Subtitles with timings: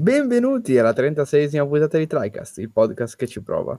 [0.00, 3.76] Benvenuti alla 36esima puntata di TriCast, il podcast che ci prova.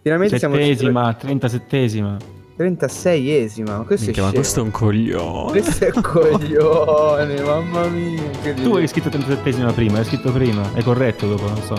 [0.00, 2.16] Finalmente siamo Settesima, 37esima.
[2.56, 4.32] 36esima, ma questo Minchia, è ma scemo.
[4.32, 5.50] questo è un coglione.
[5.50, 8.22] Questo è coglione, mamma mia.
[8.42, 10.72] Che Tu hai scritto 37esima prima, hai scritto prima.
[10.72, 11.74] È corretto dopo, non so.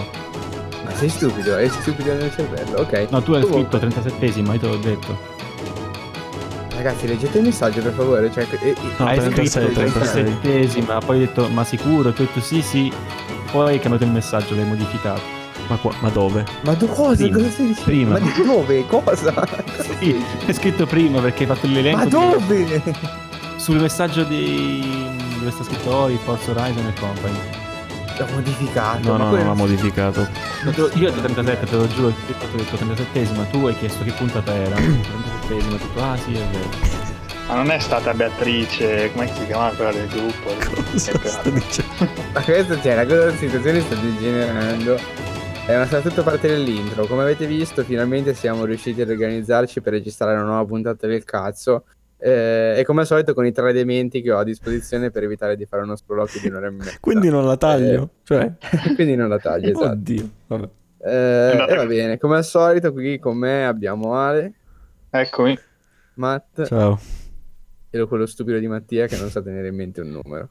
[0.84, 3.08] Ma sei stupido, è stupido nel cervello, ok.
[3.10, 5.18] No, tu hai Comunque, scritto 37esima, io te l'ho detto.
[6.76, 8.32] Ragazzi, leggete il messaggio per favore.
[8.32, 10.24] Cioè, e- e- No, hai 36, scritto 36.
[10.44, 12.94] 37esima, poi hai detto ma sicuro, tu hai detto sì sì.
[13.52, 15.22] Poi hai cambiato il messaggio, l'hai modificato.
[15.68, 16.46] Ma, qua- ma dove?
[16.62, 17.16] Ma tu cosa?
[17.24, 17.84] Prima, Cosa stai dicendo?
[17.90, 18.12] prima.
[18.12, 18.86] Ma di dove?
[18.88, 19.34] Cosa?
[20.00, 21.98] Sì, hai scritto prima perché hai fatto l'elenco.
[21.98, 22.82] Ma di- dove?
[23.58, 25.08] Sul messaggio di...
[25.40, 27.38] dove sta scritto Ori, Forza Horizon e Company.
[28.18, 29.00] L'ho modificato.
[29.12, 30.28] No, ma no, quello- non l'ha modificato.
[30.96, 34.54] Io ho detto 37, te lo giuro, ho detto 37esima, tu hai chiesto che puntata
[34.54, 34.76] era.
[34.80, 37.09] 37esima, ho detto ah sì è vero.
[37.50, 40.54] Ma non è stata Beatrice, come si chiama quella del gruppo?
[40.92, 42.12] Cosa Che sta dicendo?
[42.32, 44.96] Ma questo c'è, la cosa la situazione sta degenerando.
[45.66, 47.08] È una stata tutta parte dell'intro.
[47.08, 51.86] Come avete visto, finalmente siamo riusciti ad organizzarci per registrare una nuova puntata del cazzo.
[52.20, 55.56] Eh, e come al solito con i tre dementi che ho a disposizione per evitare
[55.56, 56.98] di fare uno sproloquio di un'ora e mezza.
[57.00, 58.10] Quindi non la taglio?
[58.26, 58.52] Cioè?
[58.94, 59.92] Quindi non la taglio, esatto.
[59.94, 60.30] Oddio.
[60.46, 60.70] Vabbè.
[61.02, 64.54] Eh, e va bene, come al solito qui con me abbiamo Ale,
[65.10, 65.58] Eccomi.
[66.14, 67.00] Matt Ciao.
[67.90, 70.50] E quello stupido di Mattia che non sa tenere in mente un numero.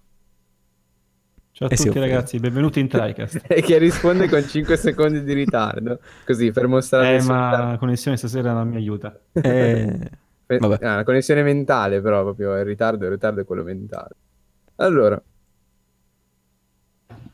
[1.53, 3.45] Ciao a Eh sì, tutti ragazzi, benvenuti in TriCast.
[3.51, 6.01] e che risponde con 5 secondi di ritardo.
[6.25, 9.19] Così per mostrare Eh, ma la connessione stasera non mi aiuta.
[9.33, 10.11] Eh,
[10.47, 10.85] Pe- Vabbè.
[10.87, 14.15] ah, la connessione mentale, però, proprio il ritardo, il ritardo è quello mentale.
[14.77, 15.21] Allora,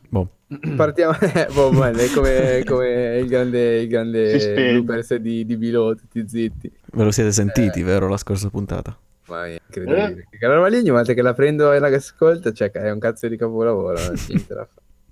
[0.09, 0.31] boh.
[0.75, 1.13] partiamo.
[1.21, 6.73] eh, boh, man, è come, come il grande, il grande di, di Bilò, tutti zitti.
[6.93, 7.85] Ve lo siete sentiti, Eh.
[7.85, 8.09] vero?
[8.09, 8.99] La scorsa puntata.
[9.27, 10.27] Ma è incredibile.
[10.31, 13.29] Che Carlo Maligno, una volta che la prendo e la ascolta, cioè, è un cazzo
[13.29, 13.99] di capolavoro.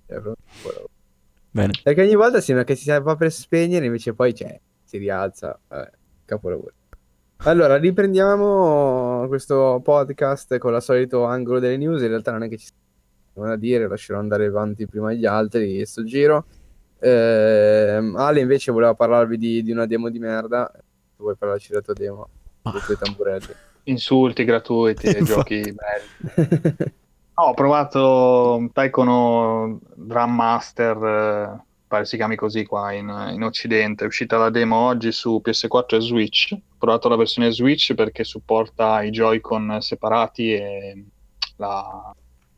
[0.05, 0.91] È proprio un capolavoro.
[1.50, 1.72] Bene.
[1.82, 5.58] Perché ogni volta sembra che si va per spegnere, invece poi c'è, si rialza.
[5.68, 5.90] Vabbè,
[6.24, 6.72] capolavoro.
[7.44, 12.02] Allora, riprendiamo questo podcast con il solito angolo delle news.
[12.02, 15.84] In realtà non è che ci sia da dire, lascerò andare avanti prima gli altri
[15.84, 16.45] sto giro.
[17.01, 20.70] Ehm, Ale invece voleva parlarvi di, di una demo di merda.
[21.17, 22.28] Vuoi parlarci della tua demo?
[22.62, 23.55] Dei tuoi tamburelli.
[23.85, 26.91] Insulti gratuiti e giochi belli.
[27.35, 34.05] No, ho provato Taikono Drum Master, eh, pare si chiami così qua in, in Occidente.
[34.05, 36.53] È uscita la demo oggi su PS4 e Switch.
[36.53, 41.05] Ho provato la versione Switch perché supporta i Joy-Con separati e
[41.57, 42.14] la...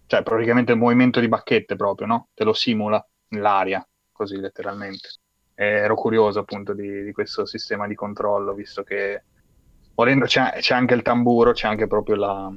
[0.07, 2.29] cioè praticamente il movimento di bacchette proprio, no?
[2.35, 5.09] Te lo simula nell'aria, così letteralmente.
[5.55, 9.23] E ero curioso appunto di, di questo sistema di controllo, visto che
[9.95, 12.51] volendo c'è, c'è anche il tamburo, c'è anche proprio la,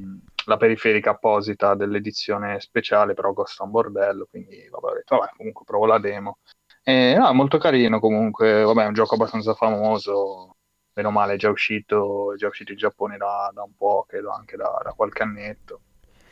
[0.45, 5.65] la periferica apposita dell'edizione speciale, però costa un bordello, quindi vabbè, ho detto, vabbè, comunque
[5.65, 6.39] provo la demo.
[6.83, 10.55] E no, è molto carino comunque, vabbè, è un gioco abbastanza famoso,
[10.93, 14.31] meno male è già uscito, è già uscito in Giappone da, da un po', credo
[14.31, 15.81] anche da, da qualche annetto.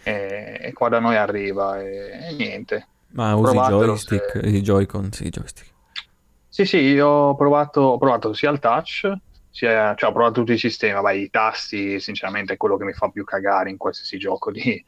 [0.03, 2.87] E, e qua da noi arriva e, e niente.
[3.09, 5.73] Ma usi i joystick, se- i Joy-Con, sì, i joystick.
[6.47, 9.11] Sì, sì, io ho provato, ho provato sia il touch,
[9.55, 13.07] cioè ho provato tutti i sistemi, vabbè, i tasti, sinceramente, è quello che mi fa
[13.07, 14.83] più cagare in qualsiasi gioco di,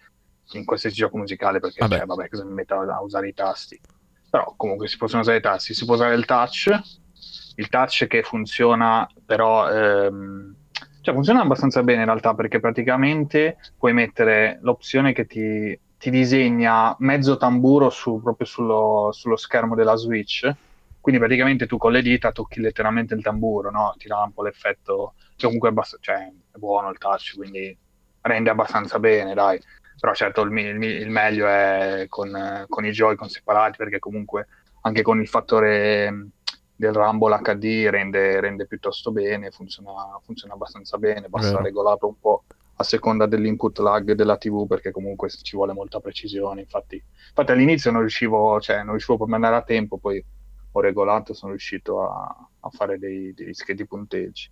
[0.52, 1.98] in qualsiasi gioco musicale, perché, Vabbè.
[2.00, 3.80] cioè, vabbè, cosa mi metto a, a usare i tasti?
[4.30, 6.78] Però comunque si possono usare i tasti, si può usare il touch,
[7.56, 10.54] il touch che funziona però, ehm,
[11.00, 16.94] cioè funziona abbastanza bene in realtà, perché praticamente puoi mettere l'opzione che ti, ti disegna
[17.00, 20.46] mezzo tamburo su- proprio sullo, sullo schermo della Switch,
[21.08, 23.96] quindi praticamente tu con le dita tocchi letteralmente il tamburo, no?
[23.98, 27.78] Ti dà un po' l'effetto, che comunque è, abbast- cioè, è buono il touch, quindi
[28.20, 29.58] rende abbastanza bene, dai.
[29.98, 34.48] Però certo il, il il meglio è con, con i Joy-Con separati, perché comunque
[34.82, 36.30] anche con il fattore mh,
[36.76, 41.64] del Rumble HD rende, rende piuttosto bene, funziona, funziona abbastanza bene, basta Vero.
[41.64, 42.44] regolarlo un po'
[42.76, 46.60] a seconda dell'input lag della TV, perché comunque ci vuole molta precisione.
[46.60, 50.22] Infatti, infatti all'inizio non riuscivo, cioè, non riuscivo proprio ad andare a tempo, poi
[50.78, 54.50] ho regolato sono riuscito a, a fare dei, degli schedi punteggi.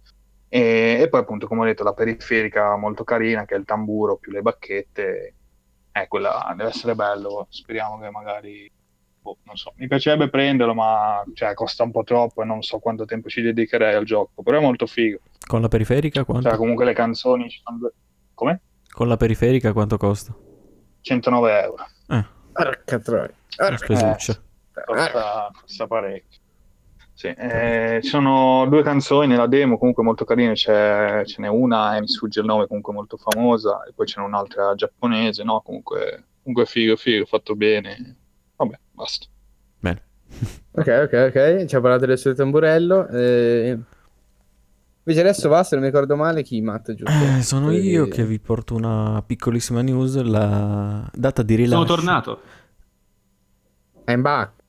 [0.47, 4.17] E, e poi appunto, come ho detto, la periferica molto carina, che è il tamburo
[4.17, 5.33] più le bacchette,
[5.91, 8.71] eh, quella deve essere bello, speriamo che magari,
[9.21, 12.79] boh, non so, mi piacerebbe prenderlo, ma cioè, costa un po' troppo e non so
[12.79, 15.19] quanto tempo ci dedicherei al gioco, però è molto figo.
[15.45, 16.49] Con la periferica quanto?
[16.49, 17.93] Cioè, comunque le canzoni ci fanno due-
[18.33, 18.61] Come?
[18.91, 20.35] Con la periferica quanto costa?
[21.01, 21.85] 109 euro.
[22.07, 23.33] Eh, Porca troia.
[23.59, 24.41] una spesuccia.
[24.83, 26.39] Costa, costa parecchio.
[27.13, 31.95] Sì, eh, ci sono due canzoni nella demo comunque molto carine, c'è, ce n'è una,
[31.95, 35.61] e mi sfugge il nome, comunque molto famosa, e poi ce n'è un'altra giapponese, no?
[35.61, 38.17] Comunque, comunque figo, figo, fatto bene.
[38.57, 39.27] Vabbè, basta.
[39.79, 40.03] Bene.
[40.71, 41.65] Ok, ok, ok.
[41.65, 43.07] Ci ha parlato del suo tamburello.
[43.07, 43.79] eh,
[45.07, 47.13] Invece adesso va, se non mi ricordo male, chi Matt, giusto?
[47.37, 51.85] Eh, sono Quelli- io che vi porto una piccolissima news, la data di rilascio.
[51.85, 52.41] Sono tornato.
[54.07, 54.63] I'm back.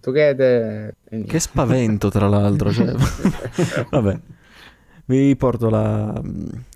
[0.00, 0.94] Together.
[1.26, 2.72] Che spavento, tra l'altro.
[2.72, 2.94] cioè.
[3.90, 4.18] Vabbè.
[5.06, 6.22] Vi porto la-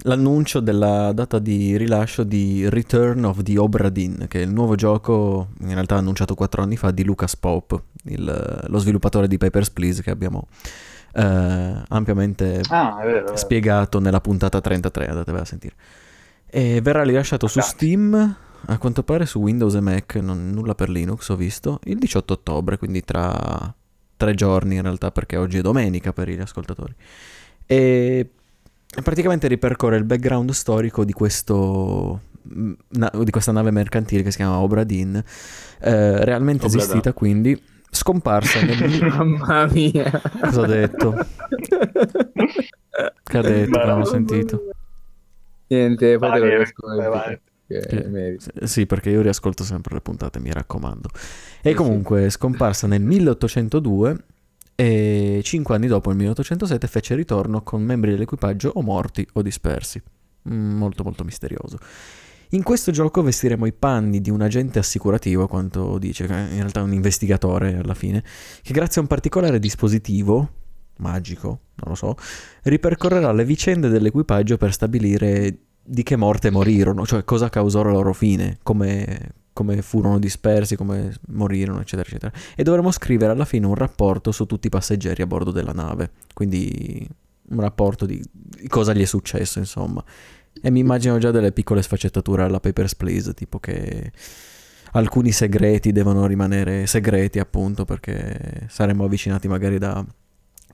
[0.02, 4.74] l'annuncio della data di rilascio di Return of the Obra Dinn, che è il nuovo
[4.74, 9.70] gioco, in realtà annunciato quattro anni fa, di Lucas Pope, il- lo sviluppatore di Papers,
[9.70, 10.48] Please, che abbiamo
[11.16, 13.18] eh, ampiamente Ah, è vero.
[13.18, 13.36] è vero.
[13.36, 15.74] spiegato nella puntata 33, andatevela a sentire.
[16.46, 17.60] E verrà rilasciato su.
[17.60, 21.98] Steam, a quanto pare su Windows e Mac, non- nulla per Linux ho visto, il
[21.98, 23.74] 18 ottobre, quindi tra
[24.16, 26.94] tre giorni in realtà, perché oggi è domenica per gli ascoltatori.
[27.66, 28.30] E
[29.02, 32.20] praticamente ripercorre il background storico di questo...
[32.54, 37.12] mm, na- di questa nave mercantile che si chiama Obra Dinn, eh, realmente Obra esistita
[37.12, 39.06] quindi, scomparsa nel...
[39.16, 40.20] Mamma mia.
[40.40, 41.26] Cosa ho detto?
[43.22, 43.84] Che ha detto?
[43.84, 44.62] non ho sentito.
[45.66, 48.08] Niente, poi te che Sì.
[48.08, 48.44] meriti.
[48.60, 51.08] S- Sì, perché io riascolto sempre le puntate, mi raccomando.
[51.62, 54.16] E Sì, comunque è scomparsa nel 1802
[54.76, 60.02] e cinque anni dopo, nel 1807, fece ritorno con membri dell'equipaggio o morti o dispersi.
[60.50, 61.78] Mm, molto molto misterioso.
[62.50, 66.80] In questo gioco vestiremo i panni di un agente assicurativo, quanto dice, che in realtà
[66.80, 68.22] è un investigatore alla fine,
[68.62, 70.50] che grazie a un particolare dispositivo
[70.98, 72.14] magico, non lo so,
[72.62, 78.12] ripercorrerà le vicende dell'equipaggio per stabilire di che morte morirono, cioè cosa causò la loro
[78.12, 82.32] fine, come, come furono dispersi, come morirono, eccetera, eccetera.
[82.56, 86.10] E dovremo scrivere alla fine un rapporto su tutti i passeggeri a bordo della nave,
[86.32, 87.06] quindi
[87.50, 88.22] un rapporto di,
[88.68, 90.02] cosa gli è successo, insomma.
[90.62, 94.12] E mi immagino già delle piccole sfaccettature alla Papers, Please, tipo che
[94.92, 100.04] alcuni segreti devono rimanere segreti, appunto, perché saremo avvicinati magari da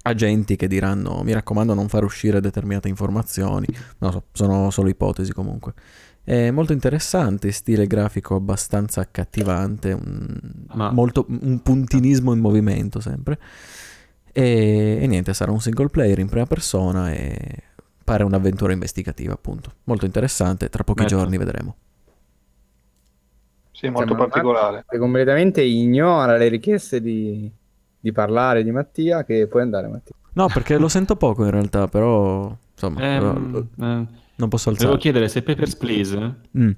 [0.02, 3.67] agenti che diranno mi raccomando non far uscire determinate informazioni.
[3.99, 5.75] Non lo so, sono solo ipotesi comunque.
[6.23, 10.38] È molto interessante stile grafico abbastanza accattivante un,
[10.69, 13.38] Ma- molto, un puntinismo in movimento sempre.
[14.32, 17.64] E, e niente sarà un single player in prima persona e
[18.05, 19.73] pare un'avventura investigativa appunto.
[19.85, 21.17] Molto interessante tra pochi Metto.
[21.17, 21.76] giorni vedremo.
[23.73, 24.85] Sì, molto ma- particolare.
[24.99, 27.50] Completamente ignora le richieste di,
[28.00, 30.14] di parlare di Mattia, che puoi andare Mattia.
[30.32, 34.06] no perché lo sento poco in realtà però insomma Ehm, lo- eh,
[34.37, 36.70] non posso Devo alzare chiedere se Papers, Please Mm,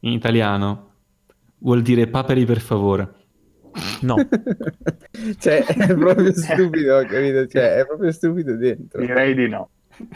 [0.00, 0.86] in italiano
[1.58, 3.12] vuol dire paperi per favore.
[4.02, 4.16] no
[5.38, 7.46] cioè, è proprio stupido, capito?
[7.46, 9.00] Cioè, è proprio stupido dentro.
[9.00, 9.70] Direi di no.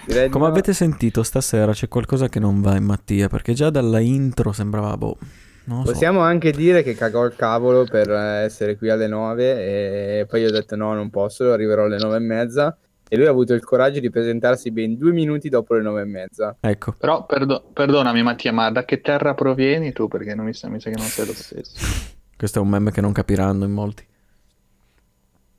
[0.07, 0.51] Direi di Come no.
[0.51, 4.97] avete sentito stasera c'è qualcosa che non va in Mattia perché già dalla intro sembrava
[4.97, 5.17] boh,
[5.67, 5.83] so.
[5.83, 10.41] Possiamo anche dire che cagò il cavolo per eh, essere qui alle 9 e poi
[10.41, 12.77] io ho detto no, non posso, arriverò alle 9 e mezza
[13.09, 16.05] e lui ha avuto il coraggio di presentarsi ben due minuti dopo le 9 e
[16.05, 16.57] mezza.
[16.59, 20.09] Ecco, Però perdo- perdonami Mattia, ma da che terra provieni tu?
[20.09, 21.77] Perché non mi sa, mi sa che non sei lo stesso.
[22.37, 24.07] questo è un meme che non capiranno in molti.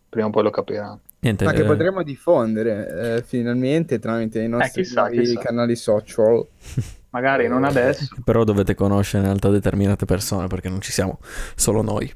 [0.09, 1.01] Prima o poi lo capiranno.
[1.19, 5.39] Niente, Ma che eh, potremo diffondere eh, finalmente tramite i nostri chissà, nuovi chissà.
[5.39, 6.45] canali social.
[7.13, 8.15] Magari non adesso.
[8.25, 11.19] però dovete conoscere in realtà determinate persone perché non ci siamo
[11.55, 12.11] solo noi.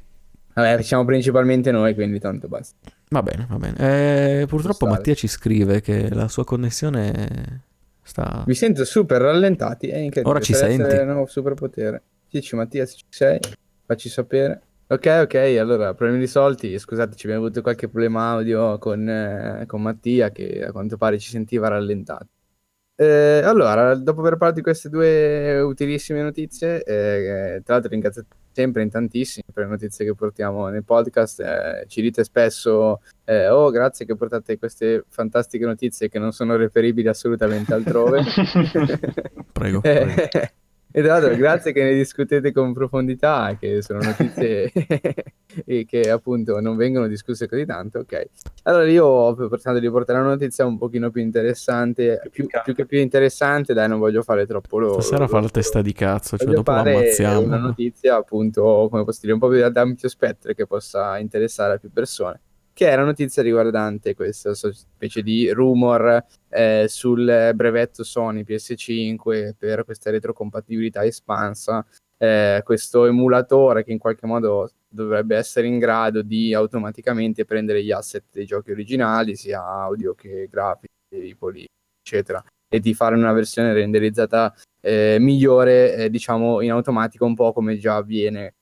[0.53, 2.75] Vabbè, siamo principalmente noi, quindi tanto basta.
[3.09, 4.41] Va bene, va bene.
[4.41, 4.91] Eh, purtroppo stare.
[4.91, 7.65] Mattia ci scrive che la sua connessione
[8.01, 8.43] sta...
[8.45, 10.29] Vi sento super rallentati, è incredibile.
[10.29, 10.81] Ora ci per senti?
[10.81, 12.01] essere il nuovo superpotere.
[12.27, 13.39] Dici Mattia se ci sei,
[13.85, 14.61] facci sapere.
[14.87, 16.79] Ok, ok, allora problemi risolti.
[16.79, 21.19] Scusate, ci abbiamo avuto qualche problema audio con, eh, con Mattia che a quanto pare
[21.19, 22.29] ci sentiva rallentato.
[22.99, 28.81] Eh, allora, dopo aver parlato di queste due utilissime notizie, eh, tra l'altro ringrazio sempre
[28.81, 31.39] in tantissimi per le notizie che portiamo nel podcast.
[31.41, 36.55] eh, ci dite spesso, eh, oh grazie che portate queste fantastiche notizie che non sono
[36.55, 38.23] reperibili assolutamente altrove.
[39.53, 40.47] Prego, Eh, prego.
[40.91, 44.71] E tra l'altro, grazie che ne discutete con profondità, che sono notizie
[45.65, 47.99] e che appunto non vengono discusse così tanto.
[47.99, 48.29] Ok,
[48.63, 52.85] allora io ho pensato di portare una notizia un pochino più interessante, più, più che
[52.85, 54.93] più interessante, dai, non voglio fare troppo lo.
[54.93, 57.39] Stasera fa la testa di cazzo, cioè dopo fare l'ammazziamo.
[57.41, 61.75] una notizia appunto, come posso dire, un po' più ad ampio spettro che possa interessare
[61.75, 62.41] a più persone.
[62.77, 69.83] Che è la notizia riguardante questa specie di rumor eh, sul brevetto Sony PS5 per
[69.83, 71.83] questa retrocompatibilità espansa.
[72.19, 77.91] eh, questo emulatore che in qualche modo dovrebbe essere in grado di automaticamente prendere gli
[77.91, 81.65] asset dei giochi originali, sia audio che grafici, poli,
[81.99, 87.53] eccetera, e di fare una versione renderizzata eh, migliore, eh, diciamo, in automatico, un po'
[87.53, 88.53] come già avviene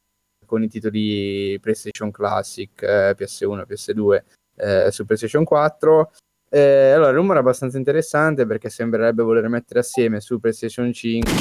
[0.46, 4.24] con i titoli PlayStation Classic, eh, PS1 e PS2
[4.56, 6.12] eh, su PlayStation 4.
[6.50, 11.32] Eh, allora, il rumore è abbastanza interessante perché sembrerebbe voler mettere assieme su PlayStation 5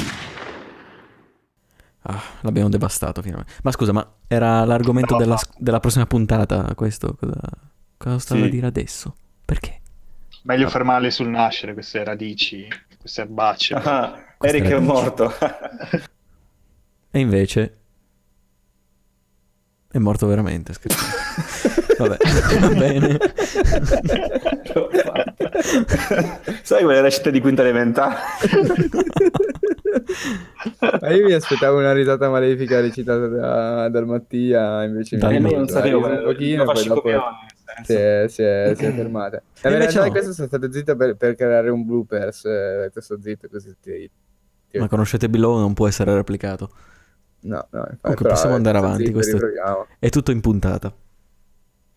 [2.07, 3.53] Ah, l'abbiamo devastato finalmente.
[3.63, 5.55] Ma scusa, ma era l'argomento No, della, no.
[5.57, 7.15] della prossima puntata questo?
[7.19, 7.39] Cosa,
[7.97, 8.45] cosa stava Sì.
[8.47, 9.15] a dire adesso?
[9.43, 9.81] Perché?
[10.43, 12.67] Meglio fermarli sul nascere, queste radici,
[12.99, 13.73] queste erbacce.
[13.73, 15.33] Ah, Eric è morto.
[17.09, 17.77] E invece...
[19.95, 20.95] È morto veramente, è scritto.
[21.97, 22.17] Vabbè,
[22.59, 23.17] va bene.
[26.63, 28.15] Sai quelle recite di quinta elementare?
[30.99, 35.55] Ma io mi aspettavo una risata malefica recitata da- dal Mattia, invece Dai, mi detto,
[35.55, 37.09] non sapevo, "Dai, un pochino, lo poi faccio dopo
[37.85, 39.41] si è, si è- si è fermata.
[39.61, 40.11] La invece è no.
[40.11, 44.11] questo sono stato zitto per, per creare un bloopers, eh, sto zitto così ti...
[44.69, 46.69] ti- Ma conoscete Below non può essere replicato.
[47.45, 49.39] No, no, infatti, Comunque, però, possiamo eh, andare avanti, questo-.
[49.99, 50.93] È tutto in puntata.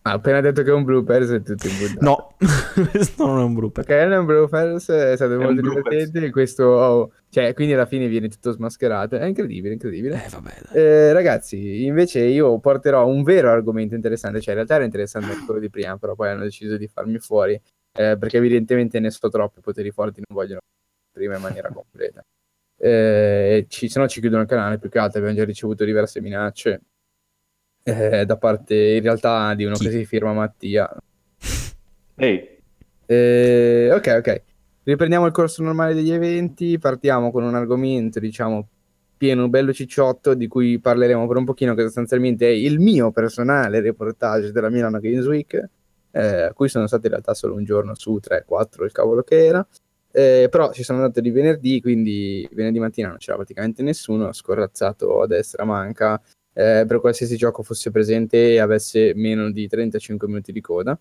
[0.03, 2.05] Ah, appena detto che è un bloopers è tutto in puntata.
[2.05, 2.35] No,
[2.91, 3.83] questo non è un blooper.
[3.83, 5.89] Ok, è un bloopers, è stato È molto bloopers.
[5.89, 6.63] divertente, questo...
[6.63, 10.23] oh, cioè, quindi alla fine viene tutto smascherato, è incredibile, incredibile.
[10.25, 10.81] Eh, vabbè, dai.
[10.81, 15.45] Eh, ragazzi, invece io porterò un vero argomento interessante, cioè in realtà era interessante anche
[15.45, 19.29] quello di prima, però poi hanno deciso di farmi fuori, eh, perché evidentemente ne so
[19.29, 20.59] troppo, i poteri forti non vogliono
[21.11, 22.23] prima in maniera completa.
[22.81, 26.21] Eh, ci, se no ci chiudono il canale, più che altro abbiamo già ricevuto diverse
[26.21, 26.81] minacce
[27.83, 29.85] eh, da parte in realtà di uno Chi?
[29.85, 30.89] che si firma Mattia.
[32.15, 32.57] Ehi,
[33.05, 34.41] Eh, ok, ok.
[34.83, 36.77] Riprendiamo il corso normale degli eventi.
[36.77, 38.67] Partiamo con un argomento, diciamo,
[39.17, 43.81] pieno, bello cicciotto, di cui parleremo per un pochino, che sostanzialmente è il mio personale
[43.81, 45.69] reportage della Milano Games Week,
[46.11, 49.21] eh, a cui sono stato in realtà solo un giorno su 3, 4, il cavolo
[49.23, 49.67] che era.
[50.11, 55.21] Eh, però ci sono andato di venerdì, quindi venerdì mattina non c'era praticamente nessuno, scorrazzato
[55.21, 56.19] a destra manca
[56.53, 60.99] eh, per qualsiasi gioco fosse presente e avesse meno di 35 minuti di coda.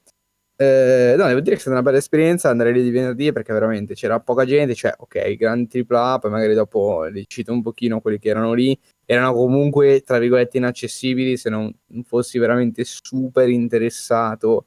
[0.61, 3.53] Eh, no, devo dire che è stata una bella esperienza andare lì di venerdì perché
[3.53, 8.01] veramente c'era poca gente, cioè ok, grandi AAA, poi magari dopo li cito un pochino
[8.01, 11.73] quelli che erano lì, erano comunque tra virgolette inaccessibili se non
[12.03, 14.67] fossi veramente super interessato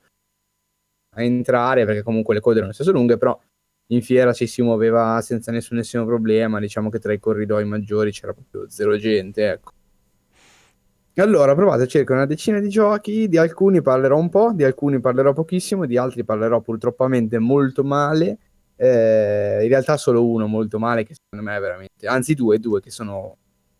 [1.15, 3.37] a entrare perché comunque le code erano state lunghe, però
[3.91, 8.33] in fiera ci si muoveva senza nessunissimo problema, diciamo che tra i corridoi maggiori c'era
[8.33, 9.71] proprio zero gente, ecco.
[11.15, 15.33] Allora, provate circa una decina di giochi, di alcuni parlerò un po', di alcuni parlerò
[15.33, 18.37] pochissimo, di altri parlerò purtroppamente molto male.
[18.75, 22.81] Eh, in realtà solo uno molto male che secondo me è veramente, anzi due, due
[22.81, 23.37] che sono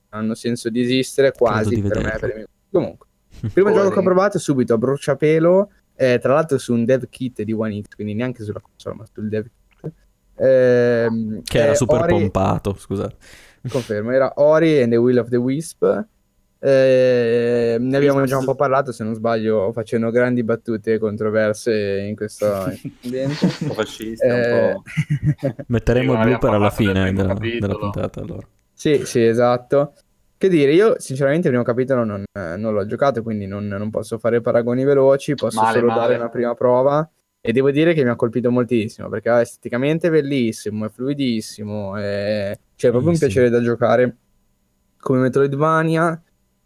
[0.10, 2.18] hanno senso di esistere quasi di per me.
[2.20, 3.08] Per miei- Comunque,
[3.40, 6.86] il primo gioco che ho provato è subito a bruciapelo, eh, tra l'altro su un
[6.86, 9.61] dev kit di One X, quindi neanche sulla console, ma sul dev kit.
[10.38, 13.16] Ehm, Che era è super Ori- pompato, scusate.
[13.70, 16.06] Confermo, era Ori and the Will of the Wisp.
[16.64, 22.16] Eh, ne abbiamo già un po' parlato, se non sbaglio, facendo grandi battute controverse in
[22.16, 22.46] questo
[23.04, 23.46] ambiente.
[23.62, 24.84] un po' fascista, Eh, un po'...
[25.68, 28.22] Metteremo Sì, il blooper alla fine della, della puntata.
[28.22, 28.48] Allora.
[28.74, 29.94] sì, sì, esatto.
[30.38, 33.92] Che dire, io sinceramente il primo capitolo non, eh, non l'ho giocato, quindi non, non
[33.92, 36.00] posso fare paragoni veloci, posso Male, solo male.
[36.02, 37.08] dare una prima prova.
[37.44, 42.56] E devo dire che mi ha colpito moltissimo, perché è esteticamente bellissimo, è fluidissimo, è...
[42.76, 44.16] c'è proprio un piacere da giocare
[45.00, 46.22] come Metroidvania.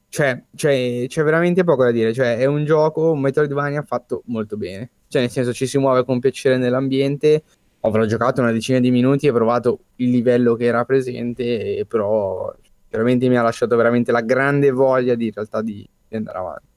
[0.10, 4.58] Cioè, c'è, c'è veramente poco da dire, cioè è un gioco, un Metroidvania fatto molto
[4.58, 4.90] bene.
[5.08, 7.44] Cioè, nel senso, ci si muove con piacere nell'ambiente.
[7.82, 12.54] Avrò giocato una decina di minuti e provato il livello che era presente, e però
[12.90, 16.68] veramente mi ha lasciato veramente la grande voglia di in realtà di, di andare avanti.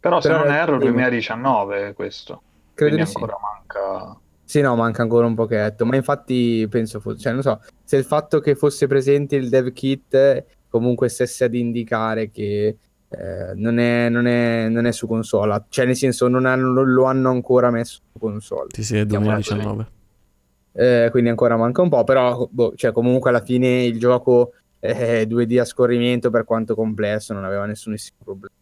[0.00, 0.92] Però se Però- non erro, dimmi.
[0.92, 2.42] 2019 questo.
[2.78, 3.16] Credo Quindi di sì.
[3.16, 4.20] ancora manca...
[4.44, 8.04] Sì, no, manca ancora un pochetto, ma infatti penso fosse, cioè non so, se il
[8.04, 12.76] fatto che fosse presente il dev kit comunque stesse ad indicare che
[13.08, 16.92] eh, non, è, non, è, non è su console, cioè nel senso non, hanno- non
[16.92, 19.86] lo hanno ancora messo su console, Sì, sì, è 2019.
[20.72, 25.24] Eh, quindi ancora manca un po', però boh, cioè, comunque alla fine il gioco è
[25.26, 28.54] 2D a scorrimento per quanto complesso, non aveva nessunissimo problema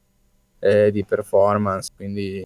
[0.59, 2.45] eh, di performance, quindi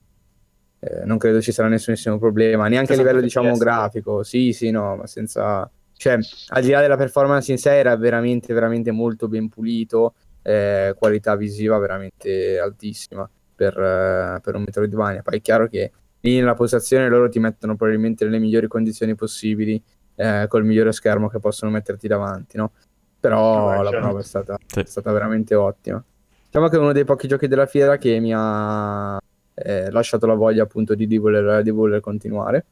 [0.81, 4.97] eh, non credo ci sarà nessunissimo problema, neanche a livello diciamo grafico, sì sì no,
[4.97, 5.71] ma senza...
[6.01, 6.19] Cioè,
[6.49, 11.37] al di là della performance in sé era veramente, veramente molto ben pulito, eh, qualità
[11.37, 15.21] visiva veramente altissima per, eh, per un Metroidvania.
[15.21, 19.83] Poi è chiaro che lì nella postazione loro ti mettono probabilmente nelle migliori condizioni possibili,
[20.15, 22.73] eh, col migliore schermo che possono metterti davanti, no?
[23.21, 24.07] Però Vabbè, la certo.
[24.07, 24.81] prova è stata, Sì.
[24.81, 26.03] è stata veramente ottima.
[26.47, 29.21] Diciamo che è uno dei pochi giochi della fiera che mi ha
[29.54, 32.64] eh, lasciato la voglia appunto di, di voler, di voler continuare.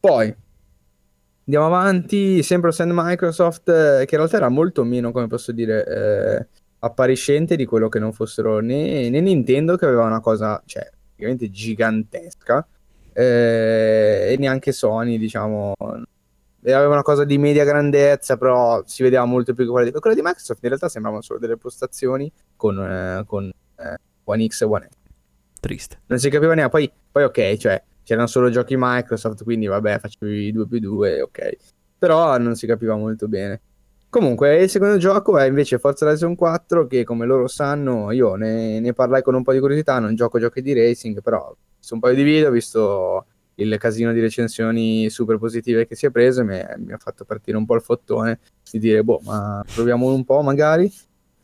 [0.00, 0.34] Poi
[1.44, 5.86] andiamo avanti, sempre Sand Microsoft, eh, che in realtà era molto meno, come posso dire,
[5.86, 6.46] eh,
[6.80, 11.50] appariscente di quello che non fossero né, né Nintendo che aveva una cosa, cioè, praticamente
[11.50, 12.66] gigantesca,
[13.12, 15.74] eh, e neanche Sony, diciamo,
[16.70, 20.16] aveva una cosa di media grandezza, però si vedeva molto più che quella di, quella
[20.16, 20.62] di Microsoft.
[20.62, 25.01] In realtà sembravano solo delle postazioni con, eh, con eh, One X e One S.
[25.62, 26.00] Triste.
[26.06, 26.72] Non si capiva neanche.
[26.72, 31.56] Poi, poi, ok, cioè c'erano solo giochi Microsoft, quindi vabbè, facevi 2 più 2, ok.
[31.98, 33.60] Però non si capiva molto bene.
[34.08, 38.80] Comunque, il secondo gioco è invece Forza Horizon 4, che come loro sanno, io ne,
[38.80, 42.00] ne parlai con un po' di curiosità, non gioco giochi di racing, però visto un
[42.00, 46.40] paio di video, ho visto il casino di recensioni super positive che si è preso
[46.40, 50.12] e mi, mi ha fatto partire un po' il fottone di dire, boh, ma proviamo
[50.12, 50.92] un po' magari.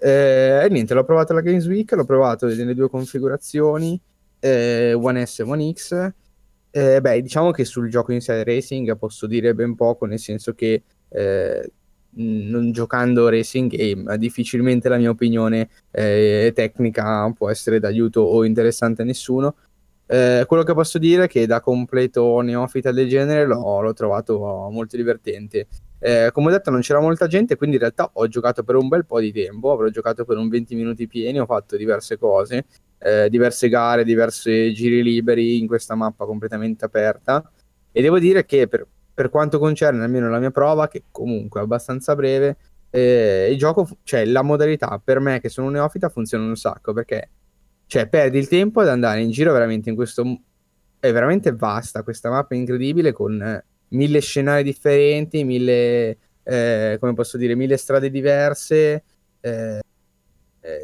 [0.00, 4.00] Eh, e niente, l'ho provato alla Games Week, l'ho provato nelle due configurazioni,
[4.38, 6.12] eh, One S e One X.
[6.70, 10.54] Eh, beh, diciamo che sul gioco in sé racing posso dire ben poco, nel senso
[10.54, 11.72] che eh,
[12.10, 19.02] non giocando racing game, difficilmente la mia opinione eh, tecnica può essere d'aiuto o interessante
[19.02, 19.56] a nessuno.
[20.06, 24.38] Eh, quello che posso dire è che da completo neofita del genere l'ho, l'ho trovato
[24.70, 25.66] molto divertente.
[26.00, 28.88] Eh, come ho detto, non c'era molta gente, quindi in realtà ho giocato per un
[28.88, 29.72] bel po' di tempo.
[29.72, 32.66] Avrò giocato per un 20 minuti pieni, ho fatto diverse cose,
[32.98, 37.50] eh, diverse gare, diversi giri liberi in questa mappa completamente aperta.
[37.90, 41.64] E devo dire che per, per quanto concerne almeno la mia prova, che comunque è
[41.64, 42.56] abbastanza breve,
[42.90, 46.94] eh, il gioco, cioè la modalità per me che sono un neofita funziona un sacco
[46.94, 47.28] perché
[47.88, 50.22] cioè, perdi il tempo ad andare in giro veramente in questo...
[51.00, 56.18] È veramente vasta questa mappa incredibile con eh, mille scenari differenti, mille...
[56.42, 59.04] Eh, come posso dire, mille strade diverse.
[59.40, 59.80] Eh,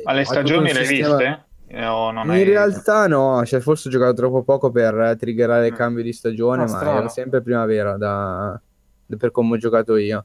[0.04, 1.44] Ma le stagioni le hai viste?
[1.66, 2.44] No, in hai...
[2.44, 5.76] realtà no, cioè, forse ho giocato troppo poco per triggerare il mm.
[5.76, 6.99] cambio di stagione, ah, ma strano.
[6.99, 8.61] era sempre primavera da...
[9.18, 10.25] per come ho giocato io.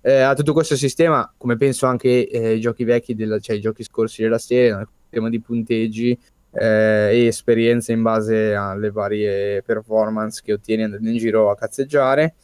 [0.00, 3.60] Eh, ha tutto questo sistema, come penso anche eh, i giochi vecchi, della, cioè i
[3.60, 6.18] giochi scorsi della serie, sistema di punteggi
[6.52, 12.34] eh, e esperienze in base alle varie performance che ottieni andando in giro a cazzeggiare.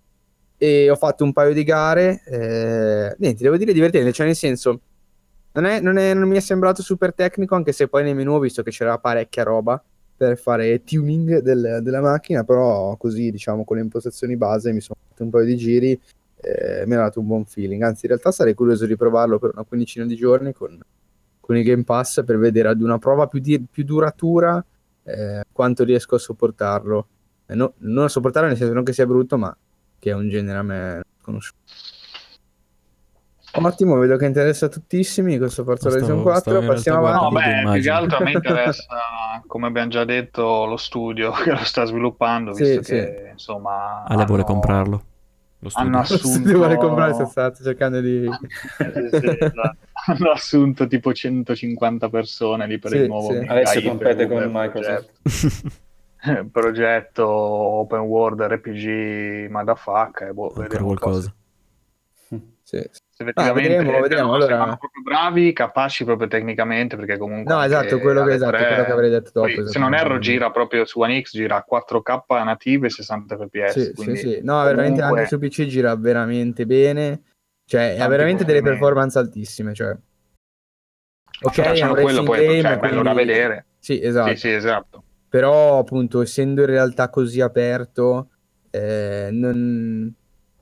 [0.57, 4.81] E ho fatto un paio di gare, eh, niente, devo dire divertente, cioè nel senso,
[5.53, 8.35] non, è, non, è, non mi è sembrato super tecnico, anche se poi nei menu
[8.35, 9.83] ho visto che c'era parecchia roba
[10.17, 14.99] per fare tuning del, della macchina, però così diciamo con le impostazioni base mi sono
[15.09, 16.01] fatto un paio di giri,
[16.37, 19.51] eh, mi ha dato un buon feeling, anzi in realtà sarei curioso di provarlo per
[19.55, 20.79] una quindicina di giorni con,
[21.45, 24.65] con il Game Pass per vedere ad una prova più, di, più duratura
[25.03, 27.07] eh, quanto riesco a sopportarlo.
[27.47, 29.55] Eh, no, non a sopportarlo nel senso non che sia brutto, ma
[29.99, 31.59] che è un genere a me sconosciuto.
[33.57, 36.61] Ottimo, vedo che interessa a tuttissimi questo Forza Horizon 4.
[36.63, 37.23] Passiamo avanti.
[37.23, 38.87] No, beh, più che altro a me interessa,
[39.47, 43.31] come abbiamo già detto, lo studio che lo sta sviluppando, visto sì, che sì.
[43.33, 44.03] insomma.
[44.05, 44.25] Ale hanno...
[44.25, 45.03] vuole comprarlo.
[45.59, 45.89] Lo studio.
[45.93, 46.53] Hanno assunto...
[46.53, 48.29] vuole comprare, stato cercando di.
[49.11, 53.45] sì, esatto hanno assunto tipo 150 persone lì per sì, il nuovo sì.
[53.47, 56.49] adesso compete con Microsoft progetto.
[56.51, 61.35] progetto open world RPG motherfucker boh, ancora qualcosa
[62.65, 62.77] sì.
[62.77, 64.35] effettivamente ah, vedremo, vedremo.
[64.35, 64.77] Allora...
[64.77, 69.11] proprio bravi, capaci proprio tecnicamente perché comunque no esatto quello che, esatto, quello che avrei
[69.11, 72.87] detto dopo poi, se non erro gira proprio su One X gira a 4K native
[72.87, 74.41] e 60 fps sì, sì, sì.
[74.43, 74.75] no comunque...
[74.75, 77.21] veramente anche su PC gira veramente bene
[77.67, 79.75] cioè, ha veramente delle performance altissime.
[79.75, 79.97] Cioè.
[81.43, 83.67] Ok, è un quello poi game, cioè, bello da vedere.
[83.79, 84.31] Sì, esatto.
[84.31, 85.03] Sì, sì, esatto.
[85.29, 88.29] Però, appunto, essendo in realtà così aperto,
[88.71, 90.15] eh, non...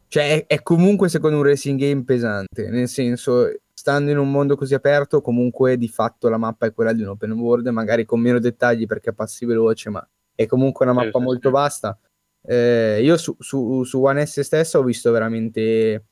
[0.09, 2.71] cioè, è, è, comunque secondo un racing game pesante.
[2.71, 6.93] Nel senso, stando in un mondo così aperto, comunque di fatto la mappa è quella
[6.93, 10.95] di un open world, magari con meno dettagli perché passi veloce, ma è comunque una
[10.95, 11.55] mappa sì, molto sì.
[11.55, 11.99] vasta.
[12.45, 16.07] Eh, io su, su, su One S stesso ho visto veramente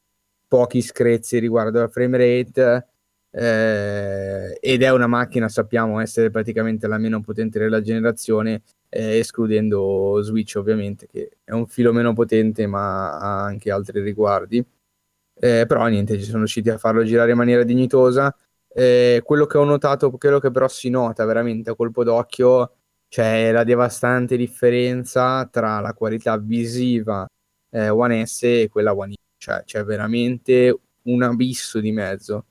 [0.51, 2.89] pochi screzi riguardo al frame rate
[3.31, 10.21] eh, ed è una macchina, sappiamo essere praticamente la meno potente della generazione, eh, escludendo
[10.23, 14.59] Switch ovviamente, che è un filo meno potente ma ha anche altri riguardi.
[15.43, 18.35] Eh, però niente, ci sono riusciti a farlo girare in maniera dignitosa.
[18.73, 22.75] Eh, quello che ho notato, quello che però si nota veramente a colpo d'occhio,
[23.09, 27.27] c'è la devastante differenza tra la qualità visiva
[27.71, 32.45] eh, One S e quella One X cioè c'è veramente un abisso di mezzo.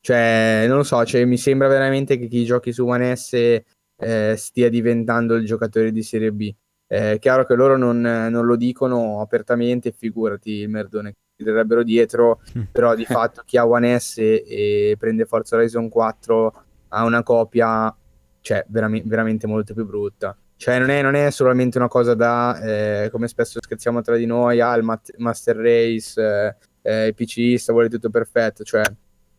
[0.00, 4.34] Cioè, non lo so, cioè, mi sembra veramente che chi giochi su One S eh,
[4.36, 6.54] stia diventando il giocatore di Serie B.
[6.86, 11.82] È chiaro che loro non, non, lo dicono apertamente, figurati il merdone che ti direbbero
[11.82, 17.22] dietro, però di fatto chi ha One S e prende Forza Horizon 4 ha una
[17.22, 17.92] copia,
[18.42, 20.36] cioè, veram- veramente molto più brutta.
[20.56, 24.26] Cioè, non è, non è, solamente una cosa da, eh, come spesso scherziamo tra di
[24.26, 28.64] noi, ah, il mat- Master Race, eh, eh, il PCista vuole tutto perfetto.
[28.64, 28.82] Cioè,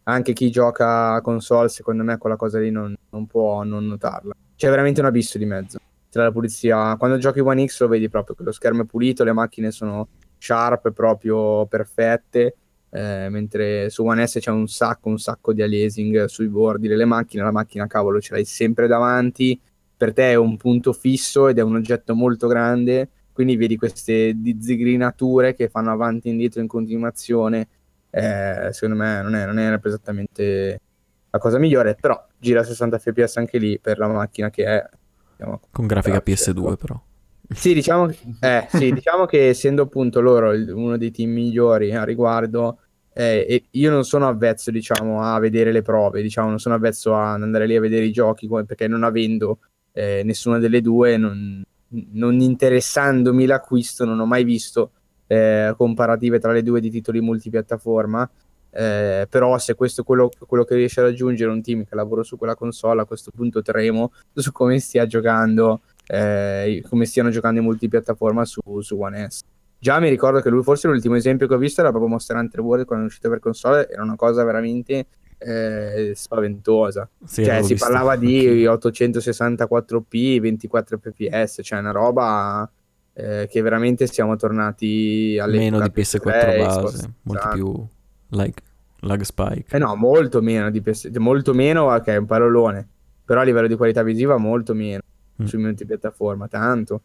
[0.03, 4.34] anche chi gioca a console, secondo me, quella cosa lì non, non può non notarla.
[4.56, 6.95] C'è veramente un abisso di mezzo tra la pulizia.
[6.97, 10.08] Quando giochi One X lo vedi proprio che lo schermo è pulito, le macchine sono
[10.38, 12.56] sharp, proprio perfette.
[12.89, 17.06] Eh, mentre su One S c'è un sacco, un sacco di aliasing sui bordi delle
[17.06, 17.43] macchine.
[17.43, 19.60] La macchina, cavolo, ce l'hai sempre davanti.
[19.97, 23.10] Per te è un punto fisso ed è un oggetto molto grande.
[23.33, 27.67] Quindi vedi queste zigrinature che fanno avanti e indietro in continuazione.
[28.10, 30.81] Eh, secondo me non è, non è esattamente
[31.29, 34.89] la cosa migliore, però gira a 60 fps anche lì per la macchina che è.
[35.36, 36.75] Diciamo, Con grafica grazie, PS2 ecco.
[36.77, 37.01] però.
[37.49, 42.79] Sì diciamo, eh, sì, diciamo che essendo appunto loro uno dei team migliori a riguardo,
[43.13, 47.41] eh, io non sono avvezzo diciamo, a vedere le prove, diciamo, non sono avvezzo ad
[47.41, 49.60] andare lì a vedere i giochi, perché non avendo
[49.97, 51.63] eh, nessuna delle due, non,
[52.12, 54.91] non, interessandomi l'acquisto, non ho mai visto
[55.25, 58.29] eh, comparative tra le due di titoli multipiattaforma.
[58.69, 62.21] Eh, però se questo è quello, quello, che riesce a raggiungere un team che lavora
[62.21, 67.60] su quella console a questo punto tremo su come stia giocando eh, come stiano giocando
[67.60, 69.39] in multipiattaforma su, su One S
[69.79, 72.60] già mi ricordo che lui forse l'ultimo esempio che ho visto era proprio Monster Hunter
[72.60, 75.07] World quando è uscito per console era una cosa veramente
[75.38, 77.86] eh, spaventosa sì, cioè si visto.
[77.86, 82.69] parlava di 864p 24 fps cioè una roba
[83.13, 87.88] eh, che veramente siamo tornati alle meno di PS4 base molto più
[88.30, 88.62] like
[89.02, 92.88] lag spike eh no molto meno di PS molto meno che è un parolone
[93.23, 95.02] però a livello di qualità visiva molto meno
[95.41, 95.45] mm.
[95.45, 97.02] su multipiattaforma tanto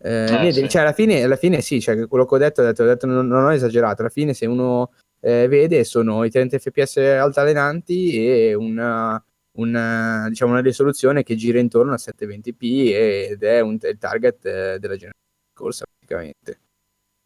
[0.00, 0.68] eh, eh, niente, sì.
[0.68, 3.06] cioè alla fine, alla fine sì, cioè quello che ho detto, ho detto, ho detto
[3.06, 8.26] non, non, ho esagerato, alla fine se uno eh, vede sono i 30 fps altalenanti
[8.26, 13.98] e una, una, diciamo una risoluzione che gira intorno a 720p ed è un, il
[13.98, 15.12] target eh, della generazione
[15.52, 16.60] corsa praticamente.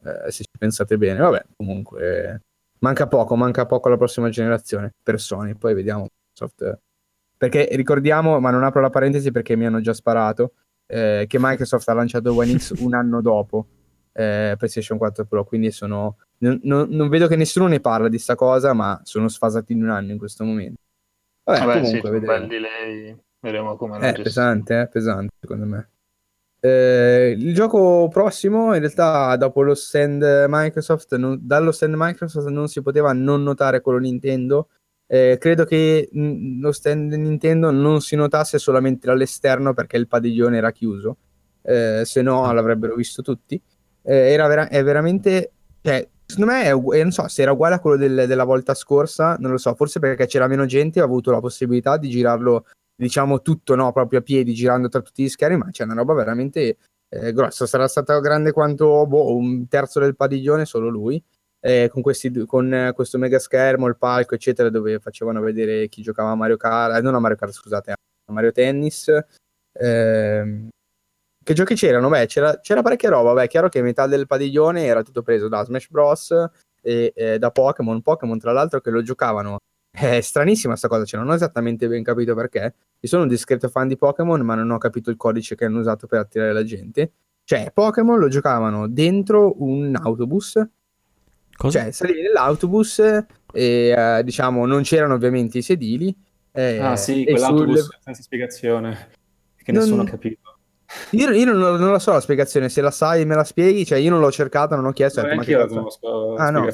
[0.05, 2.41] Eh, se ci pensate bene, vabbè, comunque
[2.79, 6.79] manca poco, manca poco alla prossima generazione per Sony, poi vediamo soft,
[7.37, 10.55] perché ricordiamo, ma non apro la parentesi perché mi hanno già sparato
[10.87, 13.67] eh, che Microsoft ha lanciato One X un anno dopo
[14.13, 16.17] eh, PlayStation 4 Pro, quindi sono...
[16.43, 19.85] Non, non, non, vedo che nessuno ne parla di sta cosa, ma sono sfasati in
[19.85, 20.81] un anno in questo momento.
[21.45, 22.47] Vabbè, Vabbè comunque, sì, vedremo.
[22.47, 25.89] delay, vedremo come È eh, pesante, eh, pesante secondo me.
[26.65, 32.69] Eh, il gioco prossimo, in realtà, dopo lo stand Microsoft, non, dallo stand Microsoft non
[32.69, 34.69] si poteva non notare quello Nintendo,
[35.07, 40.57] eh, credo che mm, lo stand Nintendo non si notasse solamente dall'esterno perché il padiglione
[40.57, 41.17] era chiuso,
[41.63, 43.61] eh, se no l'avrebbero visto tutti.
[44.03, 45.53] Eh, era vera- è veramente,
[45.83, 48.75] cioè, secondo me, è, eh, non so se era uguale a quello del, della volta
[48.75, 52.67] scorsa, non lo so, forse perché c'era meno gente, ho avuto la possibilità di girarlo,
[52.95, 56.15] diciamo, tutto, no, proprio a piedi, girando tra tutti gli schermi, ma c'è una roba
[56.15, 56.77] veramente
[57.09, 57.67] eh, grossa.
[57.67, 61.23] Sarà stata grande quanto boh, un terzo del padiglione, solo lui
[61.65, 66.03] eh, con, questi, con eh, questo mega schermo, il palco, eccetera, dove facevano vedere chi
[66.03, 69.09] giocava a Mario Kart, eh, non a Mario Kart, scusate, a Mario Tennis.
[69.73, 70.69] Eh,
[71.43, 72.09] che giochi c'erano?
[72.09, 73.33] Beh, c'era, c'era parecchia roba.
[73.33, 76.35] Beh, è chiaro che metà del padiglione era tutto preso da Smash Bros.
[76.81, 78.03] e eh, da Pokémon.
[78.03, 79.59] Pokémon, tra l'altro, che lo giocavano.
[79.91, 82.75] È stranissima sta cosa, cioè non ho esattamente ben capito perché.
[83.01, 85.81] Io sono un discreto fan di Pokémon, ma non ho capito il codice che hanno
[85.81, 87.13] usato per attirare la gente.
[87.45, 90.65] Cioè, Pokémon lo giocavano dentro un autobus
[91.57, 91.83] Cosa?
[91.83, 96.15] Cioè, salivi nell'autobus e eh, diciamo non c'erano ovviamente i sedili.
[96.51, 97.99] Eh, ah sì, quell'autobus sul...
[98.01, 99.11] senza spiegazione
[99.57, 99.83] che non...
[99.83, 100.42] nessuno ha capito.
[101.11, 103.99] Io, io non, non, la so la spiegazione, se la sai me la spieghi, cioè
[103.99, 105.23] io non l'ho cercata, non ho chiesto.
[105.23, 106.69] No, io la conosco ah, no,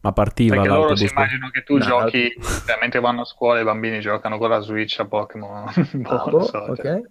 [0.00, 2.32] Ma partiva Perché loro si immaginano che tu no, giochi,
[2.66, 5.64] cioè, mentre vanno a scuola i bambini giocano con la Switch a Pokémon.
[5.92, 6.82] boh, ah, boh, so, ok.
[6.82, 7.02] Cioè,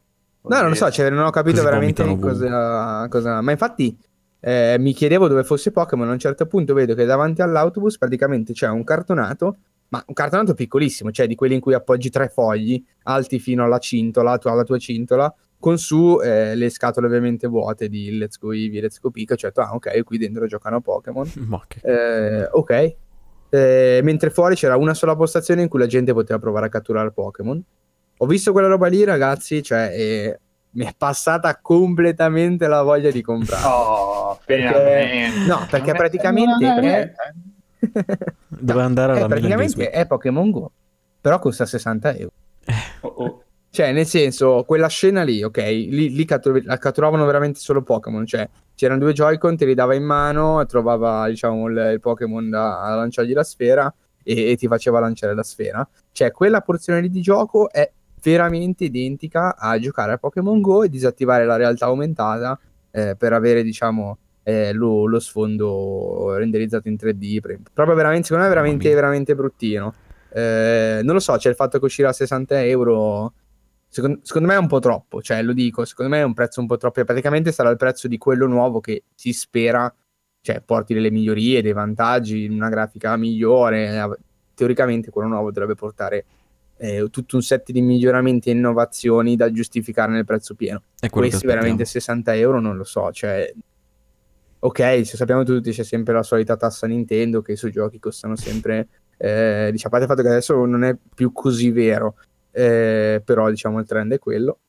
[0.42, 3.42] no, non lo so, cioè, non ho capito veramente cosa, cosa...
[3.42, 3.98] Ma infatti
[4.42, 8.54] eh, mi chiedevo dove fosse Pokémon, a un certo punto vedo che davanti all'autobus praticamente
[8.54, 9.58] c'è un cartonato,
[9.90, 13.80] ma un cartonato piccolissimo, cioè di quelli in cui appoggi tre fogli alti fino alla
[13.80, 18.82] cintola, alla tua cintola, con su eh, le scatole ovviamente vuote di Let's Go Eevee,
[18.82, 21.30] Let's Go Pikachu, ho detto, ah ok, qui dentro giocano Pokémon.
[21.82, 22.96] Eh, ok.
[23.52, 27.12] Eh, mentre fuori c'era una sola postazione in cui la gente poteva provare a catturare
[27.12, 27.62] Pokémon.
[28.18, 30.40] Ho visto quella roba lì, ragazzi, cioè eh,
[30.72, 33.64] mi è passata completamente la voglia di comprare.
[33.68, 35.30] Oh, perché...
[35.48, 37.12] No, perché praticamente è...
[38.48, 40.72] Dove andare alla è, praticamente è Pokémon Go,
[41.20, 42.32] però costa 60 euro.
[43.02, 43.44] Oh, oh.
[43.72, 48.50] Cioè, nel senso, quella scena lì, ok, lì, lì cattur- catturavano veramente solo Pokémon, cioè
[48.74, 52.96] c'erano due Joy-Con, te li dava in mano, trovava, diciamo, il, il Pokémon da, da
[52.96, 55.88] lanciargli la sfera e, e ti faceva lanciare la sfera.
[56.12, 60.90] Cioè, quella porzione lì di gioco è veramente identica a giocare a Pokémon Go e
[60.90, 62.60] disattivare la realtà aumentata
[62.92, 67.58] eh, per avere, diciamo, eh, lo, lo, sfondo renderizzato in 3D.
[67.74, 69.94] Proprio veramente, secondo me, veramente, veramente bruttino.
[70.32, 73.34] Eh, non lo so, c'è il fatto che uscirà a 60 euro.
[73.92, 76.62] Secondo, secondo me è un po' troppo, cioè lo dico, secondo me è un prezzo
[76.62, 77.04] un po' troppo.
[77.04, 79.94] Praticamente sarà il prezzo di quello nuovo che si spera,
[80.42, 84.18] cioè porti delle migliorie, dei vantaggi, una grafica migliore.
[84.54, 86.26] Teoricamente quello nuovo dovrebbe portare
[86.78, 90.84] eh, tutto un set di miglioramenti e innovazioni da giustificare nel prezzo pieno.
[91.10, 93.52] Questi veramente 60 euro non lo so, cioè
[94.60, 98.36] ok, se sappiamo tutti c'è sempre la solita tassa Nintendo che i suoi giochi costano
[98.36, 102.16] sempre, eh, diciamo, a parte il fatto che adesso non è più così vero,
[102.52, 104.60] eh, però diciamo il trend è quello.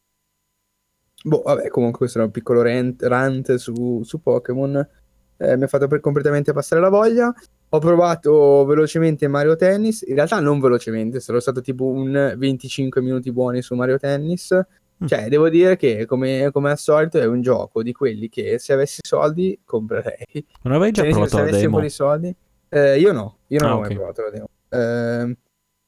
[1.23, 4.89] Boh, vabbè, comunque questo era un piccolo rant, rant su, su Pokémon,
[5.37, 7.33] eh, mi ha fatto per completamente passare la voglia.
[7.73, 13.31] Ho provato velocemente Mario Tennis, in realtà non velocemente, sarò stato tipo un 25 minuti
[13.33, 14.59] buoni su Mario Tennis.
[15.03, 15.07] Mm.
[15.07, 18.73] Cioè, devo dire che come, come al solito è un gioco di quelli che se
[18.73, 20.45] avessi soldi comprerei.
[20.63, 21.89] Non avevi già Cioè, provato senso, se la demo?
[21.89, 22.37] soldi.
[22.71, 23.87] Eh, io no, io non Ah, ho ok.
[23.87, 24.49] mai provato la demo.
[24.71, 25.37] Ehm,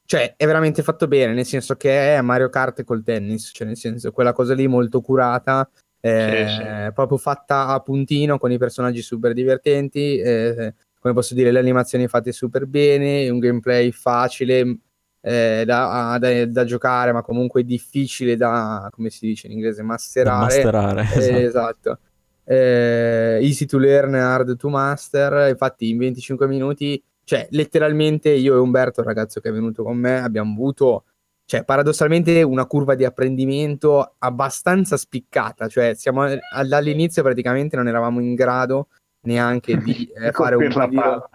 [0.04, 3.76] cioè, è veramente fatto bene, nel senso che è Mario Kart col tennis, cioè nel
[3.76, 5.68] senso quella cosa lì molto curata,
[6.00, 6.54] eh, Sì,
[6.88, 6.92] sì.
[6.92, 12.08] proprio fatta a puntino con i personaggi super divertenti, eh, come posso dire, le animazioni
[12.08, 14.78] fatte super bene, un gameplay facile
[15.24, 19.86] eh, da, da- da giocare, ma comunque difficile da, come si dice in inglese, Da
[19.88, 20.44] masterare.
[20.44, 21.38] masterare, Eh, esatto.
[21.38, 21.98] esatto.
[22.44, 25.48] Eh, easy to learn, hard to master.
[25.48, 29.96] Infatti, in 25 minuti, cioè, letteralmente io e Umberto, il ragazzo che è venuto con
[29.96, 31.04] me, abbiamo avuto,
[31.44, 35.68] cioè, paradossalmente, una curva di apprendimento abbastanza spiccata.
[35.68, 36.26] Cioè, siamo
[36.66, 38.88] dall'inizio praticamente non eravamo in grado
[39.26, 41.28] neanche di eh, fare un palla.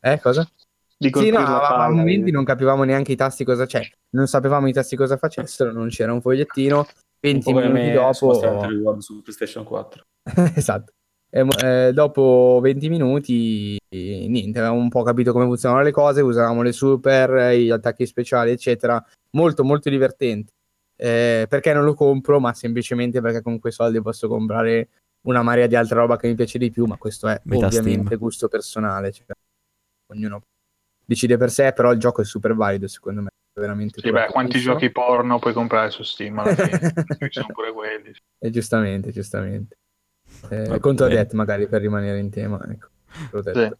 [0.00, 0.46] Eh, cosa?
[0.96, 4.72] Di Sì, no, a momenti non capivamo neanche i tasti cosa c'è, non sapevamo i
[4.72, 6.86] tasti cosa facessero, non c'era un fogliettino.
[7.22, 10.02] 20 Un po' come minuti dopo, su PlayStation 4.
[10.54, 10.92] esatto.
[11.34, 16.20] E, eh, dopo 20 minuti, eh, niente, avevamo un po' capito come funzionavano le cose,
[16.20, 19.02] usavamo le super, eh, gli attacchi speciali, eccetera.
[19.30, 20.52] Molto, molto divertente.
[20.94, 22.38] Eh, perché non lo compro?
[22.38, 24.88] Ma semplicemente perché con quei soldi posso comprare
[25.22, 28.04] una marea di altra roba che mi piace di più, ma questo è Metà ovviamente
[28.04, 28.20] Steam.
[28.20, 29.10] gusto personale.
[29.10, 29.24] cioè,
[30.12, 30.42] ognuno
[31.02, 33.28] decide per sé, però il gioco è super valido, secondo me.
[33.54, 36.92] Veramente Sì, beh, quanti giochi porno puoi comprare su Steam alla fine?
[37.30, 38.12] Ci sono pure quelli.
[38.38, 39.76] E giustamente, giustamente.
[40.48, 41.18] Eh, Va contro bene.
[41.20, 42.88] Death magari per rimanere in tema, ecco.
[43.42, 43.70] Sì.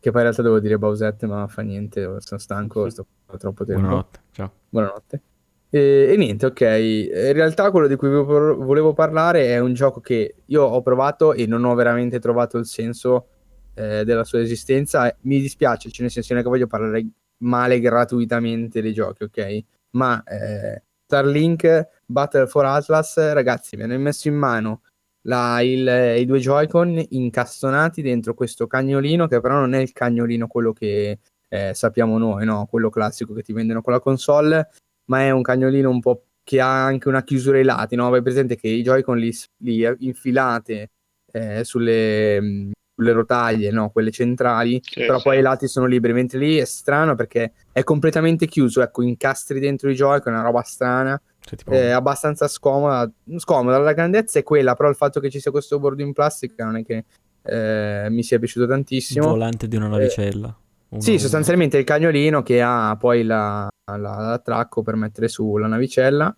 [0.00, 3.06] Che poi in realtà devo dire Bowsette, ma fa niente, sono stanco, sto
[3.38, 3.80] troppo tempo.
[3.80, 4.52] Buonanotte, ciao.
[4.68, 5.22] Buonanotte.
[5.70, 6.60] E, e niente, ok.
[6.60, 11.32] In realtà quello di cui volevo volevo parlare è un gioco che io ho provato
[11.32, 13.28] e non ho veramente trovato il senso
[13.74, 15.14] eh, della sua esistenza.
[15.22, 17.06] Mi dispiace, cioè nel senso che voglio parlare
[17.38, 19.64] male gratuitamente dei giochi, ok?
[19.90, 24.82] Ma eh, Starlink Battle for Atlas, ragazzi, mi hanno messo in mano
[25.26, 30.46] la- il- i due Joy-Con incastonati dentro questo cagnolino, che però non è il cagnolino
[30.46, 32.66] quello che eh, sappiamo noi, no?
[32.68, 34.70] Quello classico che ti vendono con la console,
[35.06, 38.10] ma è un cagnolino un po' che ha anche una chiusura ai lati, no?
[38.10, 40.90] Vai presente che i Joy-Con li, li infilate
[41.30, 43.90] eh, sulle, mh, sulle rotaglie, no?
[43.90, 45.24] Quelle centrali, Sì, però sì.
[45.24, 49.60] poi i lati sono liberi, mentre lì è strano perché è completamente chiuso, ecco, incastri
[49.60, 51.20] dentro i Joy-Con, è una roba strana
[51.56, 53.10] Cioè, tipo, è abbastanza scomoda.
[53.36, 56.64] Scomoda, la grandezza è quella, però il fatto che ci sia questo bordo in plastica
[56.64, 57.04] non è che
[57.42, 59.28] eh, mi sia piaciuto il tantissimo.
[59.28, 60.56] volante di una navicella.
[60.88, 65.66] Uno- Sì, sostanzialmente il cagnolino che ha poi la, la- l'attracco per mettere su la
[65.66, 66.34] navicella,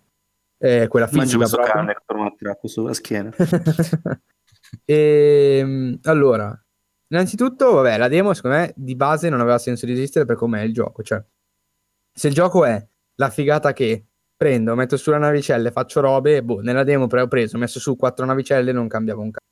[0.59, 1.75] eh, quella fisica questo proprio.
[1.75, 3.31] cane per un attracco sulla schiena.
[4.85, 6.59] e, allora,
[7.09, 10.61] innanzitutto, vabbè, la demo secondo me di base non aveva senso di esistere per com'è
[10.61, 11.03] il gioco.
[11.03, 11.23] Cioè,
[12.11, 14.05] se il gioco è la figata che
[14.37, 17.79] prendo, metto sulla navicella e faccio robe, boh, nella demo pre- ho preso, ho messo
[17.79, 19.45] su quattro navicelle e non cambiava un cazzo.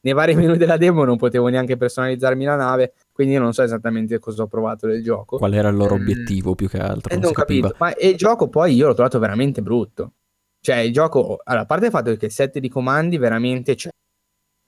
[0.00, 3.62] Nei vari menu della demo non potevo neanche personalizzarmi la nave, quindi io non so
[3.62, 5.38] esattamente cosa ho provato del gioco.
[5.38, 7.10] Qual era il loro Ehm, obiettivo più che altro?
[7.10, 7.74] Eh, non non capito.
[7.78, 10.12] Ma e il gioco poi io l'ho trovato veramente brutto.
[10.60, 13.88] Cioè, il gioco, allora, a parte il fatto che il set di comandi veramente c'è.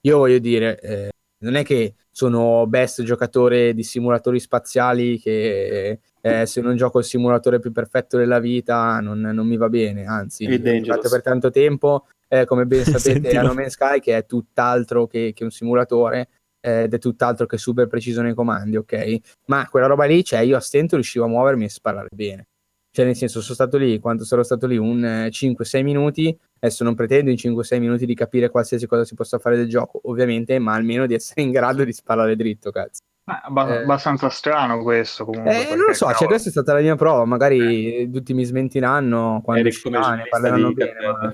[0.03, 1.10] Io voglio dire, eh,
[1.41, 7.05] non è che sono best giocatore di simulatori spaziali che eh, se non gioco il
[7.05, 11.49] simulatore più perfetto della vita non, non mi va bene, anzi, ho giocato per tanto
[11.49, 13.39] tempo, eh, come ben sapete, Sentilo.
[13.39, 16.29] a No Man's Sky che è tutt'altro che, che un simulatore
[16.61, 19.17] eh, ed è tutt'altro che super preciso nei comandi, ok?
[19.47, 22.47] Ma quella roba lì, cioè io a stento riuscivo a muovermi e sparare bene.
[22.93, 26.37] Cioè, nel senso, sono stato lì, quanto sarò stato lì, un eh, 5-6 minuti.
[26.59, 30.01] Adesso non pretendo in 5-6 minuti di capire qualsiasi cosa si possa fare del gioco,
[30.03, 33.01] ovviamente, ma almeno di essere in grado di sparare dritto, cazzo.
[33.25, 33.83] Eh, abba- Eh.
[33.83, 35.69] abbastanza strano questo comunque.
[35.69, 37.23] Eh, non lo so, cioè, cavolo, questa è stata la mia prova.
[37.23, 40.91] Magari tutti mi smentiranno quando uscirà, ne parleranno bene.
[41.07, 41.33] Ma...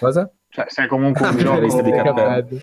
[0.00, 0.30] Cosa?
[0.48, 2.60] cioè, se è comunque un Ah, giornalista di gioco Cuphead.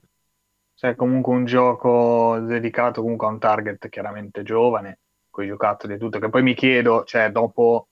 [0.74, 4.98] se è comunque un gioco dedicato comunque a un target chiaramente giovane,
[5.30, 7.88] con i giocattoli e tutto, che poi mi chiedo, cioè dopo,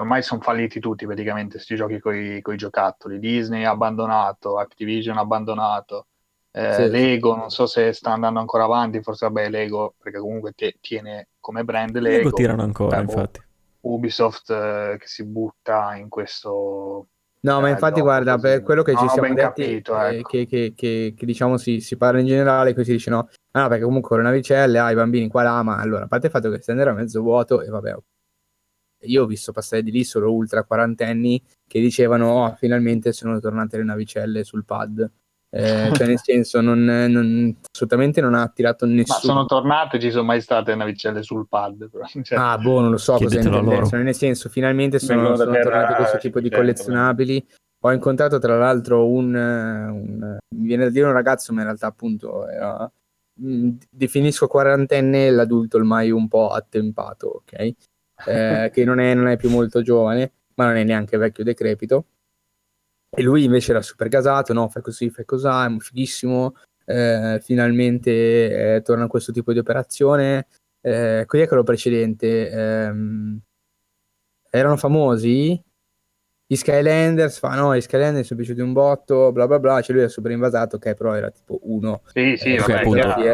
[0.00, 5.20] ormai sono falliti tutti praticamente questi giochi con i giocattoli, Disney ha abbandonato, Activision ha
[5.20, 6.06] abbandonato,
[6.50, 6.88] eh, Sì.
[6.88, 11.28] Lego non so se sta andando ancora avanti, forse vabbè Lego, perché comunque te- tiene
[11.38, 13.40] come brand Lego, Lego tirano ancora, Eh, boh, infatti.
[13.82, 17.06] Ubisoft eh, che si butta in questo...
[17.42, 18.46] No, ma eh, infatti, guarda, così.
[18.46, 20.28] per quello che ci ho siamo ben detti, capito, eh, ecco.
[20.28, 23.68] che, che- che- che, diciamo si, si parla in generale, così dice no, ah, no,
[23.68, 26.32] perché comunque con le navicelle, ah, i bambini qua là, ma allora, a parte il
[26.32, 27.94] fatto che stand era mezzo vuoto, e vabbè,
[29.02, 33.76] io ho visto passare di lì solo ultra quarantenni che dicevano, oh, finalmente sono tornate
[33.78, 35.10] le navicelle sul pad.
[35.52, 39.18] Eh, cioè, nel senso, non, non- assolutamente non ha attirato Ma nessuno.
[39.20, 41.88] sono tornate, ci sono mai state navicelle sul pad.
[41.90, 43.88] però, cioè, Ah, boh, non lo so cosa loro.
[43.92, 47.46] Nel senso, finalmente sono, sono terra tornati questo tipo di 500, collezionabili.
[47.82, 51.86] Ho incontrato tra l'altro un, un- mi viene da dire un ragazzo, ma in realtà
[51.86, 52.90] appunto era,
[53.40, 57.70] mh, definisco quarantenne l'adulto ormai un po' attempato, ok?
[58.24, 62.04] Eh, che non è, non è più molto giovane, ma non è neanche vecchio decrepito.
[63.12, 66.54] E lui invece era super gasato, no, fai così, fai cos'ha, è fighissimo,
[66.84, 70.46] eh, finalmente eh, torna questo tipo di operazione.
[70.80, 72.50] Eh, cos'è quello precedente?
[72.50, 73.40] Ehm,
[74.50, 75.60] erano famosi?
[76.46, 80.02] Gli Skylanders, fa no, gli Skylanders sono piaciuti un botto, bla bla bla, cioè lui
[80.02, 82.02] era super invasato, ok, però era tipo uno.
[82.12, 82.84] Sì, sì, Eh, vabbè.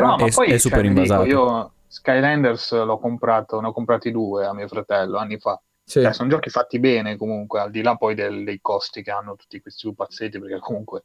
[0.00, 1.24] No, ma è- poi, è super cioè, dico, invasato.
[1.24, 5.60] io Skylanders l'ho comprato, ne ho comprati due a mio fratello anni fa.
[5.84, 6.00] Sì.
[6.02, 9.36] Cioè, sono giochi fatti bene comunque, al di là poi del- dei costi che hanno
[9.36, 11.04] tutti questi pupazzetti, perché comunque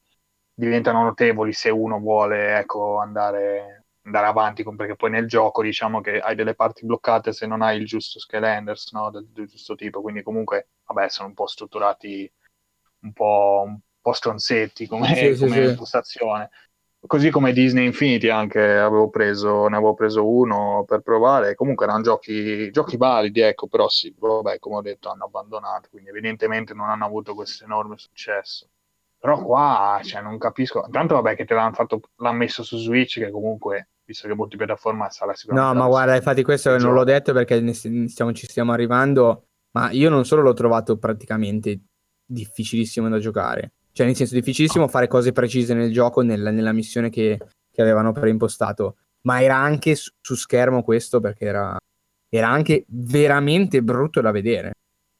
[0.53, 6.01] diventano notevoli se uno vuole ecco, andare, andare avanti, con- perché poi nel gioco diciamo
[6.01, 9.09] che hai delle parti bloccate se non hai il giusto Skylanders, no?
[9.11, 12.31] del, del giusto tipo, quindi comunque vabbè, sono un po' strutturati
[13.01, 15.69] un po', un po' stronzetti come, Sì, come sì.
[15.71, 16.49] impostazione.
[17.07, 22.03] Così come Disney Infinity anche avevo preso, ne avevo preso uno per provare, comunque erano
[22.03, 26.89] giochi, giochi validi, ecco, però sì, vabbè, come ho detto, hanno abbandonato, quindi evidentemente non
[26.89, 28.69] hanno avuto questo enorme successo.
[29.17, 33.19] Però qua, cioè, non capisco, tanto vabbè che te l'hanno fatto, l'hanno messo su Switch,
[33.19, 35.73] che comunque, visto che multipiattaforma sarà sicuramente...
[35.73, 40.09] No, ma guarda, infatti questo non l'ho detto perché stiamo- ci stiamo arrivando, ma io
[40.09, 41.81] non solo l'ho trovato praticamente
[42.25, 47.09] difficilissimo da giocare, cioè nel senso difficilissimo fare cose precise nel gioco, nella, nella missione
[47.09, 47.39] che,
[47.71, 51.77] che avevano preimpostato, ma era anche su, su schermo questo perché era,
[52.29, 54.73] era anche veramente brutto da vedere.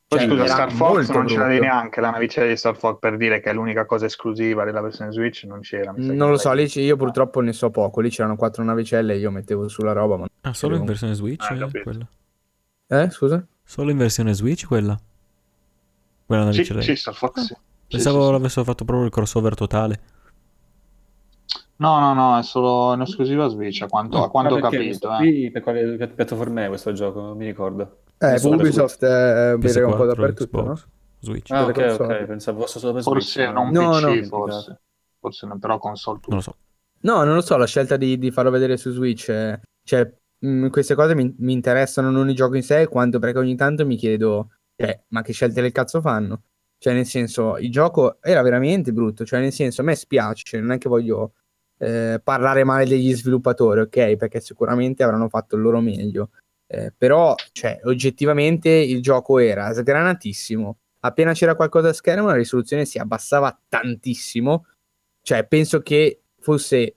[0.08, 1.62] Poi Cioè, scusa, Star Fox non c'era brutto.
[1.62, 5.12] neanche la navicella di Star Fox per dire che è l'unica cosa esclusiva della versione
[5.14, 5.94] Switch, non c'era.
[5.94, 8.36] mi sa che Non lo so, lì c- io purtroppo ne so poco, lì c'erano
[8.36, 10.28] quattro navicelle e io mettevo sulla roba, ma...
[10.42, 11.50] Ah, solo in versione Switch?
[11.50, 12.06] Ah, eh, quella?
[12.88, 13.46] Eh, scusa?
[13.64, 15.00] Solo in versione Switch quella?
[16.26, 16.82] Quella Sì, navicella?
[16.82, 17.48] sì, Star Fox sì.
[17.48, 17.56] Sì,
[17.92, 18.32] Pensavo sì, sì.
[18.32, 20.00] l'avessero fatto proprio il crossover totale.
[21.78, 24.84] No, no, no, è solo in esclusiva Switch, a quanto, a quanto ho capito.
[24.84, 25.50] questo eh.
[25.52, 27.22] per quale pi- piattaforma è questo gioco?
[27.22, 28.04] Non mi ricordo.
[28.18, 30.74] Eh, Ubisoft è PS4, un po' dappertutto, no?
[30.74, 30.88] Xbox,
[31.20, 31.52] Switch.
[31.52, 33.24] Ah, ok, ok, pensavo fosse solo per Switch.
[33.24, 34.24] Forse non No, PC, no.
[34.28, 34.82] forse.
[35.20, 36.30] Forse no, però console tu.
[36.30, 36.58] Non lo so.
[37.02, 40.68] No, non lo so, la scelta di, di farlo vedere su Switch, eh, cioè, mh,
[40.68, 43.96] queste cose mi, mi interessano non il gioco in sé, quanto perché ogni tanto mi
[43.96, 46.44] chiedo, cioè, ma che scelte del cazzo fanno?
[46.82, 50.72] Cioè, nel senso, il gioco era veramente brutto, cioè, nel senso, a me spiace, non
[50.72, 51.34] è che voglio
[51.78, 54.16] eh, parlare male degli sviluppatori, ok?
[54.16, 56.32] Perché sicuramente avranno fatto il loro meglio,
[56.66, 62.86] Eh, però, cioè, oggettivamente il gioco era sgranatissimo, appena c'era qualcosa a schermo la risoluzione
[62.86, 64.66] si abbassava tantissimo,
[65.22, 66.96] cioè, penso che fosse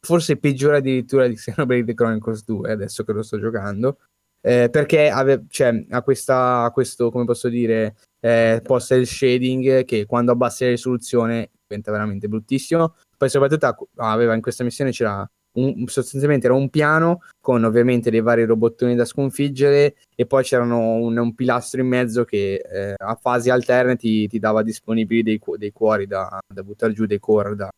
[0.00, 3.98] forse peggiore addirittura di Xenoblade Chronicles 2 adesso che lo sto giocando
[4.40, 7.96] eh, perché ave- cioè, ha questa questo come posso dire
[8.26, 14.10] eh, post cell shading che quando abbassi la risoluzione diventa veramente bruttissimo poi soprattutto ha-
[14.10, 18.94] aveva in questa missione c'era un, sostanzialmente era un piano con ovviamente dei vari robottoni
[18.94, 23.96] da sconfiggere e poi c'erano un, un pilastro in mezzo che eh, a fasi alterne
[23.96, 27.70] ti, ti dava disponibili dei, dei cuori da, da buttare giù, dei core da,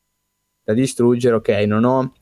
[0.65, 1.37] da distruggere.
[1.37, 2.13] Ok, non ho,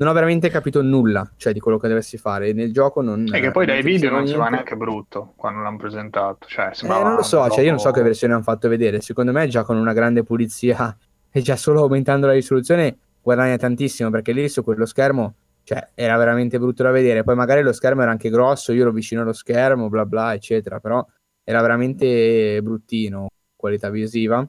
[0.00, 3.02] non ho veramente capito nulla cioè, di quello che dovessi fare nel gioco.
[3.02, 4.70] Non, E che poi dai video non sembrava niente.
[4.70, 6.46] neanche brutto quando l'hanno presentato.
[6.48, 9.02] Cioè, Eh, non lo so, un cioè io non so che versione hanno fatto vedere.
[9.02, 10.96] Secondo me, già con una grande pulizia
[11.30, 15.34] e già solo aumentando la risoluzione guadagna tantissimo perché lì su quello schermo
[15.64, 17.22] cioè, era veramente brutto da vedere.
[17.22, 20.80] Poi magari lo schermo era anche grosso, io ero vicino allo schermo, bla bla, eccetera.
[20.80, 21.06] Però
[21.44, 24.48] era veramente bruttino, qualità visiva.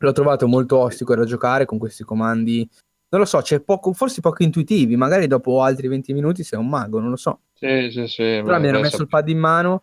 [0.00, 2.68] L'ho trovato molto ostico da giocare con questi comandi.
[3.10, 4.96] Non lo so, c'è poco, forse poco intuitivi.
[4.96, 7.40] Magari dopo altri 20 minuti sei un mago, non lo so.
[7.54, 8.22] Sì, sì, sì.
[8.44, 9.82] Però mi hanno messo il pad in mano,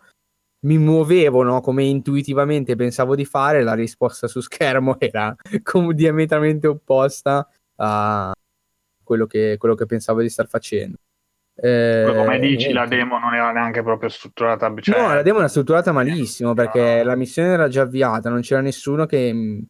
[0.65, 6.67] mi muovevo no, come intuitivamente pensavo di fare, la risposta su schermo era come diametralmente
[6.67, 7.47] opposta
[7.77, 8.31] a
[9.03, 10.97] quello che, quello che pensavo di star facendo.
[11.57, 12.73] Eh, Come dici, niente.
[12.73, 14.73] la demo non era neanche proprio strutturata.
[14.81, 17.03] Cioè, No, la demo era strutturata malissimo perché No.
[17.05, 19.65] la missione era già avviata, non c'era nessuno che mh,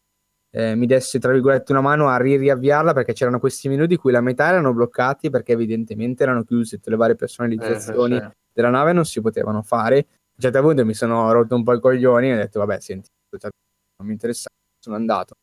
[0.56, 3.96] eh, mi desse, tra virgolette, una mano a ri- riavviarla perché c'erano questi menu di
[3.96, 8.30] cui la metà erano bloccati perché evidentemente erano chiuse tutte le varie eh, sì, personalizzazioni
[8.54, 9.98] della nave non si potevano fare.
[9.98, 12.80] A un certo punto mi sono rotto un po' i coglioni e ho detto, vabbè,
[12.80, 14.48] senti, non mi interessa,
[14.82, 15.34] sono andato.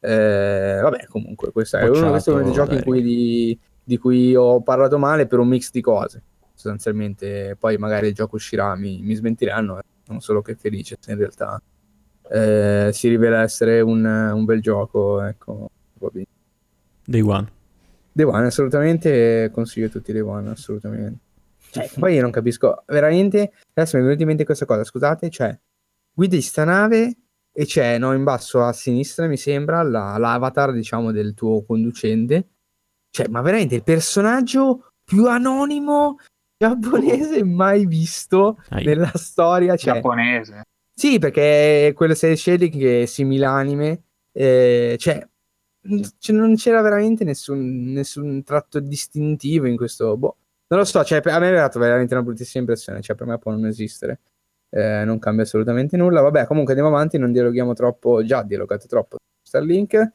[0.00, 3.98] Eh, vabbè, comunque, questo è uno, questo è uno dei giochi in cui di, di
[3.98, 6.22] cui ho parlato male per un mix di cose.
[6.54, 11.12] Sostanzialmente, poi magari il gioco uscirà, mi, mi smentiranno, eh, sono solo che felice se
[11.12, 11.60] in realtà
[12.32, 15.22] eh, si rivela essere un, un bel gioco.
[15.22, 16.26] Ecco, va bene.
[17.04, 17.50] Day One.
[18.12, 21.18] Day One, assolutamente consiglio a tutti Day One, assolutamente.
[21.70, 25.30] Cioè, poi io non capisco, veramente, adesso mi è venuta in mente questa cosa, scusate,
[25.30, 25.58] cioè,
[26.12, 27.16] guidi sta nave
[27.50, 32.48] e c'è, no, in basso a sinistra, mi sembra, la- l'avatar, diciamo, del tuo conducente.
[33.10, 36.16] Cioè, ma veramente il personaggio più anonimo
[36.58, 38.84] giapponese mai visto Ai.
[38.84, 40.64] nella storia, cioè, Giapponese.
[40.94, 45.26] Sì, perché quello sei scegli che è simile anime, eh, cioè,
[46.18, 50.36] c- non c'era veramente nessun, nessun tratto distintivo in questo, boh,
[50.68, 53.38] non lo so, cioè, a me è dato veramente una bruttissima impressione, cioè, per me
[53.38, 54.20] può non esistere,
[54.74, 59.16] Eh, non cambia assolutamente nulla, vabbè, comunque andiamo avanti, non dialoghiamo troppo, già dialogato troppo
[59.18, 60.12] su Starlink,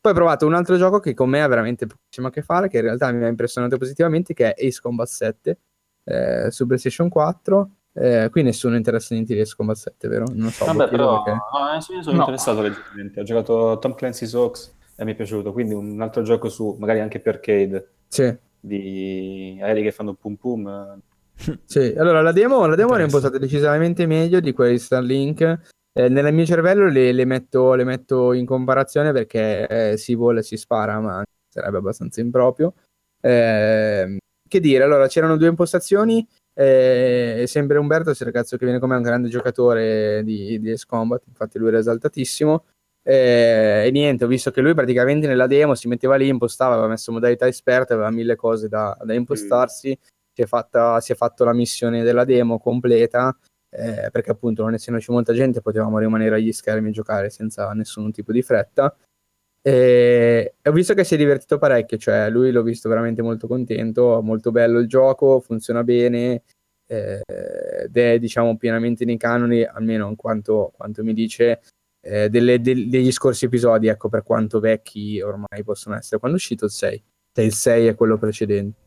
[0.00, 2.68] poi ho provato un altro gioco che con me ha veramente pochissimo a che fare,
[2.68, 5.58] che in realtà mi ha impressionato positivamente, che è Ace Combat 7
[6.04, 7.70] eh, su PlayStation 4.
[7.92, 10.26] Eh, qui nessuno interessa niente di Ace Combat 7, vero?
[10.32, 12.22] Non so, Vabbè, lo chiedo però perché- no, eh, io sono No.
[12.22, 13.20] interessato leggermente.
[13.20, 17.00] Ho giocato Tom Clancy's Hawks e mi è piaciuto, quindi un altro gioco su, magari
[17.00, 20.68] anche per arcade, Sì, di aerei che fanno pum pum.
[20.68, 20.98] eh.
[21.64, 21.94] sì.
[21.96, 23.16] Allora, la demo, la demo era Interessa.
[23.16, 25.58] impostata decisamente meglio di quella di Starlink.
[25.92, 30.38] Eh, nel mio cervello le, le metto, le metto in comparazione perché eh, si vola
[30.38, 32.74] e si spara, ma sarebbe abbastanza improprio.
[33.20, 34.16] Eh,
[34.48, 36.24] che dire, allora c'erano due impostazioni.
[36.62, 40.60] Eh, sempre Umberto, se il ragazzo che viene con me è un grande giocatore di,
[40.60, 42.64] di Ace Combat, infatti lui era esaltatissimo.
[43.02, 46.88] Eh, e niente, ho visto che lui praticamente nella demo si metteva lì, impostava, aveva
[46.88, 49.98] messo modalità esperta, aveva mille cose da, da impostarsi.
[50.32, 53.34] Si, è fatta, si è fatto la missione della demo completa.
[53.70, 58.10] eh, perché appunto non essendoci molta gente potevamo rimanere agli schermi e giocare senza nessun
[58.10, 58.94] tipo di fretta.
[59.62, 64.20] E ho visto che si è divertito parecchio, cioè lui l'ho visto veramente molto contento,
[64.22, 66.42] molto bello il gioco, funziona bene
[66.86, 67.20] eh,
[67.84, 71.60] ed è diciamo pienamente nei canoni, almeno in quanto, quanto mi dice,
[72.02, 76.18] eh, delle- del- degli scorsi episodi, ecco per quanto vecchi ormai possono essere.
[76.18, 77.02] Quando è uscito il 6?
[77.32, 78.78] Se il 6 è quello precedente.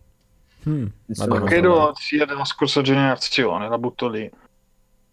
[0.68, 1.50] Mm, Insomma, Madonna.
[1.50, 4.30] Credo sia della scorsa generazione, la butto lì.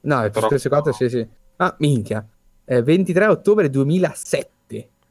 [0.03, 1.29] No, il Però- PS4 sì sì.
[1.57, 2.27] Ah, minchia.
[2.65, 4.51] Eh, 23 ottobre 2007.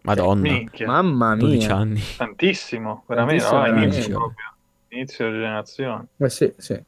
[0.02, 0.41] Madonna.
[0.41, 1.76] Minchia, Mamma 12 mia.
[1.76, 2.02] anni.
[2.18, 3.43] tantissimo, veramente.
[3.43, 3.95] Tantissimo, no, veramente.
[3.95, 4.45] inizio proprio.
[4.89, 6.08] Inizio della generazione.
[6.18, 6.84] Eh sì, sì.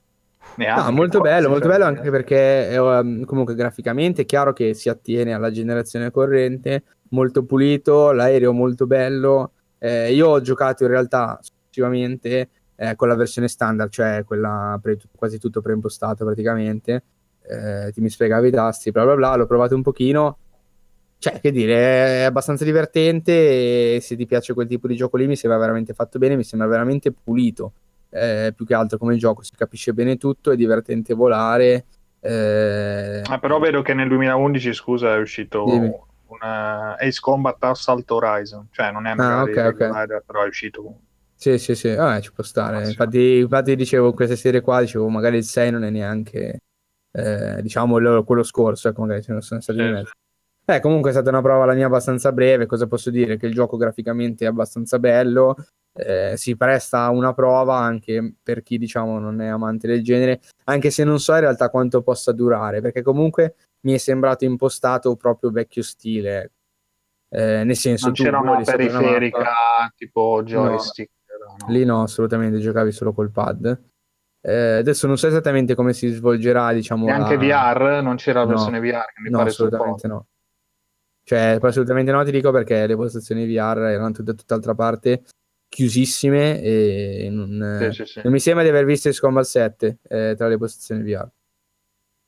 [0.56, 4.74] Neanche No, molto bello, molto bello anche perché è, um, comunque graficamente è chiaro che
[4.74, 9.52] si attiene alla generazione corrente, molto pulito, l'aereo molto bello.
[9.78, 14.98] Eh, io ho giocato in realtà successivamente eh, con la versione standard, cioè quella pre-
[15.16, 17.04] quasi tutto preimpostato praticamente.
[17.44, 20.38] Eh, ti mi spiegavi i tasti, bla bla bla, l'ho provato un pochino.
[21.22, 25.28] Cioè, che dire, è abbastanza divertente e se ti piace quel tipo di gioco lì
[25.28, 27.74] mi sembra veramente fatto bene, mi sembra veramente pulito
[28.10, 31.86] eh, più che altro come gioco si capisce bene tutto, è divertente volare.
[32.22, 35.94] eh, Ah, però vedo che nel 2011, scusa, è uscito Dimmi.
[36.30, 38.68] una Ace Combat Assault Horizon.
[38.72, 39.80] Cioè, non è magari ok, ok.
[39.80, 40.96] regolare, però è uscito.
[41.36, 42.78] Sì, sì, sì, ah, ci può stare.
[42.78, 42.88] Ah.
[42.88, 46.62] Infatti, infatti dicevo, questa serie qua, dicevo, magari il 6 non è neanche,
[47.12, 50.12] eh, diciamo, quello scorso, ecco, magari ce ne sono stati Sì, di mezzo.
[50.76, 53.38] Eh, comunque è stata una prova la mia abbastanza breve, cosa posso dire?
[53.38, 55.56] Che il gioco graficamente è abbastanza bello,
[55.94, 60.40] eh, si presta a una prova anche per chi, diciamo, non è amante del genere,
[60.66, 65.16] anche se non so in realtà quanto possa durare, perché comunque mi è sembrato impostato
[65.16, 66.52] proprio vecchio stile,
[67.30, 71.10] eh, nel senso Non c'era una una periferica mappa- tipo joystick.
[71.60, 71.66] no?
[71.74, 73.80] Lì no, assolutamente, giocavi solo col pad.
[74.44, 77.06] Eh, adesso non so esattamente come si svolgerà, diciamo.
[77.06, 78.52] Neanche la- VR, non c'era la No.
[78.54, 80.26] versione VR che mi No, pare assolutamente no.
[81.32, 85.24] Cioè, assolutamente no, ti dico perché le postazioni VR erano tutte da tutt'altra parte,
[85.70, 87.88] chiusissime e non.
[87.90, 88.22] Sì, sì, sì.
[88.22, 91.30] non mi sembra di aver visto il Combat 7 eh, tra le postazioni VR.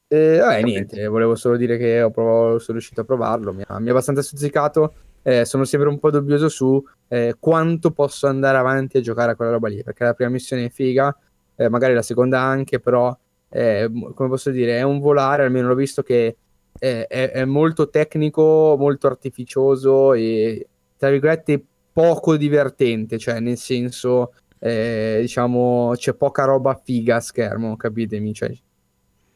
[0.08, 3.78] Eh, vabbè, niente, volevo solo dire che ho provato- sono riuscito a provarlo, mi ha,
[3.78, 4.94] mi ha abbastanza stuzzicato.
[5.22, 9.36] eh, sono sempre un po' dubbioso su eh, quanto posso andare avanti a giocare a
[9.36, 11.14] quella roba lì, perché la prima missione è figa,
[11.58, 13.14] eh, magari la seconda anche, però,
[13.50, 16.38] eh, come posso dire, è un volare, almeno l'ho visto che
[16.78, 20.68] è, è- è molto tecnico, molto artificioso e,
[20.98, 21.64] tra virgolette,
[21.94, 28.34] poco divertente, cioè nel senso eh, diciamo, c'è poca roba figa a schermo, capitemi?
[28.34, 28.52] Cioè,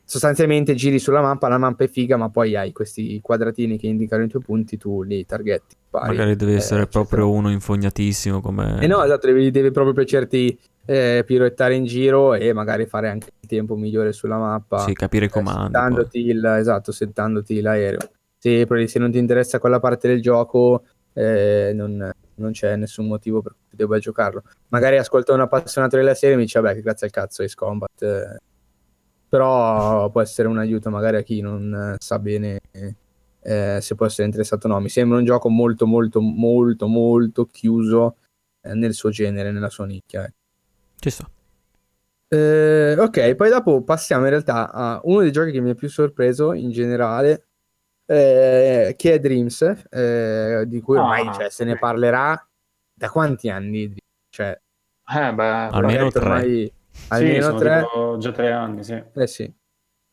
[0.04, 4.24] sostanzialmente giri sulla mappa, la mappa è figa, ma poi hai questi quadratini che indicano
[4.24, 5.76] i tuoi punti, tu li targetti.
[5.90, 7.04] Pari, Magari deve eh, essere eccetera.
[7.04, 8.80] proprio uno infognatissimo come...
[8.82, 10.58] Eh no, esatto, devi, devi proprio piacerti
[10.88, 14.80] eh, piroettare in giro e magari fare anche il tempo migliore sulla mappa.
[14.80, 15.74] Sì, capire i eh, comandi.
[15.74, 18.00] settandoti il, esatto, settandoti l'aereo.
[18.38, 23.42] Se, se non ti interessa quella parte del gioco, eh, non, non c'è nessun motivo
[23.42, 24.44] per cui debba giocarlo.
[24.70, 28.02] Magari ascolto un appassionato della serie e mi dice, vabbè, grazie al cazzo Ace Combat.
[28.02, 28.38] eh.
[29.28, 32.62] Però può essere un aiuto magari a chi non eh, sa bene
[33.42, 34.80] eh, se può essere interessato o no.
[34.80, 38.16] Mi sembra un gioco molto, molto, molto, molto chiuso
[38.62, 40.24] nel suo genere, nella sua nicchia.
[40.24, 40.36] ecco.
[41.00, 41.30] Ci sta.
[42.30, 45.88] Eh, ok, poi dopo passiamo in realtà a uno dei giochi che mi ha più
[45.90, 47.48] sorpreso in generale,
[48.06, 52.46] eh, che è Dreams, eh, di cui ormai Ah, cioè, se ne parlerà
[52.94, 53.96] da quanti anni?
[54.30, 54.60] Cioè,
[55.16, 56.22] Eh, beh, Almeno tre.
[56.26, 57.86] ormai Sì, almeno sono tre.
[58.20, 59.02] già tre anni, sì.
[59.14, 59.54] Eh sì.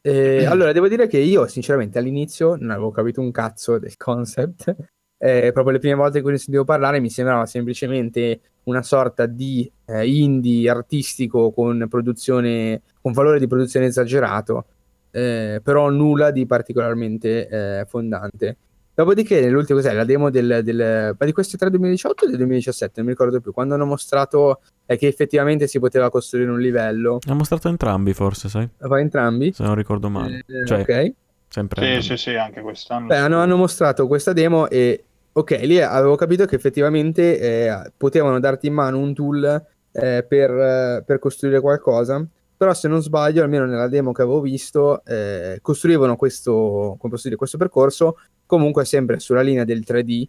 [0.02, 4.76] Eh, allora, devo dire che io, sinceramente, all'inizio non avevo capito un cazzo del concept.
[5.16, 9.26] Eh, proprio le prime volte in cui ne sentivo parlare mi sembrava semplicemente una sorta
[9.26, 14.64] di eh, indie artistico con produzione, con valore di produzione esagerato,
[15.10, 18.56] eh, però nulla di particolarmente eh, fondante.
[18.96, 19.92] Dopodiché, nell'ultimo, cos'è?
[19.92, 22.92] La demo del, del- ma di questo 3 2018 o del 2017?
[22.96, 23.52] Non mi ricordo più.
[23.52, 28.48] Quando hanno mostrato eh, che effettivamente si poteva costruire un livello, Ha mostrato entrambi, forse,
[28.48, 28.68] sai?
[28.78, 29.52] fa entrambi.
[29.52, 30.44] Se non ricordo male.
[30.46, 31.12] Eh, Cioè, ok.
[31.48, 32.02] sempre sì, entrambi.
[32.02, 33.06] sì, sì, anche quest'anno.
[33.08, 35.02] Beh, hanno, hanno mostrato questa demo e
[35.36, 39.44] ok, lì avevo capito che effettivamente eh, potevano darti in mano un tool
[39.90, 42.24] eh, per, eh, per costruire qualcosa,
[42.56, 47.58] però se non sbaglio, almeno nella demo che avevo visto, eh, costruivano questo, dire, questo
[47.58, 48.16] percorso
[48.46, 50.24] comunque sempre sulla linea del 3D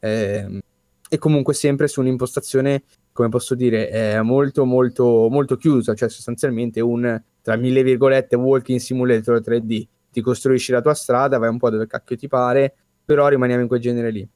[0.00, 0.60] ehm,
[1.08, 2.82] e comunque sempre su un'impostazione,
[3.12, 8.80] come posso dire, eh, molto molto molto chiusa, cioè sostanzialmente un, tra mille virgolette, walking
[8.80, 13.28] simulator 3D ti costruisci la tua strada, vai un po' dove cacchio ti pare, però
[13.28, 14.28] rimaniamo in quel genere lì.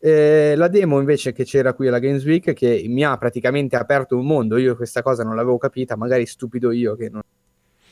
[0.00, 4.16] Eh, la demo invece che c'era qui alla Games Week, che mi ha praticamente aperto
[4.16, 7.22] un mondo, io questa cosa non l'avevo capita, magari stupido io che non,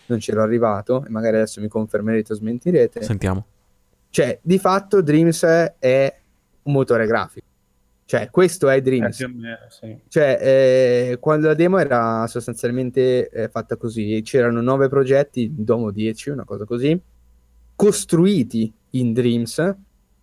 [0.07, 3.03] non c'ero arrivato, e magari adesso mi confermerete o smentirete.
[3.03, 3.47] Sentiamo.
[4.11, 5.43] Cioè, di fatto Dreams
[5.79, 6.17] è
[6.63, 7.45] un motore grafico.
[8.07, 9.21] Cioè, questo è Eh, Dreams.
[9.21, 9.99] o meno, sì.
[10.07, 16.31] Cioè, eh, quando la demo era sostanzialmente eh, fatta così, c'erano nove progetti, domo 10,
[16.31, 16.99] una cosa così,
[17.75, 19.75] costruiti in Dreams,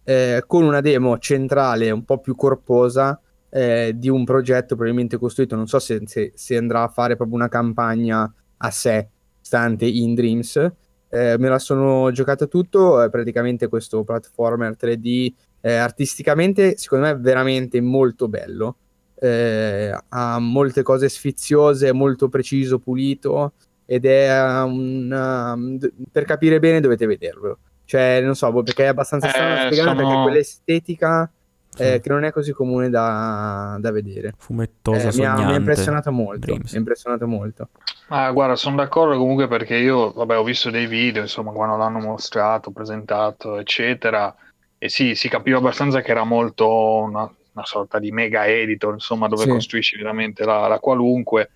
[0.03, 5.55] eh, con una demo centrale un po' più corposa eh, di un progetto probabilmente costruito,
[5.55, 9.09] non so se, se- se andrà a fare proprio una campagna a sé,
[9.41, 10.71] stante in Dreams.
[11.09, 17.11] Eh, me la sono giocata tutto, è praticamente questo platformer 3D, eh, artisticamente secondo me
[17.11, 18.77] è veramente molto bello
[19.23, 23.53] eh, ha molte cose sfiziose, molto preciso, pulito
[23.85, 24.29] ed è
[24.63, 25.79] un, um,
[26.11, 27.59] per capire bene dovete vederlo.
[27.93, 31.31] Cioè, non so, boh, perché è abbastanza Eh, strano da spiegare sono- perché quell'estetica
[31.77, 34.33] eh, che non è così comune da, da vedere.
[34.35, 36.71] Fumettosa, Eh, mi, ha, mi ha impressionato molto, Dreams.
[36.71, 37.69] mi ha impressionato molto.
[38.07, 41.99] Ma guarda, sono d'accordo comunque perché io, vabbè, ho visto dei video, insomma, quando l'hanno
[41.99, 44.35] mostrato, presentato, eccetera,
[44.79, 46.67] e sì, si capiva abbastanza che era molto
[47.03, 49.49] una, una sorta di mega editor, insomma, dove Sì.
[49.49, 51.51] costruisci veramente la, la qualunque,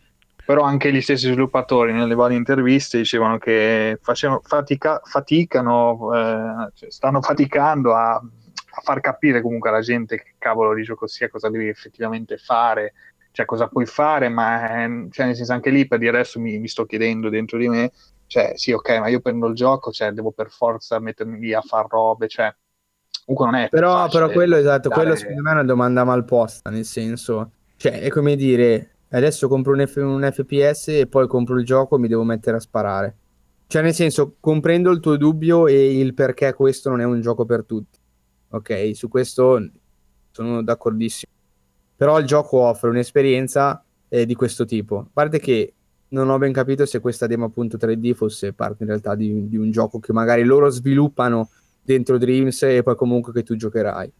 [0.47, 6.89] però anche gli stessi sviluppatori nelle varie interviste dicevano che facevano fatica, faticano, eh, cioè,
[6.89, 11.49] stanno faticando a, a far capire comunque alla gente che cavolo di gioco sia, cosa
[11.49, 12.93] devi effettivamente fare,
[13.33, 16.57] cioè cosa puoi fare, ma eh, cioè, nel senso anche lì per dire adesso mi,
[16.59, 17.91] mi sto chiedendo dentro di me,
[18.27, 21.59] cioè sì ok, ma io prendo il gioco, cioè devo per forza mettermi lì a
[21.59, 22.55] far robe, cioè
[23.25, 26.23] comunque non è Però, però quello, esatto, dare- quello secondo me è una domanda mal
[26.23, 31.27] posta, nel senso, cioè, è come dire, adesso compro un, F- un FPS e poi
[31.27, 33.15] compro il gioco e mi devo mettere a sparare.
[33.67, 37.45] Cioè, nel senso, comprendo il tuo dubbio e il perché questo non è un gioco
[37.45, 37.99] per tutti.
[38.49, 39.69] Ok, su questo
[40.31, 41.31] sono d'accordissimo.
[41.95, 44.99] Però il gioco offre un'esperienza eh, di questo tipo.
[44.99, 45.73] A parte che
[46.09, 49.57] non ho ben capito se questa demo appunto 3D fosse parte in realtà di, di
[49.57, 51.49] un gioco che magari loro sviluppano
[51.81, 54.11] dentro Dreams e poi comunque che tu giocherai.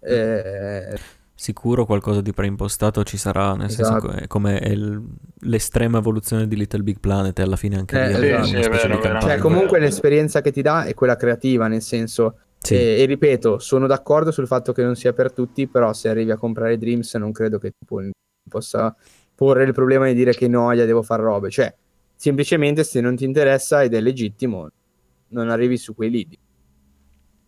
[0.00, 0.98] Eh,
[1.36, 4.08] Sicuro qualcosa di preimpostato ci sarà, nel senso Esatto.
[4.08, 5.02] che come è il-
[5.40, 8.50] l'estrema evoluzione di Little Big Planet e alla fine anche Eh, lì sì, aveva sì,
[8.54, 9.20] una è vero, di vero.
[9.20, 12.74] cioè, comunque l'esperienza che ti dà è quella creativa, nel senso, Sì.
[12.74, 16.30] e, e ripeto, sono d'accordo sul fatto che non sia per tutti, però se arrivi
[16.30, 17.98] a comprare Dreams non credo che tu
[18.48, 18.94] possa
[19.34, 21.50] porre il problema di dire che noia, devo fare robe.
[21.50, 21.74] Cioè,
[22.14, 24.68] semplicemente se non ti interessa ed è legittimo,
[25.30, 26.38] non arrivi su quei lidi.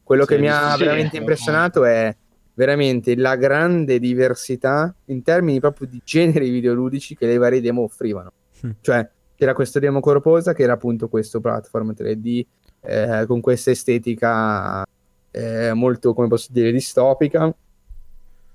[0.03, 1.17] Quello Sì, che mi ha sì, veramente sì.
[1.19, 2.15] impressionato è
[2.57, 8.33] veramente la grande diversità in termini proprio di generi videoludici che le varie demo offrivano.
[8.67, 8.71] Mm.
[8.81, 12.47] Cioè, c'era questo demo corposa che era appunto questo platform 3D
[12.81, 14.85] eh, con questa estetica
[15.31, 17.55] eh, molto, come posso dire, distopica.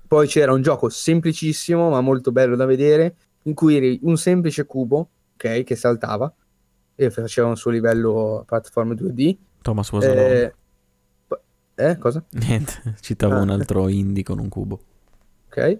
[0.08, 4.66] Poi c'era un gioco semplicissimo ma molto bello da vedere in cui eri un semplice
[4.66, 6.32] cubo, ok, che saltava
[6.94, 9.36] e faceva un suo livello platform 2D.
[9.62, 10.04] Thomas was.
[10.04, 10.52] Eh,
[11.90, 12.22] eh, cosa?
[12.32, 13.40] Niente, citavo Ah.
[13.40, 14.80] un altro indie con un cubo.
[15.48, 15.78] Ok.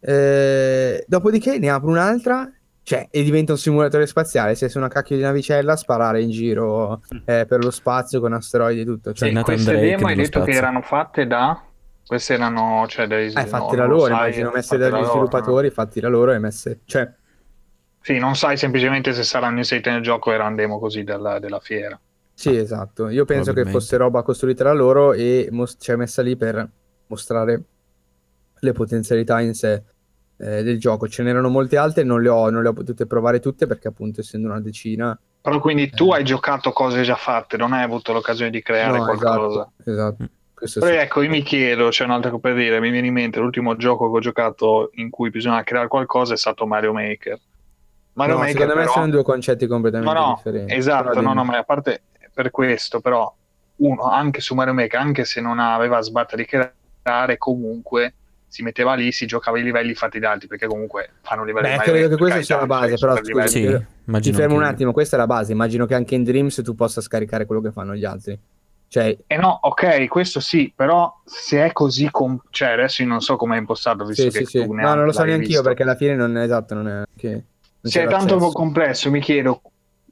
[0.00, 2.50] Eh, dopodiché ne apro un'altra,
[2.82, 4.54] cioè, e diventa un simulatore spaziale.
[4.56, 8.80] Sei su una cacchio di navicella sparare in giro eh, per lo spazio con asteroidi
[8.80, 9.12] e tutto.
[9.12, 10.58] Cioè, Sì, queste demo hai detto che spazio.
[10.58, 11.62] erano fatte da...
[12.04, 13.32] Queste erano, cioè, dei...
[13.32, 16.08] eh, fatti no, da loro, sai, immagino, messe fatte da dagli loro, sviluppatori, fatti da
[16.08, 16.80] loro e messe...
[16.84, 17.14] Cioè, no?
[18.00, 21.60] Sì, non sai semplicemente se saranno inserite nel gioco o erano demo così della, della
[21.60, 21.98] fiera.
[22.34, 23.08] Sì, esatto.
[23.08, 26.68] Io penso che fosse roba costruita da loro e mos- cioè, messa lì per
[27.06, 27.62] mostrare
[28.60, 29.82] le potenzialità in sé
[30.38, 31.06] eh, del gioco.
[31.08, 34.20] Ce n'erano molte altre, non le ho, non le ho potute provare tutte perché appunto
[34.20, 35.18] essendo una decina...
[35.40, 36.18] Però quindi tu Eh.
[36.18, 39.70] hai giocato cose già fatte, non hai avuto l'occasione di creare No, qualcosa.
[39.84, 40.22] esatto, esatto.
[40.22, 40.26] Mm.
[40.74, 40.92] Però sì.
[40.92, 44.08] ecco, io mi chiedo, c'è un'altra cosa per dire, mi viene in mente l'ultimo gioco
[44.08, 47.40] che ho giocato in cui bisogna creare qualcosa è stato Mario Maker.
[48.12, 50.74] Mario No, Maker secondo me però- sono due concetti completamente No, no, differenti.
[50.74, 51.34] esatto, Però no, dimmi.
[51.34, 52.02] no, ma a parte
[52.32, 53.32] per questo, però,
[53.76, 58.14] uno, anche su Mario Maker, anche se non aveva sbatta di creare, comunque
[58.48, 61.76] si metteva lì, si giocava i livelli fatti da altri, perché comunque fanno livelli Beh,
[61.76, 63.48] Mario credo che questa sia la base, però scusi.
[63.48, 65.52] Sì, Ti fermo un che- attimo, questa è la base.
[65.52, 68.38] Immagino che anche in Dreams tu possa scaricare quello che fanno gli altri.
[68.88, 73.22] Cioè, Eh no, ok, questo sì, però se è così, com- cioè adesso io non
[73.22, 74.66] so come è impostato, visto sì, che sì, sì.
[74.66, 77.30] No, non lo so neanche io perché alla fine non è esatto, non è che
[77.30, 77.44] non
[77.90, 78.52] Se è tanto accesso.
[78.52, 79.62] complesso, mi chiedo,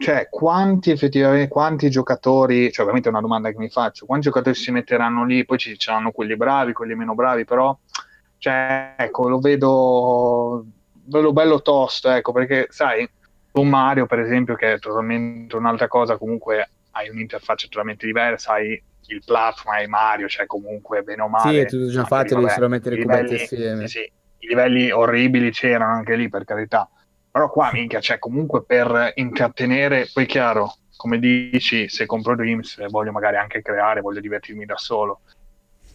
[0.01, 4.57] cioè, quanti effettivamente, quanti giocatori, cioè ovviamente è una domanda che mi faccio, quanti giocatori
[4.57, 7.79] si metteranno lì, poi ci saranno quelli bravi, quelli meno bravi, però,
[8.39, 10.65] cioè, ecco, lo vedo,
[11.05, 13.07] vedo bello tosto, ecco, perché, sai,
[13.53, 18.83] con Mario, per esempio, che è totalmente un'altra cosa, comunque hai un'interfaccia totalmente diversa, hai
[19.09, 21.53] il platform, hai Mario, cioè comunque, bene o male...
[21.53, 23.87] Sì, è tutto già fatto, devi solo mettere i cubetti assieme.
[23.87, 26.89] sì, sì, i livelli orribili c'erano anche lì, per carità.
[27.33, 33.13] Però qua, minchia, cioè, comunque per intrattenere, poi chiaro, come dici, se compro Dreams voglio
[33.13, 35.21] magari anche creare, voglio divertirmi da solo.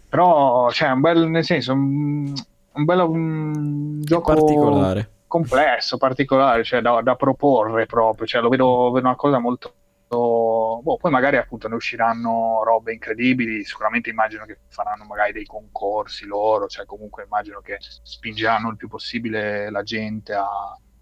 [0.08, 2.34] Però, cioè, un bel, nel senso, un,
[2.74, 5.10] un bello un gioco particolare.
[5.28, 9.74] complesso, particolare, cioè da, da proporre proprio, cioè lo vedo, vedo una cosa molto...
[10.08, 16.26] Boh, poi magari appunto ne usciranno robe incredibili, sicuramente immagino che faranno magari dei concorsi
[16.26, 20.48] loro, cioè comunque immagino che spingeranno il più possibile la gente a,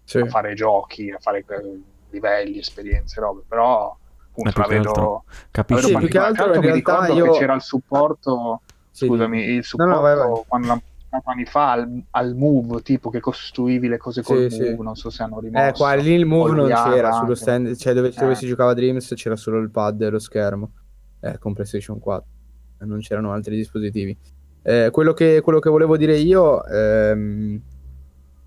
[0.04, 0.18] Sì.
[0.18, 1.80] a fare giochi, a fare eh,
[2.10, 3.96] livelli, esperienze, robe, però
[4.28, 6.66] appunto più la che vedo, altro la capisci vedo Sì, più che altro l'altro in
[6.66, 10.16] mi realtà ricordo io- che c'era il supporto Sì, Scusami, il No, supporto no, vai,
[10.16, 10.42] vai.
[10.46, 10.82] quando l'hanno
[11.24, 14.82] anni fa al, al Move, tipo che costruivi le cose col Sì, Move, sì.
[14.82, 15.66] non so se hanno rimosso.
[15.68, 17.18] Eh, qua lì il move non c'era anche.
[17.18, 18.34] sullo stand, cioè dove, dove Eh.
[18.36, 20.72] si giocava Dreams c'era solo il pad e lo schermo
[21.20, 22.28] eh, con PlayStation 4,
[22.80, 24.16] Eh, non c'erano altri dispositivi.
[24.62, 27.60] Eh, quello, che, quello che volevo dire io ehm,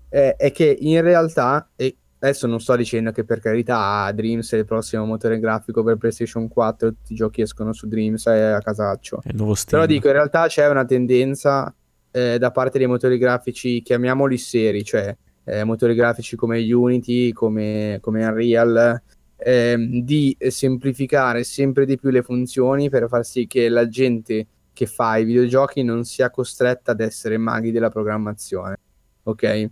[0.08, 4.56] è, è che in realtà, e adesso non sto dicendo che per carità Dreams è
[4.56, 8.60] il prossimo motore grafico per PlayStation 4, tutti i giochi escono su Dreams e a
[8.60, 9.20] casaccio.
[9.22, 9.54] È il nuovo.
[9.68, 11.72] Però dico, in realtà c'è una tendenza
[12.10, 17.98] eh, da parte dei motori grafici, chiamiamoli seri, cioè eh, motori grafici come Unity, come,
[18.00, 19.00] come Unreal,
[19.36, 24.86] ehm, di semplificare sempre di più le funzioni per far sì che la gente che
[24.86, 28.76] fa i videogiochi non sia costretta ad essere maghi della programmazione.
[29.24, 29.70] Ok?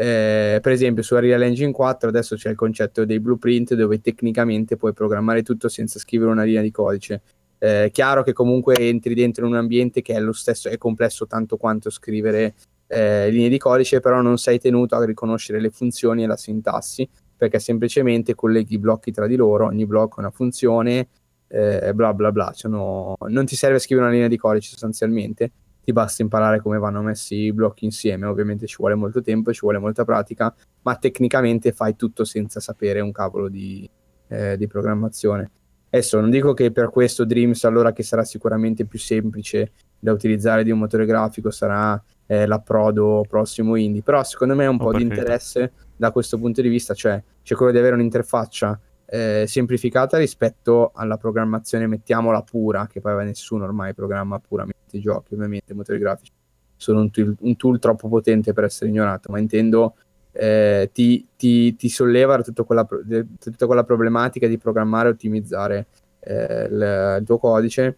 [0.00, 4.76] Eh, per esempio su Unreal Engine 4 adesso c'è il concetto dei blueprint dove tecnicamente
[4.76, 7.20] puoi programmare tutto senza scrivere una linea di codice.
[7.58, 11.56] Eh, chiaro che comunque entri dentro un ambiente che è lo stesso, è complesso tanto
[11.56, 12.54] quanto scrivere
[12.86, 17.08] eh, linee di codice, però non sei tenuto a riconoscere le funzioni e la sintassi,
[17.36, 21.08] perché semplicemente colleghi i blocchi tra di loro, ogni blocco ha una funzione,
[21.48, 22.52] eh, bla bla bla.
[22.54, 25.50] Cioè, no- non ti serve scrivere una linea di codice sostanzialmente,
[25.88, 29.60] ti basta imparare come vanno messi i blocchi insieme, ovviamente ci vuole molto tempo, ci
[29.62, 33.88] vuole molta pratica, ma tecnicamente fai tutto senza sapere un cavolo di,
[34.28, 35.50] eh, di programmazione.
[35.88, 40.62] Adesso non dico che per questo Dreams allora che sarà sicuramente più semplice da utilizzare
[40.62, 44.78] di un motore grafico sarà eh, l'approdo prossimo indie, però secondo me è un Oh,
[44.78, 45.22] po' di per carità.
[45.22, 48.78] interesse da questo punto di vista, cioè c'è quello di avere un'interfaccia
[49.10, 55.34] eh, semplificata rispetto alla programmazione, mettiamola pura, che poi nessuno ormai programma puramente i giochi,
[55.34, 56.32] ovviamente i motori grafici
[56.76, 59.94] sono un tool, un tool troppo potente per essere ignorato, ma intendo
[60.32, 65.86] eh, ti, ti- ti solleva tutta quella, tutta quella problematica di programmare e ottimizzare
[66.20, 67.96] eh, il, il tuo codice.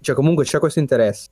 [0.00, 1.28] Cioè, comunque c'è questo interesse.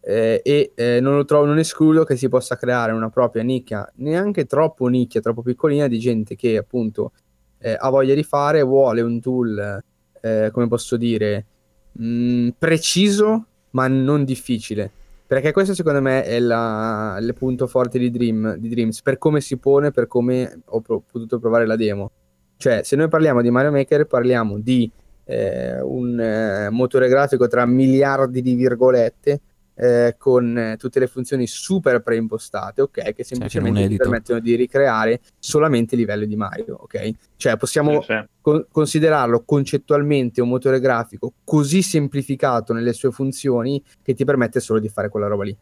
[0.00, 4.46] eh, e eh, non trovo, non escludo che si possa creare una propria nicchia, neanche
[4.46, 7.12] troppo nicchia, troppo piccolina, di gente che appunto
[7.58, 9.82] eh, ha voglia di fare, vuole un tool,
[10.20, 11.44] eh, come posso dire,
[11.92, 14.90] mh, preciso ma non difficile.
[15.26, 19.40] Perché questo secondo me è la- il punto forte di, Dream, di Dreams, per come
[19.40, 22.10] si pone, per come ho pro- potuto provare la demo.
[22.56, 24.90] Cioè, se noi parliamo di Mario Maker, parliamo di
[25.28, 29.40] eh, un eh, motore grafico tra miliardi di virgolette,
[29.78, 33.12] eh, con eh, tutte le funzioni super preimpostate, ok?
[33.12, 34.06] Che semplicemente ti editor.
[34.08, 37.10] permettono di ricreare solamente i livelli di Mario, ok?
[37.36, 38.24] Cioè, possiamo Sì, sì.
[38.40, 44.80] con- considerarlo concettualmente un motore grafico così semplificato nelle sue funzioni che ti permette solo
[44.80, 45.56] di fare quella roba lì.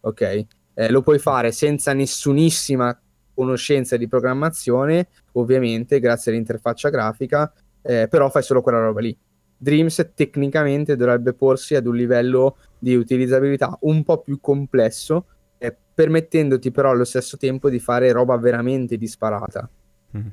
[0.00, 0.44] Ok?
[0.74, 2.98] Eh, lo puoi fare senza nessunissima
[3.34, 7.52] conoscenza di programmazione, ovviamente, grazie all'interfaccia grafica,
[7.82, 9.16] eh, però fai solo quella roba lì.
[9.56, 15.26] Dreams tecnicamente dovrebbe porsi ad un livello di utilizzabilità un po' più complesso,
[15.58, 19.68] eh, permettendoti però allo stesso tempo di fare roba veramente disparata.
[20.12, 20.32] Mhm.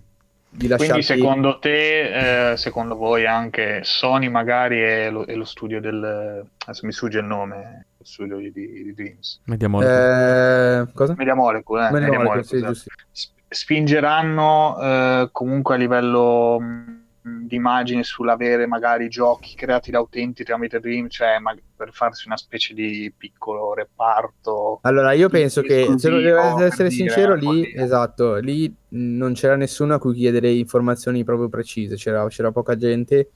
[0.50, 1.04] Di Quindi lasciarti...
[1.04, 6.44] secondo te, eh, secondo voi anche Sony magari è lo, è lo studio del...
[6.66, 9.42] adesso mi sfugge il nome, lo studio di, di, di Dreams.
[9.44, 10.82] Media Molecule.
[10.82, 11.14] Eh, cosa?
[11.18, 13.42] Media Molecule, eh, Media Media Molecule, Molecule, sì, esatto.
[13.50, 17.07] spingeranno eh, comunque a livello mh,
[17.46, 22.38] di immagine sull'avere magari giochi creati da utenti tramite Dream, cioè ma- per farsi una
[22.38, 24.80] specie di piccolo reparto.
[24.82, 29.56] Allora, io penso che, se devo per essere dire, sincero, lì, esatto, lì non c'era
[29.56, 33.32] nessuno a cui chiedere informazioni proprio precise, c'era, c'era poca gente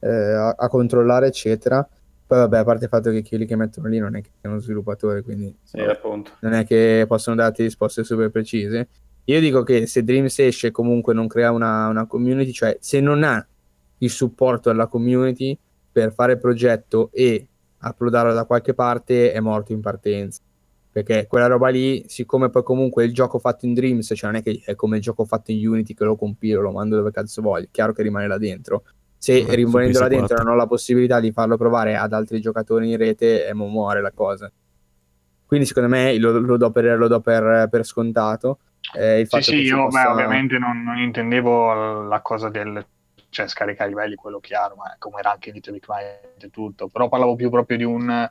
[0.00, 1.86] eh, a, a controllare, eccetera.
[2.26, 4.58] Poi, vabbè, a parte il fatto che quelli che mettono lì non è che siano
[4.58, 5.78] sviluppatori, quindi Sì,
[6.40, 8.88] non è che possono darti risposte super precise.
[9.24, 13.22] Io dico che se Dreams esce comunque non crea una, una community, cioè se non
[13.22, 13.46] ha
[13.98, 15.56] il supporto della community
[15.92, 17.46] per fare il progetto e
[17.80, 20.40] uploadarlo da qualche parte, è morto in partenza.
[20.90, 24.42] Perché quella roba lì, siccome poi comunque il gioco fatto in Dreams, cioè non è
[24.42, 27.40] che è come il gioco fatto in Unity che lo compilo, lo mando dove cazzo
[27.40, 28.84] voglio, chiaro che rimane là dentro.
[29.16, 30.10] Se su rimanendo là PS4.
[30.10, 33.68] dentro non ho la possibilità di farlo provare ad altri giocatori in rete, eh, mo
[33.68, 34.50] muore la cosa.
[35.46, 38.58] Quindi secondo me lo, lo do, per, lo do per, per scontato.
[38.94, 42.84] Eh, Sì, sì, io possa- beh, ovviamente non, non intendevo la cosa del
[43.30, 46.50] cioè scaricare i livelli, quello chiaro, ma come era anche in Little Big Planet e
[46.50, 48.28] tutto, però parlavo più proprio di un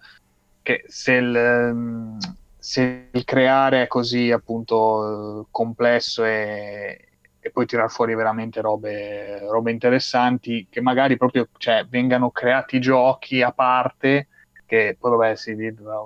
[0.62, 2.18] che se il,
[2.58, 7.08] se il creare è così appunto complesso e,
[7.40, 13.42] e poi tirar fuori veramente robe, robe interessanti che magari proprio cioè, vengano creati giochi
[13.42, 14.28] a parte
[14.68, 15.56] che poi vabbè si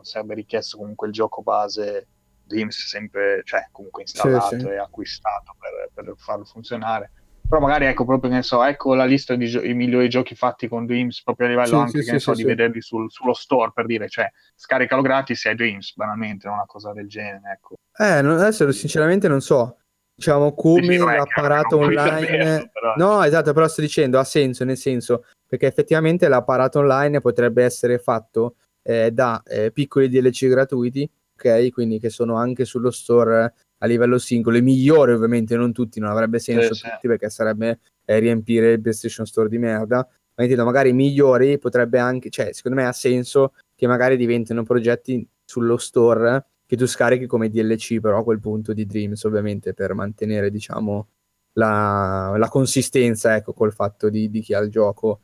[0.03, 2.07] sarebbe richiesto comunque il gioco base
[2.45, 4.65] Dreams sempre cioè comunque installato sì.
[4.67, 7.11] e acquistato per, per farlo funzionare
[7.47, 10.67] però magari ecco proprio che ne so ecco la lista di gio- migliori giochi fatti
[10.67, 12.47] con Dreams proprio a livello Sì, anche sì, che ne sì, so sì, di sì.
[12.55, 16.91] vederli sul- sullo store per dire cioè scaricalo gratis e hai Dreams banalmente una cosa
[16.93, 19.77] del genere ecco Eh, non- adesso sinceramente non so.
[20.17, 22.21] Diciamo come Sì, l'apparato online.
[22.25, 22.93] saperlo, però.
[22.95, 27.99] No, esatto, però sto dicendo ha senso, nel senso perché effettivamente l'apparato online potrebbe essere
[27.99, 31.71] fatto eh, da eh, piccoli DLC gratuiti, ok?
[31.71, 34.57] Quindi che sono anche sullo store a livello singolo.
[34.57, 36.89] I migliori, ovviamente, non tutti, non avrebbe senso Sì, sì.
[36.89, 40.07] tutti perché sarebbe eh, riempire il PlayStation Store di merda.
[40.35, 44.63] Ma intendo, magari i migliori potrebbe anche, cioè, secondo me ha senso che magari diventino
[44.63, 49.73] progetti sullo store che tu scarichi come DLC, però a quel punto di Dreams, ovviamente,
[49.73, 51.07] per mantenere, diciamo,
[51.53, 55.21] la, la consistenza, ecco, col fatto di, di chi ha il gioco.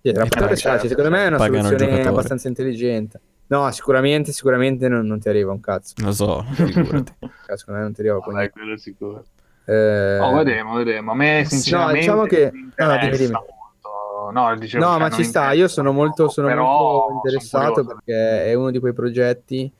[0.00, 3.20] Sì, E poi, starci, certo, secondo me è una soluzione abbastanza intelligente.
[3.48, 5.94] No, sicuramente, sicuramente non, non ti arriva un cazzo.
[6.02, 7.12] Lo so, figurati.
[7.56, 8.50] Secondo me non ti arriva Vabbè, niente.
[8.52, 9.24] quello sicuro
[9.64, 11.12] Eh, Oh, vedremo, vedremo.
[11.12, 13.30] A me sì, no, sinceramente diciamo che- no, no, dimmi, dimmi.
[13.32, 14.30] molto.
[14.32, 17.72] No, dicevo, No, cioè, ma ci sta, io sono molto, sono però molto sono interessato
[17.82, 17.94] curioso.
[18.04, 19.72] perché è uno di quei progetti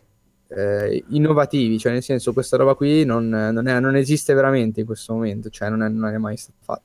[0.50, 4.86] eh, innovativi, cioè nel senso questa roba qui non, non è- non esiste veramente in
[4.86, 6.82] questo momento, cioè non è, non è mai stato fatto.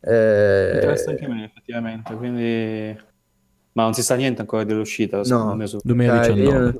[0.00, 3.14] Eh, Mi interessa anche a me, effettivamente, quindi...
[3.76, 5.76] Ma non si sa niente ancora dell'uscita, secondo me, su...
[5.78, 6.72] cioè, io 2019.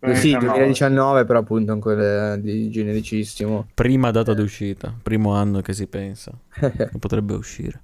[0.00, 3.68] non- sì, 2019 però appunto ancora di genericissimo.
[3.72, 6.32] Prima data d'uscita, primo anno che si pensa.
[6.58, 7.80] che potrebbe uscire.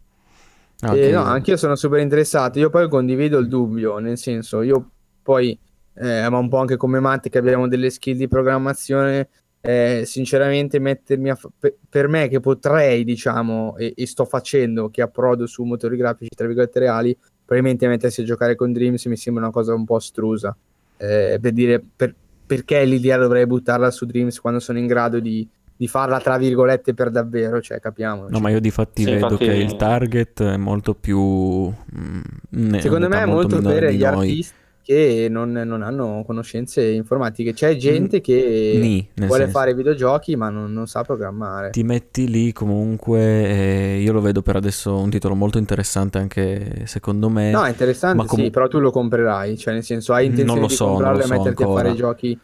[0.81, 1.13] Ah, Eh, ok.
[1.13, 2.59] no, anch'io sono super interessato.
[2.59, 4.91] Io poi condivido il dubbio, nel senso, io
[5.23, 5.57] poi,
[5.95, 9.29] eh, ma un po' anche come Matte, che abbiamo delle skill di programmazione,
[9.61, 14.89] eh, sinceramente, mettermi a fa- per, per me che potrei, diciamo, e, e sto facendo,
[14.91, 17.17] che approdo su motori grafici, tra virgolette, reali,
[17.49, 20.55] probabilmente mettersi a giocare con Dreams mi sembra una cosa un po' astrusa.
[20.99, 25.49] Eh, per dire, per- perché l'idea dovrei buttarla su Dreams quando sono in grado di,
[25.75, 28.27] di farla, tra virgolette, per davvero, cioè, capiamo.
[28.29, 31.19] No, ma io di fatti Sì, vedo infatti- che il target è molto più...
[31.21, 32.21] mm,
[32.51, 34.05] ne- Secondo me è molto per gli noi.
[34.05, 34.55] artisti
[34.89, 37.53] che non, non hanno conoscenze informatiche.
[37.53, 39.59] C'è gente che Ni, vuole senso.
[39.59, 41.71] fare videogiochi ma non, non sa programmare.
[41.73, 46.87] Ti metti lì comunque, eh, io lo vedo per adesso un titolo molto interessante anche
[46.87, 47.51] secondo me.
[47.51, 50.67] No, è interessante, ma comu- sì, però tu lo comprerai, cioè nel senso hai intenzione
[50.67, 51.83] di so, comprarlo lo e so metterti a ancora.
[51.83, 52.41] fare giochi.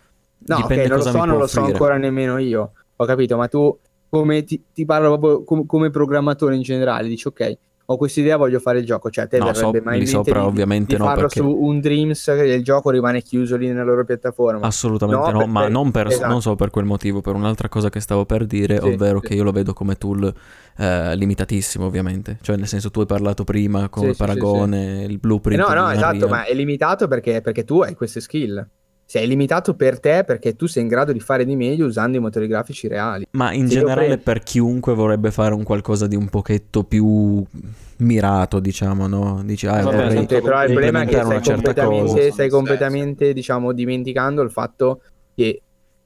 [0.46, 2.72] No, Dipende ok, non lo so, non lo so ancora nemmeno io.
[2.96, 3.80] Ho capito, ma tu
[4.10, 8.36] come ti, ti parlo proprio com- come programmatore in generale, dici ok, ho questa idea,
[8.36, 10.98] voglio fare il gioco, cioè te No, verrebbe so- mai in sopra di, ovviamente di
[11.00, 14.66] no, farlo perché- su un Dreams che il gioco rimane chiuso lì nella loro piattaforma.
[14.66, 16.28] Assolutamente No, no, per- ma per- non, per, esatto.
[16.30, 19.28] non solo per quel motivo, per un'altra cosa che stavo per dire, Sì, ovvero sì.
[19.28, 20.32] che io lo vedo come tool
[20.76, 25.12] eh, limitatissimo ovviamente, cioè nel senso tu hai parlato prima come Sì, sì, paragone, il
[25.14, 28.66] Eh blueprint no, no, di esatto, ma è limitato perché, perché tu hai queste skill.
[29.06, 32.20] Sei limitato per te perché tu sei in grado di fare di meglio usando i
[32.20, 33.26] motori grafici reali.
[33.32, 37.44] Ma in Se generale prendo- per chiunque vorrebbe fare un qualcosa di un pochetto più
[37.98, 39.42] mirato, diciamo, no?
[39.44, 42.32] Dici, ah, vabbè, vorrei esatto, però il problema è che stai una certa completamente, cosa.
[42.32, 45.00] stai completamente diciamo, dimenticando il fatto
[45.34, 45.60] che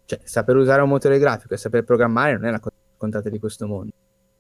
[0.05, 3.39] cioè, saper usare un motore grafico e saper programmare non è la cosa scontata di
[3.39, 3.93] questo mondo.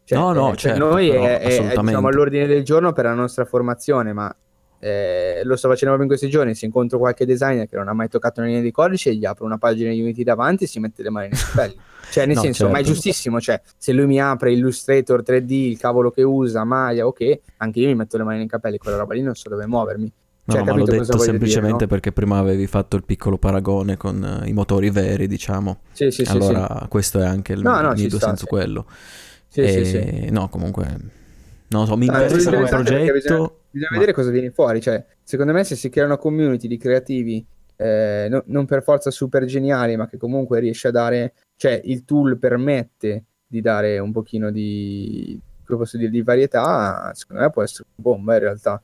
[0.04, 2.92] Cioè, No, no, eh, certo, per noi però, è, è- è, diciamo, all'ordine del giorno
[2.92, 4.34] per la nostra formazione, ma
[4.78, 6.54] eh, lo sto facendo proprio in questi giorni.
[6.54, 9.44] Se incontro qualche designer che non ha mai toccato una linea di codice, gli apro
[9.44, 11.76] una pagina Unity davanti e si mette le mani nei capelli.
[12.08, 12.92] Cioè, nel No, senso, ma è certo.
[12.92, 13.40] giustissimo.
[13.40, 17.86] Cioè, se lui mi apre Illustrator 3D, il cavolo che usa, Maya, ok, anche io
[17.88, 20.12] mi metto le mani nei capelli, quella roba lì non so dove muovermi.
[20.46, 21.86] Cioè, no, ma l'ho detto semplicemente dire, no?
[21.86, 25.80] perché prima avevi fatto il piccolo paragone con eh, i motori veri, diciamo.
[25.92, 28.46] Sì, sì, sì, allora questo è anche il No, mio sta, senso sì.
[28.46, 28.86] quello.
[29.48, 29.60] sì.
[29.62, 30.30] Sì, E- sì, sì.
[30.30, 30.86] No, comunque,
[31.68, 33.12] non lo so, mi interessa come progetto.
[33.12, 34.80] Bisogna, bisogna ma- vedere cosa viene fuori.
[34.80, 37.46] Cioè, secondo me, se si crea una community di creativi,
[37.76, 42.04] eh, no- non per forza super geniali, ma che comunque riesce a dare, cioè, il
[42.04, 47.12] tool permette di dare un pochino di, come posso dire, di varietà.
[47.14, 48.82] Secondo me può essere un bomba in realtà.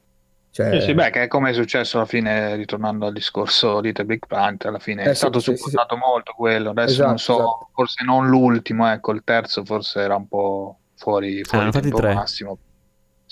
[0.51, 4.05] Cioè, Sì, sì, beh, che è come è successo alla fine, ritornando al discorso Little
[4.05, 6.70] Big Planet, alla fine Eh, è sì, stato sì, sì, supportato molto quello.
[6.70, 7.68] Adesso non Esatto, so, esatto.
[7.72, 11.97] forse non l'ultimo, ecco, il terzo forse era un po' fuori, Ah, fuori fatti tempo
[11.99, 12.14] tre.
[12.14, 12.59] massimo.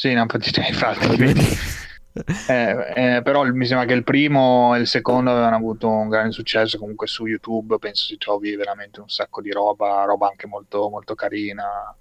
[0.03, 1.07] Sì, ne hanno fatti tre, infatti.
[2.45, 6.33] Eh, eh, però mi sembra che il primo e il secondo avevano avuto un grande
[6.33, 10.91] successo comunque su YouTube penso si trovi veramente un sacco di roba roba anche molto,
[10.91, 11.97] molto carina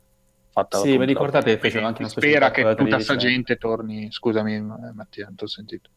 [0.50, 3.04] fatta Sì, mi ricordate fecero anche una spera che tutta calcolatrice.
[3.04, 5.90] sta gente torni scusami Mattia non ti ho sentito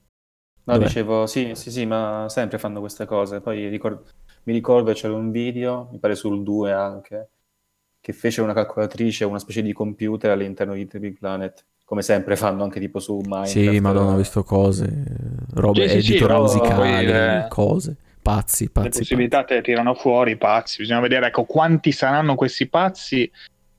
[0.66, 0.86] No, Dov'è?
[0.86, 3.40] dicevo, sì, sì, sì, ma sempre fanno queste cose.
[3.40, 4.02] Poi ricor-
[4.44, 7.30] mi ricordo c'era un video, mi pare sul 2 anche,
[8.00, 12.34] che fece una calcolatrice, una specie di computer all'interno di The Big Planet, come sempre
[12.36, 13.46] fanno anche tipo su Minecraft.
[13.50, 15.04] Sì, madonna, ho visto cose,
[15.54, 18.98] robe, Sì, sì, sì, editor però musicali, poi, eh, cose, pazzi, le pazzi, pazzi.
[19.00, 23.30] possibilità te tirano fuori i pazzi bisogna vedere ecco quanti saranno questi pazzi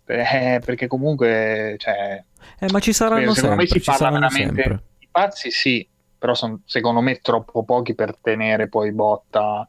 [0.06, 2.24] eh, perché comunque cioè,
[2.60, 4.84] Eh, ma ci saranno secondo sempre, me si ci parla saranno veramente sempre.
[5.00, 5.88] i pazzi sì
[6.18, 9.68] però sono secondo me troppo pochi per tenere poi botta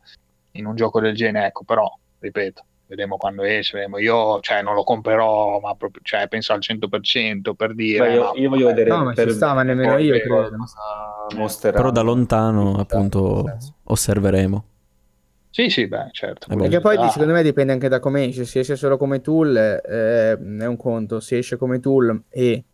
[0.52, 3.98] in un gioco del genere ecco però ripeto vedremo quando esce vedremo.
[3.98, 8.32] io cioè non lo comprerò ma proprio cioè penso al 100% per dire Beh, io,
[8.34, 10.50] io voglio vedere No, ma ci per sta, ma nemmeno io credo.
[11.36, 11.82] mostreranno.
[11.82, 13.72] Però da lontano, appunto, sì.
[13.84, 14.64] osserveremo.
[15.50, 16.56] sì sì beh certo Eh.
[16.56, 17.10] Perché poi curiosità.
[17.12, 18.44] secondo me dipende anche da come esce.
[18.44, 22.64] Se esce solo come tool eh, è un conto, se esce come tool e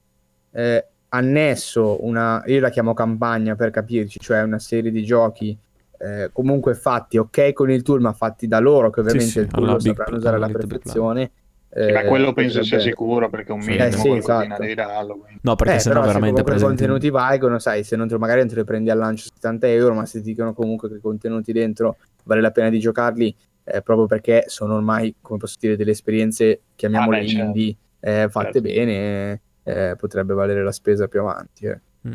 [0.53, 5.57] eh, annesso una, io la chiamo campagna per capirci, cioè una serie di giochi
[6.03, 9.47] eh, comunque fatti ok con il tool, ma fatti da loro, che ovviamente sì, il
[9.47, 11.31] tool lo sapranno usare alla perfezione.
[11.75, 13.71] Sì, ma eh, quello penso sia sicuro perché un Sì.
[13.71, 14.61] minimo Eh, sì, esatto.
[14.61, 15.39] devi darlo quindi.
[15.43, 16.75] No, perché Eh, sennò però se veramente i presenti...
[16.77, 19.95] contenuti valgono, sai, se non te, magari non te li prendi al lancio 70 euro,
[19.95, 23.35] ma se ti dicono comunque che i contenuti dentro vale la pena di giocarli,
[23.65, 27.45] eh, proprio perché sono ormai, come posso dire, delle esperienze, chiamiamole Ah, beh, certo.
[27.47, 28.61] indie, eh, fatte Certo.
[28.61, 31.67] bene, eh, potrebbe valere la spesa più avanti.
[31.67, 32.13] eh, Mm.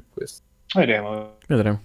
[0.75, 1.81] vedremo Vedremo.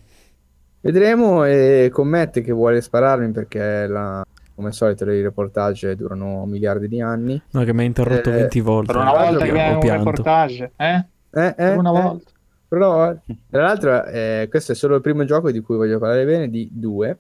[0.83, 6.89] Vedremo e commette che vuole spararmi perché la- come al solito i reportage durano miliardi
[6.89, 7.41] di anni.
[7.53, 8.93] No, che mi ha interrotto Eh, 20 volte.
[8.93, 10.11] per una volta che è un pianto.
[10.11, 11.05] reportage eh?
[11.31, 12.03] Eh, eh, una eh.
[12.03, 12.31] volta
[12.69, 13.15] Però,
[13.51, 16.69] tra l'altro, eh, questo è solo il primo gioco di cui voglio parlare bene, di
[16.73, 17.17] due.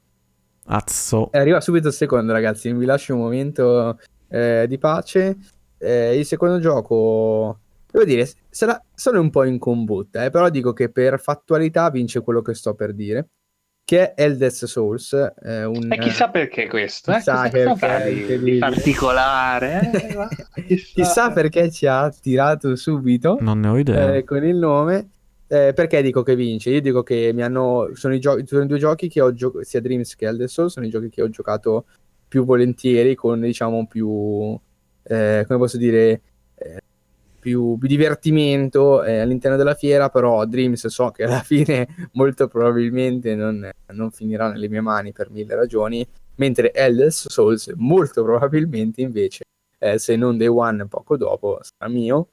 [0.67, 1.31] Azzo.
[1.31, 2.73] E arriva subito il secondo, ragazzi.
[2.73, 3.99] Vi lascio un momento
[4.29, 5.37] eh, di pace.
[5.79, 7.59] Eh, il secondo gioco,
[7.91, 12.23] devo dire, sarà, sono un po' in combutta, eh, però dico che per fattualità vince
[12.23, 13.29] quello che sto per dire,
[13.85, 15.13] che è Eldest Souls.
[15.43, 17.17] eh, un, E chissà perché questo, eh?
[17.17, 19.91] chissà Chissà perché, di, particolare.
[19.93, 20.13] eh?
[20.15, 20.29] Va,
[20.95, 23.39] chissà perché ci ha tirato subito.
[23.41, 24.15] Non ne ho idea.
[24.15, 25.11] eh, con il nome.
[25.49, 26.71] Eh, perché dico che vince?
[26.71, 27.91] Io dico che mi hanno.
[27.93, 30.73] Sono i, gio- sono i due giochi che ho giocato, sia Dreams che Elder Souls,
[30.73, 31.85] sono i giochi che ho giocato
[32.27, 34.59] più volentieri, con diciamo più.
[35.03, 36.23] eh, come posso dire.
[37.43, 43.35] Più, più divertimento eh, all'interno della fiera, però Dreams so che alla fine molto probabilmente
[43.35, 49.43] non, non finirà nelle mie mani per mille ragioni, mentre Elder Souls molto probabilmente invece,
[49.81, 52.29] eh, se non Day One poco dopo, sarà mio.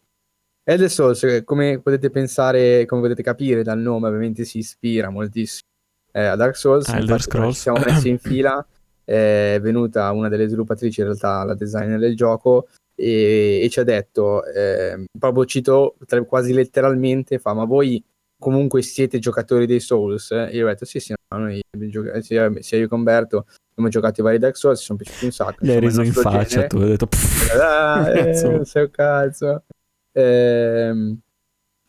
[0.63, 5.67] Elder Souls, eh, come potete pensare, come potete capire dal nome, ovviamente si ispira moltissimo
[6.11, 6.87] eh, a Dark Souls.
[6.87, 7.55] Ah, Elder Scrolls.
[7.55, 8.63] Ci siamo messi in fila,
[9.05, 12.67] eh, è venuta una delle sviluppatrici, in realtà la designer del gioco,
[12.99, 15.95] e, e ci ha detto, eh, proprio cito
[16.27, 18.03] quasi letteralmente, fa, ma voi
[18.37, 20.31] comunque siete giocatori dei Souls?
[20.31, 23.89] E io ho detto, sì, sì, no, noi gioca- sia, sia io che Umberto abbiamo
[23.89, 25.65] giocato i vari Dark Souls, ci sono piaciuti un sacco.
[25.65, 26.67] Gli hai insomma, riso in faccia, genere.
[26.67, 27.07] tu hai detto...
[27.07, 27.55] "Pff".
[27.59, 28.63] Ah, eh, Insomma.
[28.65, 29.63] sei un cazzo.
[30.11, 31.19] Ehm,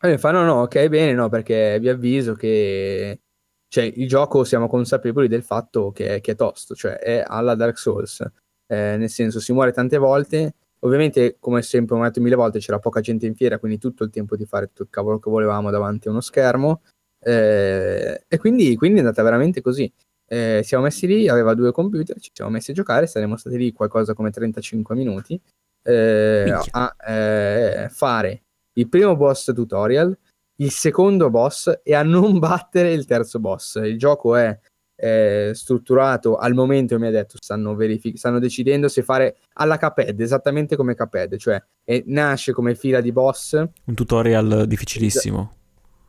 [0.03, 3.21] e mi fa, no, no, ok, bene, no, perché vi avviso che
[3.69, 7.55] cioè, il gioco siamo consapevoli del fatto che è, che è tosto, cioè è alla
[7.55, 8.21] Dark Souls,
[8.67, 12.79] Eh, nel senso si muore tante volte, ovviamente come sempre ho detto mille volte c'era
[12.79, 15.71] poca gente in fiera, quindi tutto il tempo di fare tutto il cavolo che volevamo
[15.71, 16.83] davanti a uno schermo,
[17.23, 19.93] eh, e quindi, quindi è andata veramente così.
[20.27, 23.73] Eh, siamo messi lì, aveva due computer, ci siamo messi a giocare, saremmo stati lì
[23.73, 25.41] qualcosa come 35 minuti
[25.83, 28.43] eh, a eh, fare
[28.75, 30.17] il primo boss tutorial,
[30.57, 33.77] il secondo boss e a non battere il terzo boss.
[33.83, 34.59] Il gioco è
[35.01, 40.21] eh, strutturato al momento, mi ha detto, stanno, verific- stanno decidendo se fare alla Cuphead,
[40.21, 43.53] esattamente come Cuphead, cioè eh, nasce come fila di boss.
[43.55, 45.53] Un tutorial difficilissimo.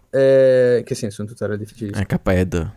[0.10, 2.04] eh, che senso un tutorial difficilissimo?
[2.04, 2.72] È Cuphead.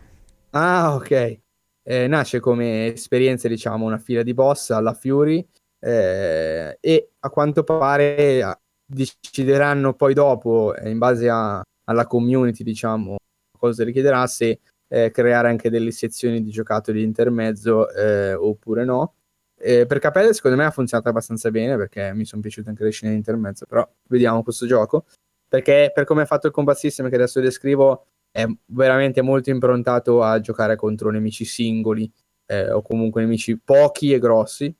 [0.51, 1.39] Ah, ok.
[1.83, 5.45] Eh, nasce come esperienza, diciamo, una fila di boss alla Fury
[5.79, 12.63] eh, e a quanto pare eh, decideranno poi dopo, eh, in base a- alla community,
[12.63, 13.17] diciamo,
[13.57, 14.59] cosa richiederà, se
[14.95, 19.15] eh, creare anche delle sezioni di giocattoli intermezzo eh, oppure no.
[19.57, 22.91] Eh, per Capelle secondo me ha funzionato abbastanza bene perché mi sono piaciute anche le
[22.91, 25.05] scene di intermezzo, però vediamo questo gioco.
[25.49, 30.23] Perché per come è fatto il combat system che adesso descrivo è veramente molto improntato
[30.23, 32.09] a giocare contro nemici singoli
[32.45, 34.73] eh, o comunque nemici pochi e grossi.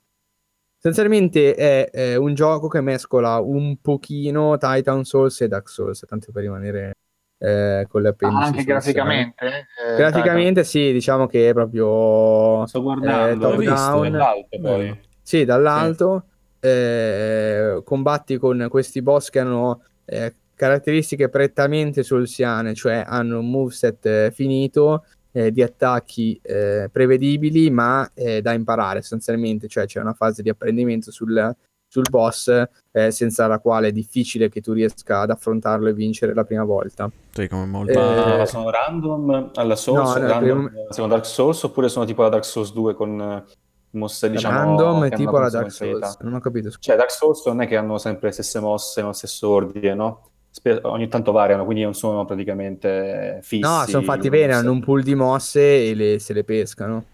[0.78, 6.32] Essenzialmente è, eh, un gioco che mescola un pochino Titan Souls e Dark Souls, tanto
[6.32, 6.95] per rimanere
[7.38, 8.42] eh, con le appendici.
[8.42, 9.34] anche sul graficamente?
[9.38, 9.92] seno.
[9.94, 14.10] eh, Graficamente sì, diciamo che è proprio Sto guardando, Eh, l'ho top visto, down.
[14.12, 14.60] dall'alto poi.
[14.60, 14.98] Bello.
[15.22, 16.24] sì, dall'alto
[16.60, 24.06] eh, combatti con questi boss che hanno eh, caratteristiche prettamente solsiane, cioè hanno un moveset
[24.06, 30.14] eh, finito eh, di attacchi eh, prevedibili ma eh, da imparare essenzialmente, cioè c'è una
[30.14, 31.54] fase di apprendimento sul,
[31.88, 32.48] sul boss
[32.92, 36.64] eh, senza la quale è difficile che tu riesca ad affrontarlo e vincere la prima
[36.64, 37.10] volta.
[37.32, 37.92] Sì, come molto.
[37.92, 42.04] Eh, Ma sono random alla Souls, no, no, random prima- secondo Dark Souls oppure sono
[42.04, 43.44] tipo la Dark Souls 2 con eh,
[43.90, 45.70] mosse diciamo Random e tipo la Dark?
[45.70, 46.68] Souls, non ho capito.
[46.70, 46.78] scusa.
[46.80, 50.30] Cioè Dark Souls non è che hanno sempre le stesse mosse, lo stesso ordine, no?
[50.50, 53.62] Spe- ogni tanto variano, quindi non sono praticamente fissi.
[53.62, 57.04] No, sono fatti bene, hanno un pool di mosse e le- se le pescano.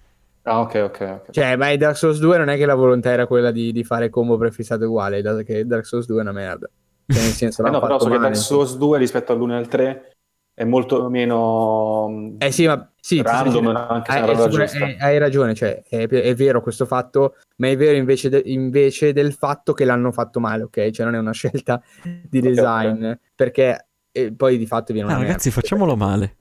[0.44, 1.30] Ah, ok, ok, ok.
[1.30, 3.84] Cioè, ma in Dark Souls 2 non è che la volontà era quella di, di
[3.84, 6.68] fare combo prefissato uguale, dato che Dark Souls 2 è una merda.
[7.06, 8.22] Cioè, nel senso, Eh l'hanno no, però so che male.
[8.30, 10.16] Dark Souls 2 rispetto all'1 e al 3
[10.54, 14.86] è molto meno Eh sì, ma sì, random, anche hai, giusta.
[14.86, 19.12] eh, hai ragione, cioè, è, è vero questo fatto, ma è vero invece, de- invece
[19.12, 20.90] del fatto che l'hanno fatto male, ok?
[20.90, 21.80] Cioè non è una scelta
[22.28, 25.62] di design, perché eh, poi di fatto viene Ah, una ragazzi, merda.
[25.62, 26.36] facciamolo male.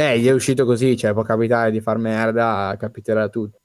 [0.00, 3.58] Eh, gli è uscito così, cioè può capitare di far merda, capiterà a tutti.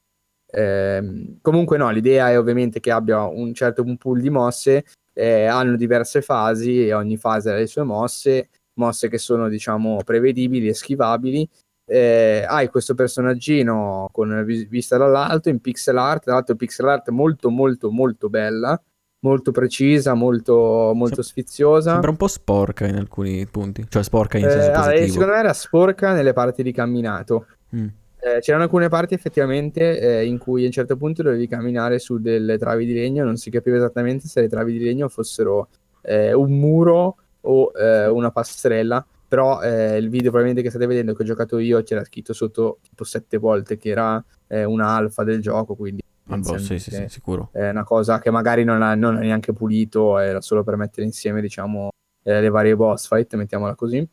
[0.51, 5.45] Ehm, comunque no, l'idea è ovviamente che abbia un certo un pool di mosse, eh,
[5.45, 10.67] hanno diverse fasi e ogni fase ha le sue mosse, mosse che sono diciamo prevedibili
[10.69, 11.47] e schivabili.
[11.85, 17.09] Eh, hai questo personaggino con vis- vista dall'alto in pixel art, tra l'altro pixel art
[17.09, 18.81] molto molto molto bella,
[19.23, 21.91] molto precisa, molto, molto sfiziosa.
[21.91, 23.85] Sembra un po' sporca in alcuni punti.
[23.87, 25.07] Cioè, sporca in Eh, senso ah, eh, positivo.
[25.11, 27.47] secondo me era sporca nelle parti di camminato.
[27.75, 27.87] Mm.
[28.19, 32.19] Eh, c'erano alcune parti effettivamente eh, in cui a un certo punto dovevi camminare su
[32.19, 35.67] delle travi di legno, non si capiva esattamente se le travi di legno fossero
[36.01, 41.13] eh, un muro o eh, una passerella, però eh, il video probabilmente che state vedendo
[41.13, 45.41] che ho giocato io c'era scritto sotto tipo sette volte che era una alfa del
[45.41, 47.49] gioco, quindi Ah, boh, sì, sì, sì, sicuro.
[47.51, 51.05] è una cosa che magari non ha, non ha neanche pulito, era solo per mettere
[51.05, 51.89] insieme, diciamo,
[52.23, 54.07] eh, le varie boss fight, mettiamola così.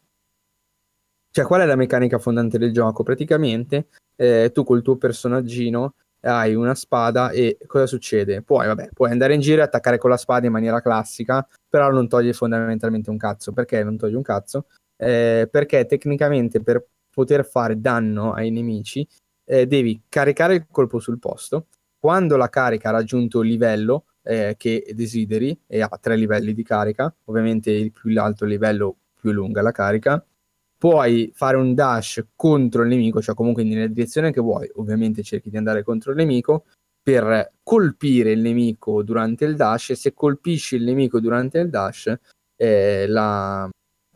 [1.32, 3.04] Cioè, qual è la meccanica fondante del gioco?
[3.04, 8.42] Praticamente eh, tu col tuo personaggino hai una spada e cosa succede?
[8.42, 11.90] Puoi, vabbè, puoi andare in giro e attaccare con la spada in maniera classica, però
[11.90, 13.52] non toglie fondamentalmente un cazzo.
[13.52, 14.66] Perché non toglie un cazzo?
[14.96, 19.06] Eh, perché tecnicamente per poter fare danno ai nemici
[19.44, 21.66] eh, devi caricare il colpo sul posto.
[22.00, 26.62] Quando la carica ha raggiunto il livello, eh, che desideri e ha tre livelli di
[26.62, 27.14] carica.
[27.24, 30.24] Ovviamente il più alto livello più lunga la carica.
[30.78, 34.70] Puoi fare un dash contro il nemico, cioè comunque nella direzione che vuoi.
[34.76, 36.64] Ovviamente cerchi di andare contro il nemico
[37.02, 42.14] per colpire il nemico durante il dash e se colpisci il nemico durante il dash
[42.56, 43.68] eh, la,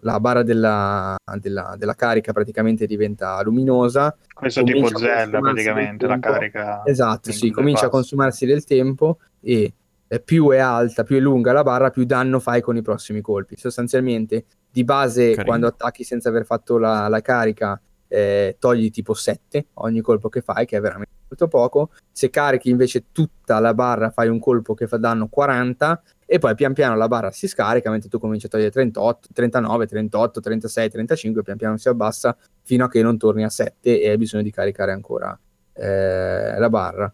[0.04, 4.14] la barra della, della, della, carica praticamente diventa luminosa.
[4.32, 6.82] Questo è tipo Zelda praticamente, la carica.
[6.84, 9.72] Esatto, sì, comincia a consumarsi del tempo e
[10.06, 13.22] eh, più è alta, più è lunga la barra, più danno fai con i prossimi
[13.22, 13.56] colpi.
[13.56, 15.44] Sostanzialmente di base Carino.
[15.44, 20.42] quando attacchi senza aver fatto la, la carica eh, togli tipo 7 ogni colpo che
[20.42, 21.90] fai, che è veramente molto poco.
[22.12, 26.54] Se carichi invece tutta la barra fai un colpo che fa danno 40 e poi
[26.54, 30.90] pian piano la barra si scarica mentre tu cominci a togliere 38, 39, 38, 36,
[30.90, 34.42] 35, pian piano si abbassa fino a che non torni a 7 e hai bisogno
[34.42, 35.38] di caricare ancora
[35.74, 37.12] eh, la barra.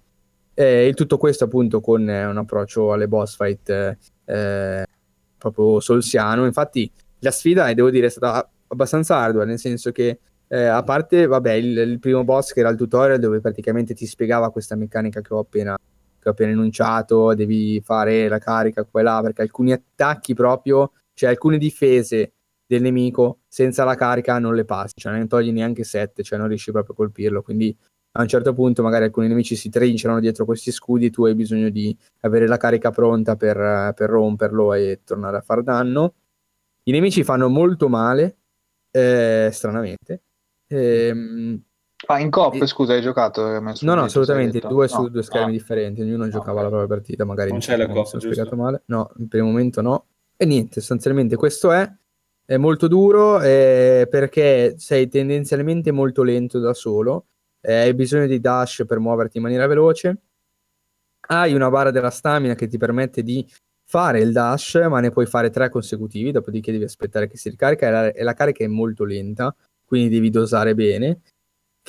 [0.54, 4.86] E tutto questo appunto con eh, un approccio alle boss fight eh,
[5.38, 6.44] proprio solsiano.
[6.44, 6.90] Infatti
[7.20, 11.52] la sfida, devo dire, è stata abbastanza ardua, nel senso che eh, a parte, vabbè,
[11.52, 15.32] il, il, primo boss che era il tutorial dove praticamente ti spiegava questa meccanica che
[15.32, 15.76] ho appena
[16.20, 20.92] che ho appena enunciato, devi fare la carica qua e là, perché alcuni attacchi proprio,
[21.14, 22.34] cioè alcune difese
[22.66, 26.48] del nemico senza la carica non le passi, cioè non togli neanche 7, cioè non
[26.48, 27.76] riesci proprio a colpirlo, quindi
[28.12, 31.34] a un certo punto magari alcuni nemici si trinciano dietro questi scudi e tu hai
[31.34, 36.14] bisogno di avere la carica pronta per, per romperlo e tornare a far danno.
[36.84, 38.38] I nemici fanno molto male,
[38.90, 40.22] eh, stranamente.
[40.66, 41.62] Ehm,
[42.10, 43.42] Ah, in coppia, scusa, hai giocato?
[43.42, 45.52] no, no, assolutamente, due su due schermi ah.
[45.52, 46.62] differenti, ognuno no, giocava okay.
[46.64, 48.82] la propria partita, magari non c'è la coppia, ho spiegato male.
[48.86, 50.06] No, per il momento no.
[50.36, 51.88] E niente, sostanzialmente questo è,
[52.44, 57.26] è molto duro eh, perché sei tendenzialmente molto lento da solo,
[57.60, 60.16] eh, hai bisogno di dash per muoverti in maniera veloce,
[61.28, 63.46] hai una barra della stamina che ti permette di
[63.84, 67.86] fare il dash, ma ne puoi fare tre consecutivi, dopodiché devi aspettare che si ricarica
[67.86, 69.54] e la, e la carica è molto lenta,
[69.84, 71.20] quindi devi dosare bene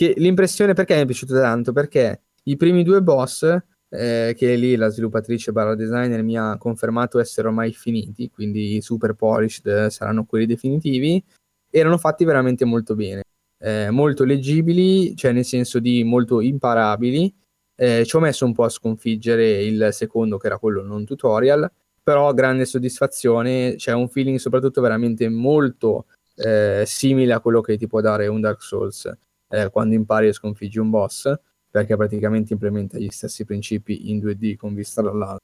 [0.01, 1.73] che l'impressione perché mi è piaciuto tanto?
[1.73, 3.43] Perché i primi due boss,
[3.87, 9.13] eh, che lì la sviluppatrice barra designer mi ha confermato essere ormai finiti, quindi super
[9.13, 11.23] polished saranno quelli definitivi,
[11.69, 13.21] erano fatti veramente molto bene.
[13.59, 17.31] Eh, molto leggibili, cioè nel senso di molto imparabili.
[17.75, 21.71] Eh, ci ho messo un po' a sconfiggere il secondo, che era quello non tutorial,
[22.01, 27.85] però grande soddisfazione, c'è un feeling soprattutto veramente molto eh, simile a quello che ti
[27.85, 29.15] può dare un Dark Souls
[29.51, 31.31] eh, quando impari e sconfiggi un boss,
[31.69, 35.39] perché praticamente implementa gli stessi principi in 2D con vista dall'alto.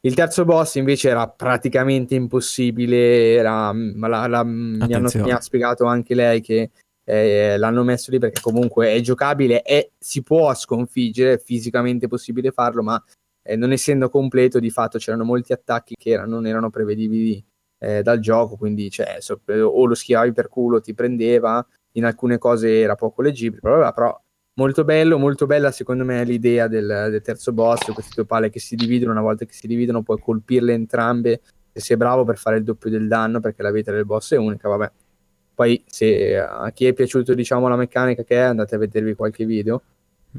[0.00, 5.40] Il terzo boss invece era praticamente impossibile, era, ma la, la, mi, hanno, mi, ha
[5.40, 6.70] spiegato anche lei che
[7.04, 12.52] eh, l'hanno messo lì perché comunque è giocabile e si può sconfiggere, è fisicamente possibile
[12.52, 13.02] farlo, ma
[13.42, 17.44] eh, non essendo completo di fatto c'erano molti attacchi che era, non erano prevedibili
[17.78, 21.66] eh, dal gioco, quindi cioè, so, o lo schiavi per culo ti prendeva
[21.98, 24.20] in alcune cose era poco leggibile, però, però
[24.54, 28.60] molto bello, molto bella secondo me l'idea del, del, terzo boss, queste due palle che
[28.60, 31.40] si dividono, una volta che si dividono puoi colpirle entrambe
[31.72, 34.36] se sei bravo per fare il doppio del danno perché la vita del boss è
[34.36, 34.90] unica, vabbè.
[35.54, 39.44] Poi se a chi è piaciuto diciamo la meccanica che è andate a vedervi qualche
[39.44, 39.82] video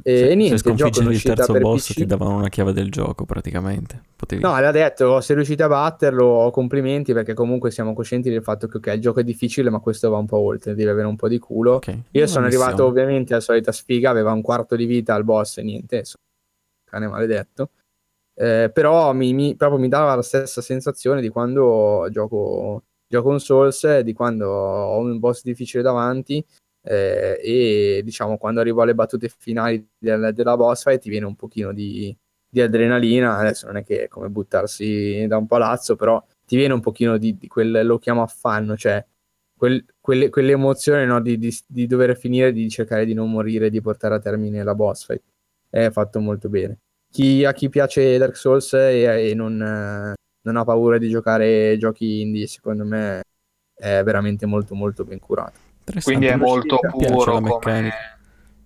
[0.03, 1.95] e, se, niente, se sconfiggere il terzo boss PC.
[1.95, 4.01] ti davano una chiave del gioco praticamente.
[4.15, 4.41] Potevi...
[4.41, 8.77] No, l'ha detto, se riuscite a batterlo, complimenti perché comunque siamo coscienti del fatto che
[8.77, 11.27] ok, il gioco è difficile ma questo va un po' oltre, devi avere un po'
[11.27, 11.75] di culo.
[11.75, 12.03] Okay.
[12.11, 12.65] Io sono missione.
[12.65, 16.03] arrivato ovviamente alla solita sfiga, aveva un quarto di vita al boss e niente,
[16.85, 17.71] cane maledetto.
[18.35, 23.39] Eh, però mi, mi, proprio mi dava la stessa sensazione di quando gioco, gioco un
[23.39, 26.45] Souls, di quando ho un boss difficile davanti
[26.81, 31.35] eh, e diciamo quando arrivo alle battute finali del, della boss fight ti viene un
[31.35, 32.15] pochino di,
[32.47, 36.73] di, adrenalina, adesso non è che è come buttarsi da un palazzo, però ti viene
[36.73, 39.05] un pochino di, di quel, lo chiamo affanno, cioè
[39.55, 41.37] quel, quelle, quell'emozione no, di,
[41.67, 45.21] di, dover finire, di cercare di non morire, di portare a termine la boss fight.
[45.69, 46.79] È fatto molto bene.
[47.11, 52.21] Chi, a chi piace Dark Souls e, e non, non ha paura di giocare giochi
[52.21, 53.21] indie, secondo me
[53.75, 55.68] è veramente molto molto ben curato.
[56.03, 57.91] Quindi è molto puro come,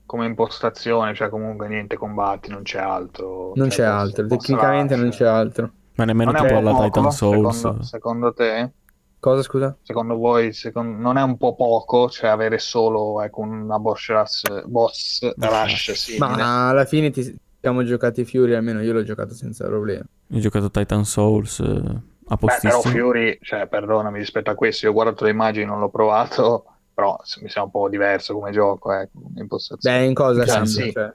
[0.06, 3.54] come, impostazione, cioè comunque niente combatti, non c'è altro.
[3.56, 5.72] Non cioè, c'è altro, tecnicamente non c'è altro.
[5.96, 7.56] Ma nemmeno non tipo alla Titan Souls.
[7.56, 8.72] Secondo, secondo, te?
[9.20, 9.78] Cosa scusa?
[9.82, 14.66] Secondo voi secondo, non è un po' poco, cioè avere solo ecco, una boss rush,
[14.66, 16.28] boss rush simile?
[16.28, 20.04] Ma alla fine ti siamo giocati Fury, almeno io l'ho giocato senza problemi.
[20.34, 21.82] Ho giocato Titan Souls eh,
[22.28, 22.82] a postissimo.
[22.82, 25.88] Beh, però Fury, cioè perdonami rispetto a questo, io ho guardato le immagini, non l'ho
[25.88, 30.00] provato però mi sembra un po' diverso come gioco, eh, come impostazione.
[30.00, 30.92] Beh, in cosa cioè, sì.
[30.92, 31.14] Cioè...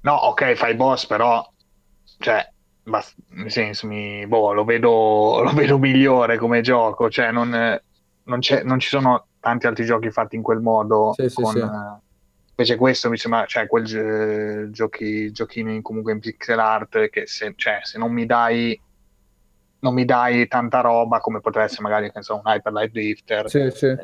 [0.00, 1.46] No, ok, fai boss, però
[2.18, 2.46] cioè,
[2.82, 7.50] bast- nel senso, mi, boh, lo vedo, lo vedo migliore come gioco, cioè non,
[8.24, 11.12] non, c'è- non ci sono tanti altri giochi fatti in quel modo.
[11.14, 11.60] Sì, sì, con, sì.
[11.60, 12.00] eh,
[12.56, 17.26] invece questo mi sembra, cioè quel gi- giochi, giochino in- comunque in pixel art che
[17.26, 18.80] se, cioè, se non mi dai
[19.80, 23.70] non mi dai tanta roba come potrebbe essere magari so, un Hyper Light Drifter Sì,
[23.70, 23.86] sì.
[23.86, 23.98] eh,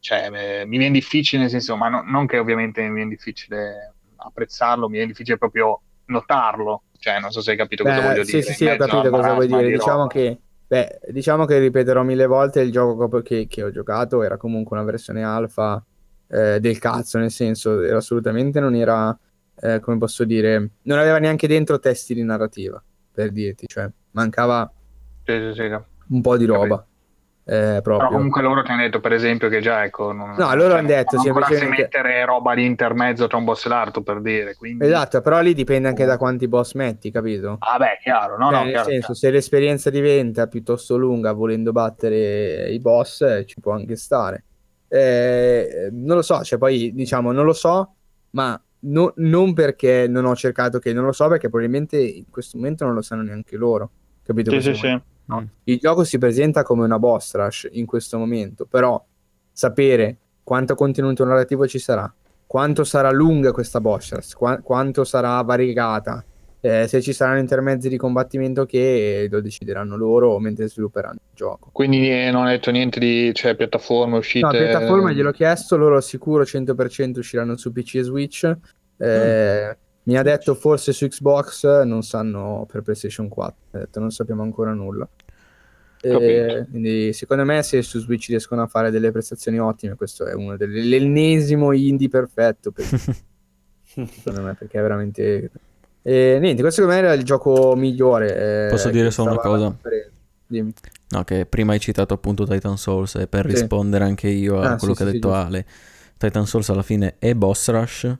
[0.00, 3.94] cioè, eh, mi viene difficile nel senso, ma no- non che ovviamente mi viene difficile
[4.16, 6.82] apprezzarlo, mi viene difficile proprio notarlo.
[6.98, 8.42] Cioè, non so se hai capito cosa Beh, voglio sì, dire.
[8.42, 9.66] sì, sì, ho capito cosa vuoi dire.
[9.66, 14.22] di Diciamo che, beh, diciamo che ripeterò mille volte il gioco che, che ho giocato
[14.22, 15.82] era comunque una versione alfa
[16.28, 19.16] eh, del cazzo, nel senso, era assolutamente non era,
[19.60, 22.82] eh, come posso dire, non aveva neanche dentro testi di narrativa,
[23.12, 24.70] per dirti, cioè, mancava
[25.26, 25.76] Sì, sì, sì.
[26.14, 26.86] un po' di roba.
[27.48, 30.10] Eh, Però comunque loro ti hanno detto, per esempio, che già ecco.
[30.12, 33.36] Non, No, loro cioè, hanno detto non ancora se semplicemente- mettere roba di intermezzo tra
[33.36, 34.54] un boss e l'altro per dire.
[34.56, 34.84] Quindi...
[34.84, 37.56] Esatto, però lì dipende anche da quanti boss metti, capito?
[37.60, 39.14] Ah, beh, chiaro, no, no, nel chiaro, senso, chiaro.
[39.14, 44.44] se l'esperienza diventa piuttosto lunga volendo battere i boss, eh, ci può anche stare.
[44.88, 47.94] Eh, non lo so, cioè poi diciamo non lo so,
[48.30, 52.56] ma no- non perché non ho cercato che non lo so, perché probabilmente in questo
[52.56, 53.90] momento non lo sanno neanche loro.
[54.24, 54.50] Capito?
[54.50, 55.34] Sì, cosa sì, sì.
[55.34, 55.44] Mm.
[55.64, 59.02] Il gioco si presenta come una boss rush in questo momento, però
[59.52, 62.12] sapere quanto contenuto narrativo ci sarà,
[62.46, 66.24] quanto sarà lunga questa boss rush, qua- quanto sarà variegata,
[66.60, 71.70] eh, se ci saranno intermezzi di combattimento che lo decideranno loro mentre svilupperanno il gioco.
[71.72, 74.46] Quindi eh, non ha detto niente di cioè, piattaforme uscite.
[74.46, 78.56] No, piattaforma gliel'ho chiesto, loro sicuro 100% usciranno su PC e Switch.
[78.98, 83.56] Eh, Mi ha detto forse su Xbox, non sanno per PlayStation 4.
[83.72, 85.08] Ha detto non sappiamo ancora nulla.
[85.98, 86.66] Capito.
[86.70, 90.56] quindi secondo me se su Switch riescono a fare delle prestazioni ottime, questo è uno
[90.56, 92.84] degli l'ennesimo indie perfetto per,
[93.82, 95.50] secondo me, perché è veramente...
[96.02, 98.66] E niente, questo secondo me era il gioco migliore.
[98.66, 99.76] eh, Posso dire solo una cosa?
[100.46, 100.72] Dimmi.
[101.08, 103.52] No, che prima hai citato appunto Titan Souls e per Sì.
[103.56, 105.34] rispondere anche io a Ah, quello sì, che ha sì, sì, detto.
[105.34, 105.66] Ale,
[106.18, 108.16] Titan Souls alla fine è boss rush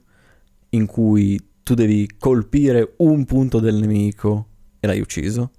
[0.71, 4.47] in cui tu devi colpire un punto del nemico
[4.79, 5.51] e l'hai ucciso.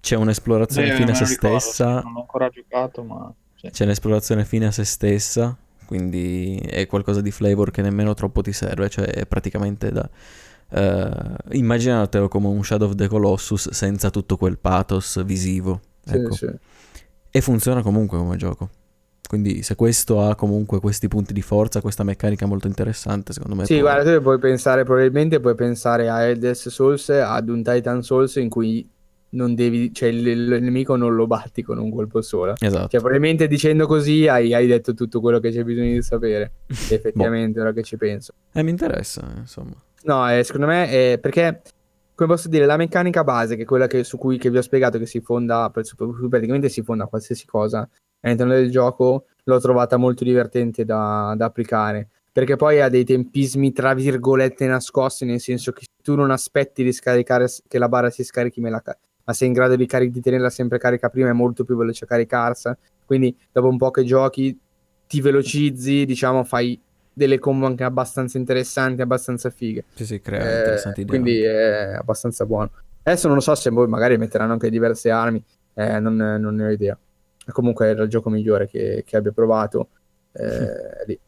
[0.00, 3.30] C'è un'esplorazione Sì, fine a se ricordo, stessa, Non ho ancora giocato, ma.
[3.54, 3.68] sì.
[3.70, 5.54] c'è un'esplorazione fine a se stessa,
[5.84, 10.08] quindi è qualcosa di flavor che nemmeno troppo ti serve, cioè è praticamente da...
[10.70, 15.80] eh, immaginatelo come un Shadow of the Colossus senza tutto quel pathos visivo.
[16.02, 16.34] Sì, Ecco.
[16.34, 16.46] sì.
[17.30, 18.70] E funziona comunque come gioco.
[19.28, 23.64] Quindi se questo ha comunque questi punti di forza, questa meccanica molto interessante, secondo me...
[23.64, 28.02] Sì, può- guarda, tu puoi pensare, probabilmente puoi pensare a Eldes Souls, ad un Titan
[28.02, 28.86] Souls in cui
[29.30, 32.52] non devi, cioè il, il nemico non lo batti con un colpo solo.
[32.58, 32.88] Esatto.
[32.88, 36.52] Cioè, probabilmente dicendo così hai, hai detto tutto quello che c'è bisogno di sapere.
[36.90, 38.34] Effettivamente, ora che ci penso.
[38.52, 39.72] Eh, mi interessa, insomma.
[40.02, 41.62] No, eh, secondo me è perché,
[42.14, 44.62] come posso dire, la meccanica base, che è quella che- su cui che vi ho
[44.62, 47.88] spiegato, che si fonda, praticamente si fonda qualsiasi cosa
[48.22, 52.08] all'interno del gioco, l'ho trovata molto divertente da, da applicare.
[52.32, 56.92] Perché poi ha dei tempismi, tra virgolette, nascosti, nel senso che tu non aspetti di
[56.92, 58.82] scaricare, che la barra si scarichi, me la
[59.24, 62.04] ma sei in grado di, cari- di tenerla sempre carica prima, è molto più veloce
[62.04, 62.72] a caricarsi.
[63.04, 64.58] Quindi, dopo un po' che giochi,
[65.06, 66.80] ti velocizzi, diciamo, fai
[67.12, 69.84] delle combo anche abbastanza interessanti, abbastanza fighe.
[69.94, 71.20] Sì, sì, crea Eh, interessanti idee.
[71.20, 72.70] quindi è abbastanza buono.
[73.02, 75.42] Adesso non lo so se poi magari metteranno anche diverse armi,
[75.74, 76.98] eh, non, non ne ho idea.
[77.50, 79.88] Comunque era il gioco migliore che, che abbia provato
[80.32, 81.18] eh, lì.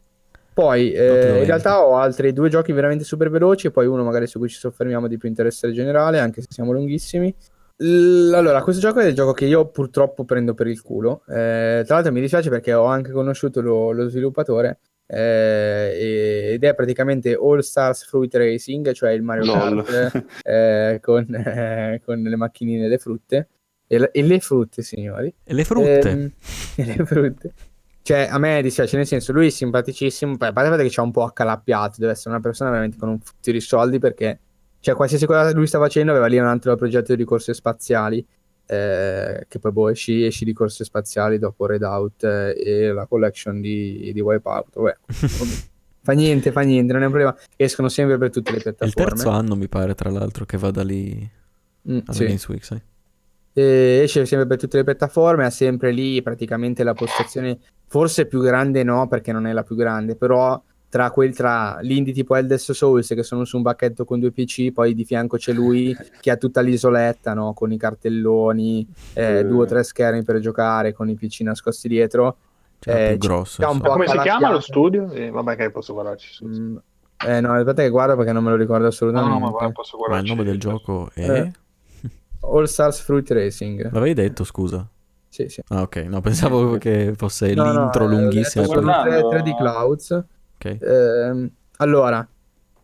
[0.53, 4.27] Poi eh, in realtà ho altri due giochi veramente super veloci e poi uno magari
[4.27, 7.35] su cui ci soffermiamo di più interesse generale, anche se siamo lunghissimi.
[7.79, 11.23] L- allora, questo gioco è il gioco che io purtroppo prendo per il culo.
[11.27, 16.75] Eh, tra l'altro mi dispiace perché ho anche conosciuto lo, lo sviluppatore eh, ed è
[16.75, 19.53] praticamente All Stars Fruit Racing, cioè il Mario.
[19.53, 23.49] Kart eh, con, eh, con le macchinine e le frutte.
[23.95, 25.33] E, le- e le frutte, signori.
[25.45, 26.09] E le frutte?
[26.11, 26.31] Ehm,
[26.77, 27.53] e le frutte.
[28.03, 31.11] Cioè, a me dispiace, nel senso, lui è simpaticissimo, poi a parte che c'ha un
[31.11, 34.39] po' accalappiato, deve essere una persona veramente con un futto di soldi perché,
[34.81, 38.23] cioè, qualsiasi cosa lui sta facendo aveva lì un altro progetto di corse spaziali,
[38.67, 43.61] eh, che poi boh, esci, esci di corse spaziali dopo Redout eh, e la collection
[43.63, 44.97] di, di Wipeout, vabbè.
[46.05, 48.75] fa niente, fa niente, non è un problema, escono sempre per tutte le È il
[48.75, 49.11] piattaforme.
[49.15, 51.27] terzo anno, mi pare, tra l'altro, che vada lì
[51.87, 52.25] Mm, alla sì.
[52.25, 52.81] Games Week, sai?
[53.57, 57.57] E esce sempre per tutte le piattaforme, ha sempre lì praticamente la postazione,
[57.87, 62.13] forse più grande no, perché non è la più grande, però tra, quel, tra l'indie
[62.13, 65.53] tipo Eldes Souls che sono su un bacchetto con due PC, poi di fianco c'è
[65.53, 67.53] lui che ha tutta l'isoletta, no?
[67.53, 69.45] con i cartelloni, eh, Eh.
[69.45, 72.37] due o tre schermi per giocare, con i PC nascosti dietro.
[72.81, 73.63] Cioè, Eh, più grosso.
[73.63, 75.11] c'ha un po' Ma come si chiama lo studio?
[75.13, 76.45] Eh, vabbè, che posso guardarci su.
[76.47, 76.77] Mm,
[77.27, 79.33] eh no, aspetta che guardo perché non me lo ricordo No, assolutamente.
[79.33, 81.51] no, ma guarda, posso Ma il nome del gioco è...
[82.53, 82.57] Eh.
[82.59, 83.91] All Stars Fruit Racing.
[83.93, 84.87] L'avevi detto, scusa?
[85.29, 85.61] Sì, sì.
[85.69, 85.97] Ah, ok.
[86.09, 88.65] No, pensavo che fosse No, no, l'intro eh, lunghissima.
[88.65, 89.29] ho Sto detto per- guardando.
[89.29, 90.25] 3, d Clouds.
[90.57, 90.79] Ok.
[90.81, 92.29] Ehm, allora,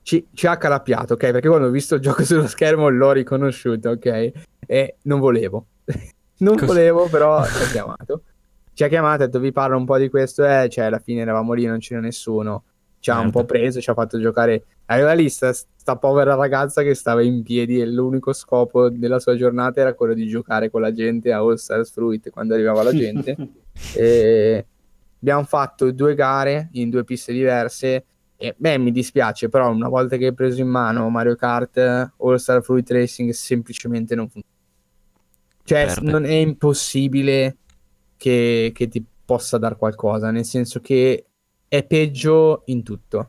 [0.02, 1.30] ci, ci ha calappiato, ok?
[1.30, 4.32] Perché quando ho visto il gioco sullo schermo l'ho riconosciuto, ok?
[4.66, 5.66] E non volevo.
[6.38, 8.22] non Cos- volevo, però ci ha chiamato.
[8.72, 11.20] Ci ha chiamato, ha detto vi parlo un po' di questo, eh, cioè alla fine
[11.20, 12.64] eravamo lì, non c'era nessuno.
[13.00, 13.40] Ci ha un Merda.
[13.40, 14.64] po' preso, ci ha fatto giocare.
[14.86, 19.36] Aveva lì sta, sta povera ragazza che stava in piedi e l'unico scopo della sua
[19.36, 22.92] giornata era quello di giocare con la gente a All Stars Fruit quando arrivava la
[22.92, 23.36] gente.
[23.94, 24.66] E
[25.20, 28.04] abbiamo fatto due gare in due piste diverse
[28.36, 32.34] e beh mi dispiace però una volta che hai preso in mano Mario Kart All
[32.36, 34.54] Star Fruit Racing semplicemente non funziona
[35.64, 36.10] cioè Perde.
[36.10, 37.56] non è impossibile
[38.16, 41.26] che, che ti possa dar qualcosa nel senso che
[41.70, 43.28] è peggio in tutto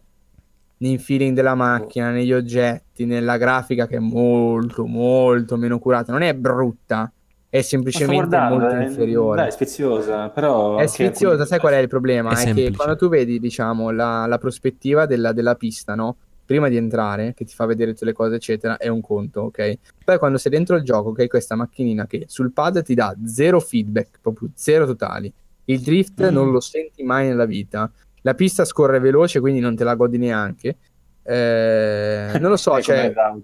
[0.77, 6.23] nel feeling della macchina, negli oggetti, nella grafica che è molto molto meno curata non
[6.23, 7.11] è brutta
[7.49, 10.77] è semplicemente guardando, molto è- inferiore Dai, è sfiziosa, però...
[10.77, 12.31] è sfiziosa, sai qual è il problema?
[12.31, 16.15] È È, che quando tu vedi, diciamo, la, la prospettiva della, della pista, no?
[16.45, 19.73] Prima di entrare, che ti fa vedere tutte le cose, eccetera, è un conto, ok?
[20.05, 23.13] Poi quando sei dentro il gioco, che hai questa macchinina che sul pad ti dà
[23.25, 25.31] zero feedback, proprio zero totali.
[25.65, 26.33] Il drift Mm.
[26.33, 27.91] non lo senti mai nella vita.
[28.21, 30.77] La pista scorre veloce, quindi non te la godi neanche.
[31.23, 33.07] Eh, non lo so, cioè...
[33.07, 33.43] Redout.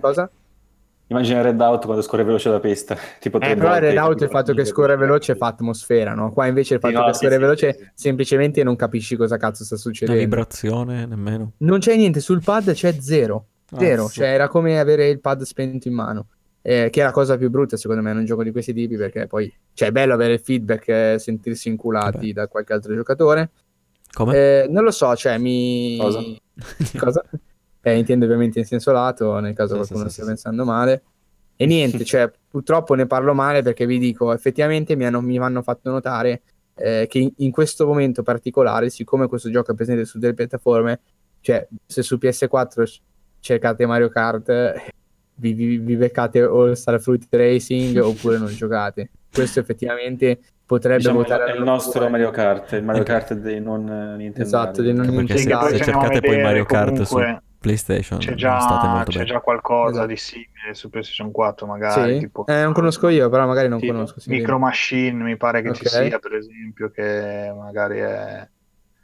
[0.00, 0.30] Cosa?
[1.10, 2.94] Immagina Redout quando scorre veloce la pista.
[3.18, 6.14] Tipo Eh, però il volte, Red Out tipo, il fatto che scorre veloce fa atmosfera,
[6.14, 6.32] no?
[6.32, 7.90] Qua invece il Sì, fatto no, che sì, scorre sì, veloce sì, sì.
[7.94, 10.20] semplicemente non capisci cosa cazzo sta succedendo.
[10.20, 11.52] vibrazione nemmeno.
[11.58, 13.46] Non c'è niente, sul pad c'è zero.
[13.78, 14.14] Zero, Ah, sì.
[14.14, 16.26] cioè era come avere il pad spento in mano.
[16.60, 18.96] Eh, che è la cosa più brutta secondo me in un gioco di questi tipi
[18.96, 22.32] perché poi cioè, è bello avere il feedback e sentirsi inculati Vabbè.
[22.32, 23.50] da qualche altro giocatore.
[24.18, 24.34] Come?
[24.34, 25.96] Eh, non lo so, cioè mi...
[25.96, 26.20] Cosa?
[26.98, 27.24] Cosa?
[27.82, 30.28] Eh, intendo ovviamente in senso lato, nel caso Sì, qualcuno sì, stia sì.
[30.30, 31.02] pensando male.
[31.54, 35.62] E niente, cioè, purtroppo ne parlo male perché vi dico, effettivamente mi hanno, mi hanno
[35.62, 36.42] fatto notare
[36.74, 41.00] eh, che in, in questo momento particolare, siccome questo gioco è presente su delle piattaforme,
[41.40, 43.00] cioè, se su PS4 c-
[43.38, 44.50] cercate Mario Kart,
[45.36, 49.10] vi, vi, vi beccate All Star Fruit Racing oppure non giocate.
[49.32, 52.10] Questo effettivamente potrebbe Diciamo, votare il nostro favore.
[52.10, 54.42] Mario Kart, il Mario Kart dei non eh, Nintendo.
[54.42, 57.16] Esatto, dei non perché Sì, se, se cercate poi Mario Kart su
[57.58, 60.06] PlayStation, C'è già, molto c'è già qualcosa Esatto.
[60.06, 62.14] di simile su PlayStation 4, magari.
[62.14, 62.18] Sì?
[62.20, 64.20] Tipo, Eh, non conosco io, però magari non Tipo conosco.
[64.20, 65.88] sì, Micro Machine mi pare che ci Ok.
[66.06, 68.48] sia, per esempio, che magari è...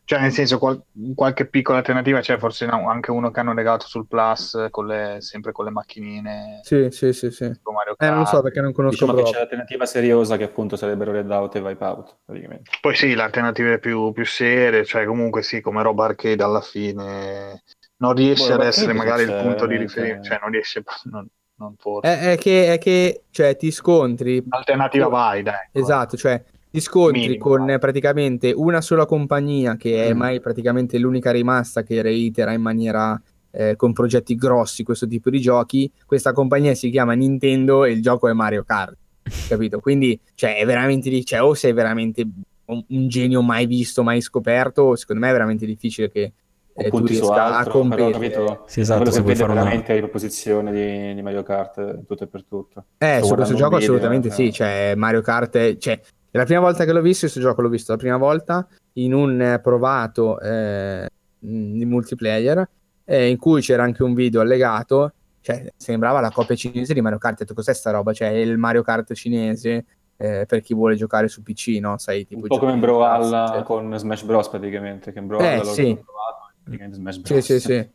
[0.06, 0.82] Cioè, nel senso, qual-
[1.14, 5.16] qualche piccola alternativa c'è, forse no, anche uno che hanno legato sul Plus, con le-
[5.20, 7.44] sempre con le macchinine, Sì, sì, sì, sì.
[7.44, 11.10] Eh, non lo so perché non conosco Diciamo che c'è l'alternativa seriosa che appunto sarebbero
[11.12, 12.70] Redout e Wipeout, praticamente.
[12.81, 17.62] Poi sì, le alternative più, più serie, cioè comunque sì, come roba arcade alla fine
[17.97, 21.26] non riesce Boh, ad essere magari il punto di riferimento, cioè non riesce, non,
[21.56, 22.10] non forse.
[22.10, 24.44] È, è che, è che, cioè, ti scontri.
[24.48, 25.55] Alternativa con- vai, dai.
[25.55, 25.78] ecco.
[25.78, 26.43] Esatto, cioè,
[26.74, 27.78] ti scontri Minimo, con vai.
[27.78, 30.16] praticamente una sola compagnia che è Mm.
[30.18, 33.20] mai praticamente l'unica rimasta che reitera in maniera
[33.52, 35.88] eh, con progetti grossi questo tipo di giochi.
[36.05, 38.96] Questa compagnia si chiama Nintendo e il gioco è Mario Kart,
[39.48, 39.78] capito?
[39.78, 42.26] Quindi, cioè, è veramente lì, cioè, o sei veramente
[42.64, 46.32] un, un genio mai visto, mai scoperto, secondo me è veramente difficile che
[46.74, 48.12] eh, tu riesca a altro, però competere.
[48.32, 48.64] capito?
[48.66, 49.62] Sì, esatto, Quello se che vuoi vede fare una...
[49.62, 52.84] veramente la riproposizione di, di Mario Kart in tutto e per tutto.
[52.98, 54.32] Eh, Sto su questo gioco video, assolutamente eh.
[54.32, 56.01] sì, cioè Mario Kart, è- cioè,
[56.35, 59.15] è la prima volta che l'ho visto, questo gioco l'ho visto la prima volta in
[59.15, 61.09] un eh, provato eh,
[61.39, 62.69] di multiplayer,
[63.05, 67.19] eh, in cui c'era anche un video allegato, cioè sembrava la copia cinese di Mario
[67.19, 69.85] Kart, ho detto cos'è sta roba, cioè è il Mario Kart cinese
[70.16, 71.98] eh, per chi vuole giocare su PC, no?
[71.98, 73.62] Sai, tipo Un po' come Brawlhalla cioè.
[73.62, 75.82] con Smash Bros praticamente, che in Brawlhalla Eh, l'ho sì.
[76.02, 77.44] provato, e praticamente Smash Sì, Bros.
[77.44, 77.73] sì, sì.
[77.74, 77.90] Eh,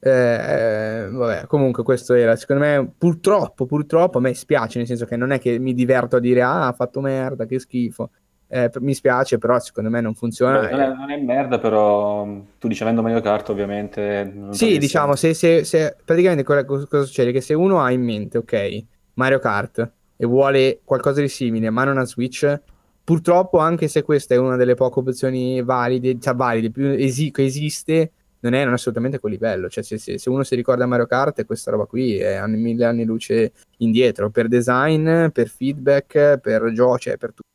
[0.00, 5.16] eh, vabbè, comunque questo era, secondo me, purtroppo, purtroppo a me spiace, nel senso che
[5.16, 8.10] non è che mi diverto a dire ah, ha fatto merda, che schifo.
[8.52, 10.58] Eh, mi spiace, però secondo me non funziona.
[10.58, 12.26] Beh, non, è, non è merda, però
[12.58, 14.48] tu dici avendo Mario Kart ovviamente...
[14.50, 17.30] Sì, diciamo, se, se- se- praticamente cosa, cosa succede?
[17.30, 21.84] Che se uno ha in mente, ok, Mario Kart e vuole qualcosa di simile, ma
[21.84, 22.60] non ha Switch,
[23.04, 27.44] purtroppo anche se questa è una delle poche opzioni valide, cioè valide, più esi- che
[27.44, 28.10] esiste,
[28.40, 29.68] non è, non è assolutamente quel livello.
[29.68, 32.84] Cioè, se, se- se uno si ricorda Mario Kart, questa roba qui è anni, mille
[32.84, 37.48] anni luce indietro, per design, per feedback, per gioco, cioè per tutto.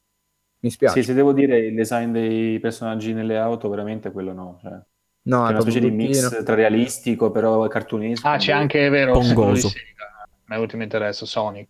[0.59, 1.01] Mi spiace.
[1.01, 4.57] Sì, se devo dire il design dei personaggi nelle auto, veramente quello no.
[4.61, 8.27] Cioè, no, c'è è una specie di mix tra realistico però cartunesco.
[8.27, 9.69] Ah, c'è anche, è vero, Pongoso.
[10.47, 11.67] Mi è venuto in mente adesso, Sonic,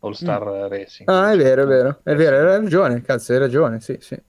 [0.00, 1.08] All Star Racing.
[1.08, 4.20] Ah, è vero, è vero, è vero, hai ragione, cazzo, hai ragione, sì, sì.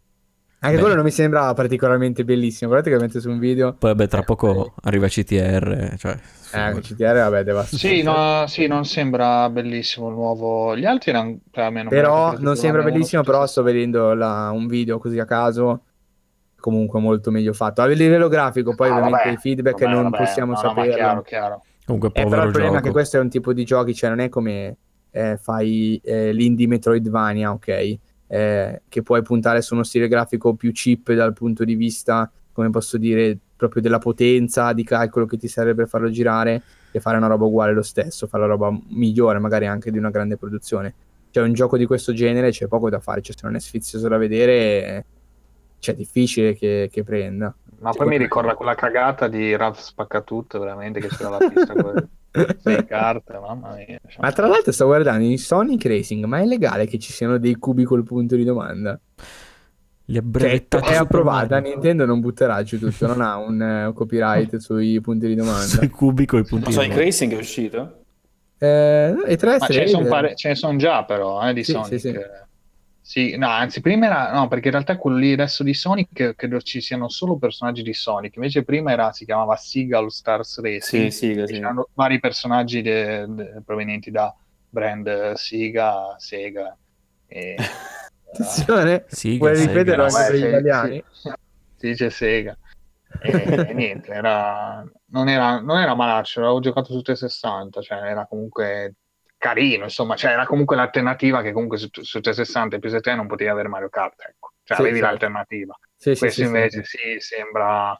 [0.64, 0.82] Anche Beh.
[0.82, 2.70] quello non mi sembrava particolarmente bellissimo.
[2.72, 3.74] Guardate che mette su un video.
[3.74, 6.18] Poi vabbè, tra poco arriva CTR, cioè...
[6.54, 7.86] Eh, CTR, vabbè, devastante.
[7.88, 10.78] Sì, no, sì, non sembra bellissimo il nuovo.
[10.78, 15.00] Gli altri erano cioè, almeno Però non sembra bellissimo, però sto vedendo la- un video
[15.00, 15.82] così a caso.
[16.60, 17.82] Comunque molto meglio fatto.
[17.82, 20.64] A livello grafico, poi Ah, ovviamente vabbè, i feedback vabbè, non vabbè, possiamo no, no,
[20.64, 20.94] ma saperlo.
[20.96, 21.64] chiaro, chiaro.
[21.86, 24.20] Comunque Eh, però il problema è che questo è un tipo di giochi, cioè non
[24.20, 24.78] è come
[25.12, 27.98] eh, fai eh, l'indie Metroidvania, ok?
[28.34, 32.72] Eh, che puoi puntare su uno stile grafico più cheap dal punto di vista, come
[32.72, 37.18] posso dire, proprio della potenza di calcolo che ti serve per farlo girare e fare
[37.18, 40.96] una roba uguale lo stesso, fare la roba migliore magari anche di una grande produzione.
[41.30, 44.08] Cioè un gioco di questo genere c'è poco da fare, cioè se non è sfizioso
[44.08, 45.06] da vedere
[45.78, 47.54] c'è difficile che, che prenda.
[47.82, 51.74] Ma poi mi ricorda quella cagata di Ralph Spaccatutto, veramente, che c'era la pista
[52.62, 54.00] sei carte, mamma mia.
[54.08, 54.22] cioè.
[54.22, 57.56] Ma tra l'altro sto guardando in Sonic Racing, ma è legale che ci siano dei
[57.56, 59.00] cubi col punto di domanda?
[60.06, 61.70] Li ha Cioè, è approvata, Mario.
[61.72, 65.62] Nintendo non butterà giù tutto, non ha un eh, copyright sui punti di domanda.
[65.62, 66.74] Sui cubi con i Ma puntini.
[66.74, 67.98] Sonic Racing è uscito?
[68.58, 71.64] Eh, e tre Ma ce ne sono pare- ce ne son già però, eh, di
[71.64, 71.88] Sì, Sonic.
[71.88, 72.20] sì, sì.
[73.06, 76.62] Sì, no, anzi, prima era, no, perché in realtà quello lì adesso di Sonic credo
[76.62, 81.12] ci siano solo personaggi di Sonic, invece prima era, si chiamava Seagull Stars Racing, Sì,
[81.12, 81.54] sì, e sì.
[81.54, 84.34] c'erano vari personaggi de- de- provenienti da
[84.70, 86.78] brand Siga, Sega.
[87.28, 87.56] E,
[88.34, 89.52] Attenzione, Sì, vuoi
[89.84, 90.18] grasso.
[90.18, 91.04] anche per gli italiani?
[91.12, 91.32] sì.
[91.76, 92.58] Si dice Sega.
[93.22, 98.26] E, e niente, era, non, era, non era malaccio, l'avevo giocato su 360, cioè era
[98.26, 98.96] comunque
[99.44, 103.50] carino, insomma, cioè era comunque l'alternativa che comunque su, su 360 e PS3 non potevi
[103.50, 104.54] avere Mario Kart, ecco.
[104.64, 105.12] Cioè Sì, avevi esatto.
[105.12, 105.78] l'alternativa.
[105.98, 106.98] Sì, sì, Questo sì, invece sì.
[106.98, 107.98] sì, sembra...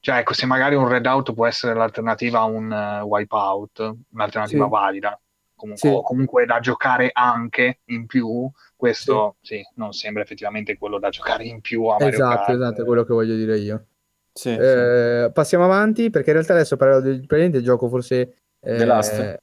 [0.00, 4.70] Cioè, ecco, se magari un Redout può essere l'alternativa a un eh, Wipeout, un'alternativa Sì.
[4.70, 5.20] valida,
[5.54, 5.94] comunque, Sì.
[5.94, 9.62] o comunque da giocare anche in più, questo sì.
[9.76, 12.48] non sembra effettivamente quello da giocare in più a Mario Esatto, Kart.
[12.50, 13.84] esatto, è quello che voglio dire io.
[14.32, 14.58] Sì, sì.
[14.60, 18.16] Eh, passiamo avanti perché in realtà adesso parlerò del praticamente gioco forse...
[18.60, 19.42] eh, The Last?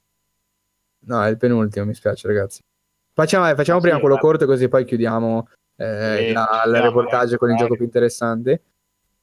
[1.08, 2.60] No, è il penultimo, mi spiace ragazzi.
[3.14, 4.20] Facciamo, eh, facciamo Ah, prima sì, quello va.
[4.20, 8.62] corto così poi chiudiamo eh, il reportage con il gioco più interessante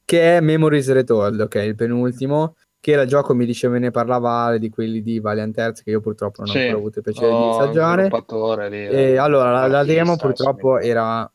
[0.04, 4.30] che è Memories Retold, ok, il penultimo che era il gioco, mi diceva ne parlava
[4.44, 6.58] Ale di quelli di Valiant Earth che io purtroppo non ho Sì.
[6.60, 8.02] ancora avuto il piacere di Oh, assaggiare.
[8.04, 11.28] sviluppatore lì, E eh, allora, la, la demo purtroppo era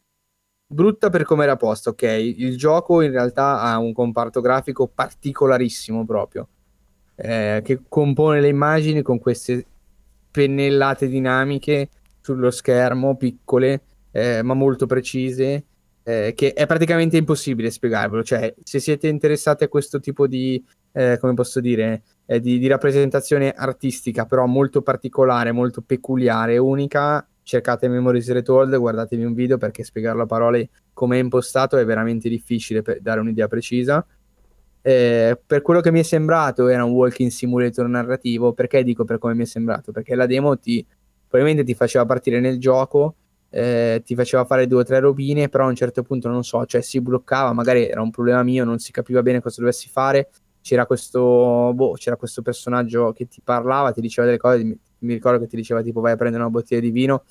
[0.67, 2.03] brutta per come era posta, ok?
[2.03, 6.47] Il gioco in realtà ha un comparto grafico particolarissimo proprio,
[7.15, 9.65] eh, che compone le immagini con queste
[10.31, 11.89] pennellate dinamiche
[12.21, 13.81] sullo schermo, piccole,
[14.11, 15.65] eh, ma molto precise,
[16.03, 18.23] eh, che è praticamente impossibile spiegarvelo.
[18.23, 20.63] Cioè, se siete interessati a questo tipo di,
[20.93, 27.25] eh, come posso dire, eh, di, di rappresentazione artistica, però molto particolare, molto peculiare, unica,
[27.43, 32.29] cercate Memories Retold, guardatevi un video perché spiegarlo a parole come è impostato è veramente
[32.29, 34.05] difficile per dare un'idea precisa.
[34.81, 38.53] Eh, per quello che mi è sembrato era un walking simulator narrativo.
[38.53, 39.91] Perché dico per come mi è sembrato?
[39.91, 40.85] Perché la demo ti
[41.27, 43.15] probabilmente ti faceva partire nel gioco,
[43.49, 46.65] eh, ti faceva fare due o tre robine, però a un certo punto non so,
[46.65, 50.29] cioè si bloccava, magari era un problema mio, non si capiva bene cosa dovessi fare.
[50.61, 54.63] C'era questo, boh, c'era questo personaggio che ti parlava, ti diceva delle cose.
[54.63, 57.23] Mi, mi ricordo che ti diceva tipo vai a prendere una bottiglia di vino,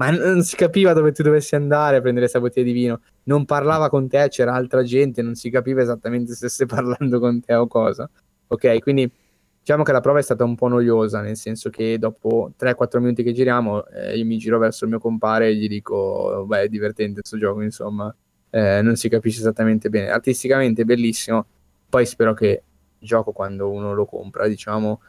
[0.00, 3.00] ma non, si capiva dove tu dovessi andare a prendere questa bottiglia di vino.
[3.24, 7.40] Non parlava con te, c'era altra gente, non si capiva esattamente se stesse parlando con
[7.42, 8.08] te o cosa.
[8.46, 9.10] Ok, quindi
[9.58, 13.22] diciamo che la prova è stata un po' noiosa, nel senso che dopo 3-4 minuti
[13.22, 16.68] che giriamo, eh, io mi giro verso il mio compare e gli dico, beh, è
[16.68, 18.14] divertente questo gioco, insomma,
[18.52, 20.10] Eh, non si capisce esattamente bene.
[20.10, 21.46] Artisticamente bellissimo,
[21.88, 22.62] poi spero che
[22.98, 25.02] il gioco quando uno lo compra, diciamo,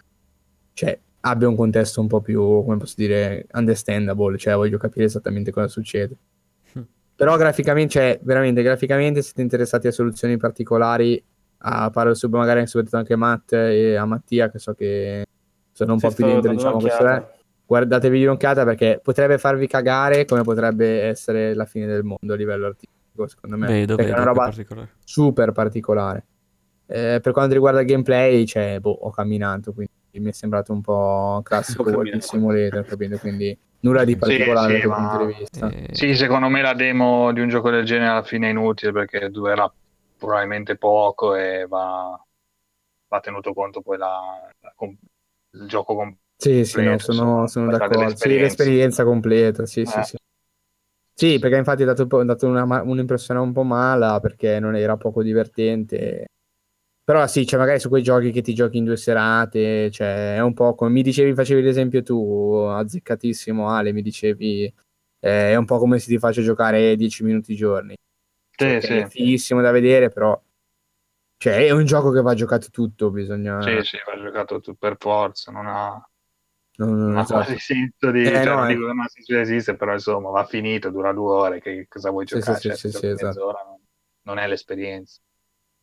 [0.73, 5.51] cioè, abbia un contesto un po' più, come posso dire, understandable, cioè voglio capire esattamente
[5.51, 6.15] cosa succede.
[6.77, 6.81] Mm.
[7.15, 11.23] Però graficamente, cioè, veramente, graficamente siete interessati a soluzioni particolari,
[11.63, 15.25] a parlo su, magari soprattutto anche a Matt e a Mattia, che so che
[15.71, 17.39] sono un Sì, po' più dentro, diciamo, questo è.
[17.65, 22.65] Guardatevi un'occhiata perché potrebbe farvi cagare come potrebbe essere la fine del mondo a livello
[22.65, 23.67] artistico, secondo me.
[23.67, 24.89] Vedo, perché vedo, è una roba particolare.
[25.05, 26.25] super particolare.
[26.87, 30.81] Eh, per quanto riguarda il gameplay, cioè, boh, ho camminato, quindi mi è sembrato un
[30.81, 33.17] po' classico walking simulator, capito?
[33.19, 35.69] Quindi nulla di Sì, particolare sì, dal ma- punto di vista.
[35.69, 38.91] Eh, Sì, secondo me la demo di un gioco del genere alla fine è inutile
[38.91, 39.71] perché durerà
[40.17, 42.23] probabilmente poco e va,
[43.07, 44.95] va tenuto conto poi la, la com-
[45.51, 46.19] il gioco completo.
[46.35, 48.15] Sì, sì, no, completo, sono, sono d'accordo.
[48.15, 49.03] Sì, l'esperienza.
[49.03, 50.03] completa, sì, sì, Eh.
[50.03, 50.17] sì.
[51.13, 55.21] Sì, perché infatti ha dato, dato una un'impressione un po' mala perché non era poco
[55.21, 56.27] divertente.
[57.11, 60.39] Però sì, cioè magari su quei giochi che ti giochi in due serate, cioè è
[60.41, 64.63] un po' come mi dicevi, facevi l'esempio tu, azzeccatissimo Ale, mi dicevi,
[65.19, 67.95] eh, è un po' come se ti faccio giocare 10 minuti giorni.
[68.57, 69.01] Sì, ok, sì.
[69.01, 70.41] è fighissimo da vedere, però
[71.37, 73.57] cioè, è un gioco che va giocato tutto, bisogna...
[73.57, 76.03] Sì, sì, va giocato tu per forza, non ha,
[76.77, 77.29] non- non- ha esatto.
[77.29, 78.39] quasi senso di...
[78.39, 78.75] Eh, cioè, no, eh.
[78.75, 82.25] dico che non di esistere, però insomma va finito, dura due ore, che cosa vuoi
[82.25, 82.55] Sì, giocare?
[82.55, 83.41] sì, Cioè, sì, se sì, giochi esatto.
[83.41, 83.79] mezz'ora non,
[84.23, 85.21] non è l'esperienza.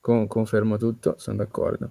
[0.08, 1.90] Con- confermo tutto, sono d'accordo.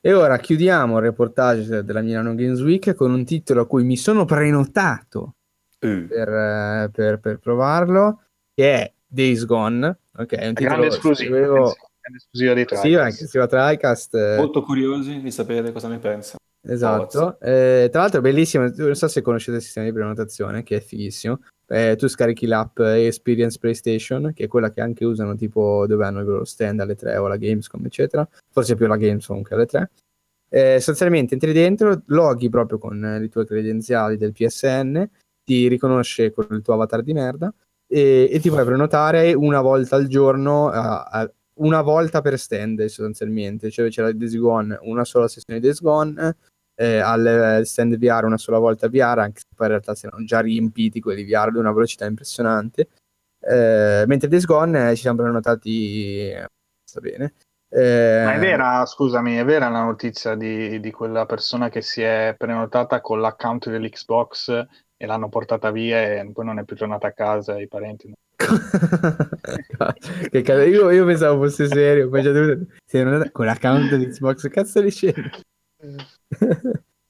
[0.00, 3.96] E ora chiudiamo il reportage della Milano Games Week con un titolo a cui mi
[3.96, 5.34] sono prenotato
[5.78, 6.08] Uh.
[6.08, 8.22] per, eh, per- per provarlo,
[8.52, 9.86] che è Days Gone.
[10.16, 13.00] Ok, è un titolo Grande esclusiva, attenzione, grande esclusiva di Sì, Trials.
[13.04, 14.14] anche se va tra iCast.
[14.16, 16.36] eh, Molto curiosi di sapere cosa ne pensa.
[16.66, 20.78] Esatto, Eh, tra l'altro è bellissimo, non so se conoscete il sistema di prenotazione che
[20.78, 21.38] è fighissimo,
[21.74, 26.20] Eh, tu scarichi l'app Experience PlayStation che è quella che anche usano tipo dove hanno
[26.20, 29.66] il loro stand alle 3 o la Gamescom eccetera, forse più la Gamescom che alle
[29.66, 29.90] 3.
[30.48, 35.04] Eh, sostanzialmente entri dentro, loghi proprio con eh, le tue credenziali del PSN,
[35.42, 37.52] ti riconosce con il tuo avatar di merda
[37.88, 42.84] e, e ti puoi prenotare una volta al giorno, a- a- una volta per stand
[42.84, 46.36] sostanzialmente, cioè c'è la Days Gone, una sola sessione di Days Gone,
[46.74, 50.06] eh, al eh, stand VR una sola volta VR, anche se poi in realtà si
[50.06, 52.88] erano già riempiti quelli VR ad una velocità impressionante.
[53.40, 56.48] Eh, mentre Days Gone eh, ci siamo prenotati eh,
[56.82, 57.34] sta bene.
[57.68, 62.02] Eh, Ma è vera, scusami, è vera la notizia di, di quella persona che si
[62.02, 67.08] è prenotata con l'account dell'Xbox e l'hanno portata via e poi non è più tornata
[67.08, 68.12] a casa i parenti.
[70.30, 72.66] che cazzo, io, io pensavo fosse serio, poi già dovuto...
[72.84, 75.30] sei andata con l'account di Xbox, cazzo di scena.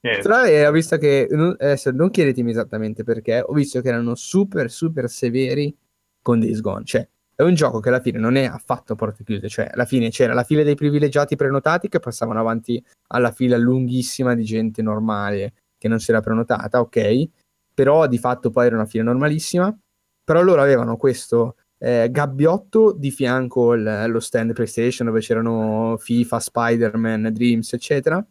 [0.04, 4.70] Tra l'altro ho visto che, adesso non chiedetemi esattamente perché, ho visto che erano super
[4.70, 5.74] super severi
[6.20, 9.48] con Days Gone, cioè è un gioco che alla fine non è affatto porte chiuse,
[9.48, 14.34] cioè alla fine c'era la fila dei privilegiati prenotati che passavano avanti alla fila lunghissima
[14.34, 17.28] di gente normale che non si era prenotata, ok,
[17.74, 19.76] però di fatto poi era una fila normalissima,
[20.22, 26.40] però loro avevano questo eh, gabbiotto di fianco al- allo stand PlayStation dove c'erano FIFA,
[26.40, 28.24] Spider-Man, Dreams, eccetera.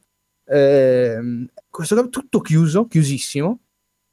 [0.46, 3.60] Ehm, questo tutto chiuso, chiusissimo,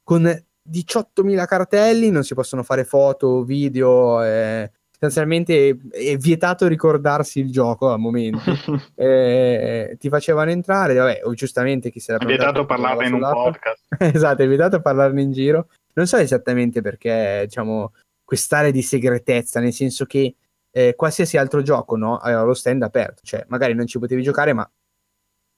[0.03, 0.25] con
[0.71, 7.91] 18.000 cartelli, non si possono fare foto, video, eh, sostanzialmente è vietato ricordarsi il gioco
[7.91, 8.41] al momento.
[9.01, 13.21] Eh, ti facevano entrare, vabbè, o giustamente chi se l'ha È vietato parlarne in un
[13.21, 13.87] podcast.
[13.99, 15.69] esatto, è vietato parlarne in giro.
[15.95, 20.35] Non so esattamente perché, diciamo, quest'area di segretezza, nel senso che
[20.71, 24.53] eh, qualsiasi altro gioco, no, aveva lo stand aperto, cioè magari non ci potevi giocare,
[24.53, 24.71] ma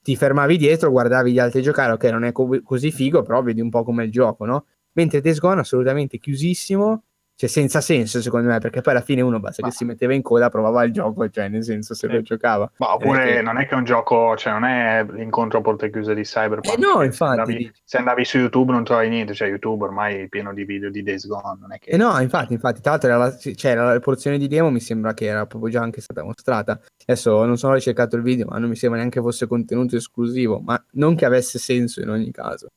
[0.03, 3.61] ti fermavi dietro, guardavi gli altri giocare, ok, non è co- così figo, però vedi
[3.61, 4.65] un po' com'è il gioco, no?
[4.93, 7.03] Mentre Days Gone assolutamente chiusissimo,
[7.43, 10.13] cioè senza senso secondo me, perché poi alla fine uno basta Ma- che si metteva
[10.13, 12.13] in coda, provava il gioco, cioè nel senso se Sì.
[12.13, 12.71] lo giocava.
[12.77, 15.89] Ma oppure Eh, non è che è un gioco, cioè non è l'incontro a porte
[15.91, 16.77] chiuse di Cyberpunk.
[16.77, 20.21] Eh no, infatti, Se andavi, se andavi su YouTube non trovavi niente, cioè YouTube ormai
[20.21, 21.89] è pieno di video di Days Gone, non è che...
[21.89, 25.25] E no, infatti, infatti, tra l'altro la, c'era la porzione di demo, mi sembra che
[25.25, 26.79] era proprio già anche stata mostrata.
[27.05, 30.81] Adesso non sono ricercato il video, ma non mi sembra neanche fosse contenuto esclusivo, ma
[30.91, 32.67] non che avesse senso in ogni caso.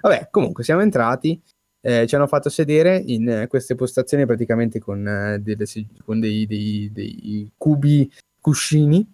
[0.00, 1.40] Vabbè, comunque siamo entrati,
[1.86, 5.66] eh, ci hanno fatto sedere in eh, queste postazioni praticamente con, eh, delle
[6.04, 9.08] con dei, dei- dei cubi cuscini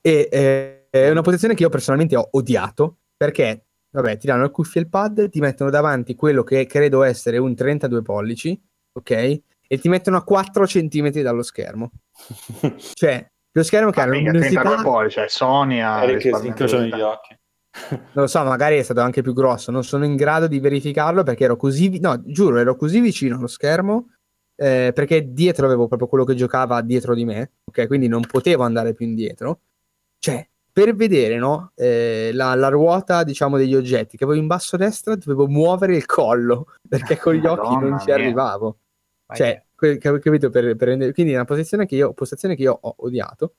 [0.00, 4.52] e eh, è una posizione che io personalmente ho odiato perché, vabbè, ti danno il
[4.52, 8.62] cuffia e il pad, ti mettono davanti quello che credo essere un 32 pollici,
[8.92, 9.10] ok?
[9.10, 11.90] E ti mettono a 4 centimetri dallo schermo.
[12.94, 16.84] Cioè, lo schermo che Ah, ha mica, luminosità 32 pollici, cioè Sony ha Eric incrociano
[16.84, 17.36] gli occhi.
[17.90, 21.22] Non lo so, magari è stato anche più grosso, non sono in grado di verificarlo
[21.22, 24.08] perché ero così, vi- no, giuro, ero così vicino allo schermo
[24.58, 27.86] eh, perché dietro avevo proprio quello che giocava dietro di me, ok?
[27.86, 29.60] Quindi non potevo andare più indietro.
[30.18, 34.76] Cioè, per vedere, no, eh, la, la ruota, diciamo, degli oggetti che avevo in basso
[34.76, 38.14] a destra, dovevo muovere il collo perché con gli occhi non ci mia.
[38.14, 38.78] arrivavo.
[39.26, 39.62] Vai Cioè,
[39.98, 40.50] capito?
[40.50, 43.54] Per, per rendere- quindi è una posizione che io, postazione che io ho odiato.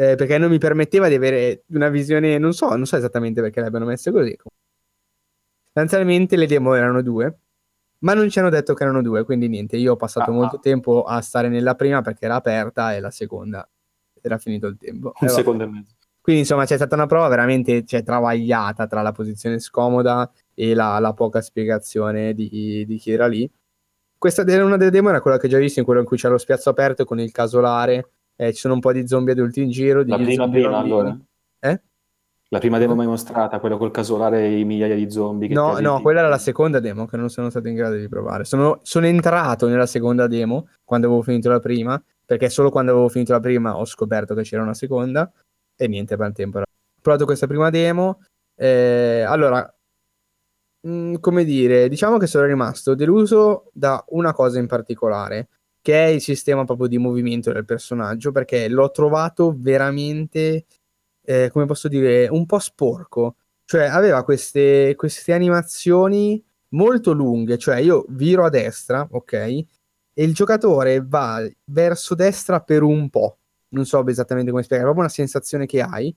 [0.00, 3.60] Eh, perché non mi permetteva di avere una visione, non so, non so esattamente perché
[3.60, 4.36] le abbiano messe così.
[5.64, 7.38] Sostanzialmente le demo erano due,
[8.00, 10.56] ma non ci hanno detto che erano due, quindi niente, io ho passato Ah, molto
[10.56, 10.60] ah.
[10.60, 13.68] tempo a stare nella prima perché era aperta e la seconda
[14.20, 15.12] era finito il tempo.
[15.18, 15.94] Un Eh, secondo e mezzo.
[16.20, 20.98] Quindi insomma c'è stata una prova veramente cioè, travagliata tra la posizione scomoda e la,
[21.00, 23.50] la poca spiegazione di, di chi era lì.
[24.16, 26.28] Questa era una delle demo, era quella che già visto, in quello in cui c'è
[26.28, 28.10] lo spiazzo aperto con il casolare,
[28.40, 30.04] eh, ci sono un po' di zombie adulti in giro.
[30.06, 31.18] La prima prima allora?
[31.58, 31.80] Eh?
[32.50, 36.00] La prima demo mai mostrata, quella col casolare e i migliaia di zombie No, no,
[36.00, 38.44] quella era la seconda demo che non sono stato in grado di provare.
[38.44, 43.08] Sono, sono entrato nella seconda demo quando avevo finito la prima, perché solo quando avevo
[43.08, 45.30] finito la prima ho scoperto che c'era una seconda
[45.74, 46.58] e niente per il tempo.
[46.60, 46.64] Ho
[47.02, 48.20] provato questa prima demo.
[48.54, 49.68] eh, allora,
[50.82, 55.48] mh, come dire, diciamo che sono rimasto deluso da una cosa in particolare,
[55.88, 60.66] che è il sistema proprio di movimento del personaggio, perché l'ho trovato veramente,
[61.24, 63.36] eh, come posso dire, un po' sporco.
[63.64, 66.44] Cioè, aveva queste, queste animazioni
[66.74, 69.32] molto lunghe, cioè io viro a destra, ok?
[69.32, 69.66] E
[70.12, 73.38] il giocatore va verso destra per un po'.
[73.68, 76.14] Non so esattamente come spiegare, è proprio una sensazione che hai.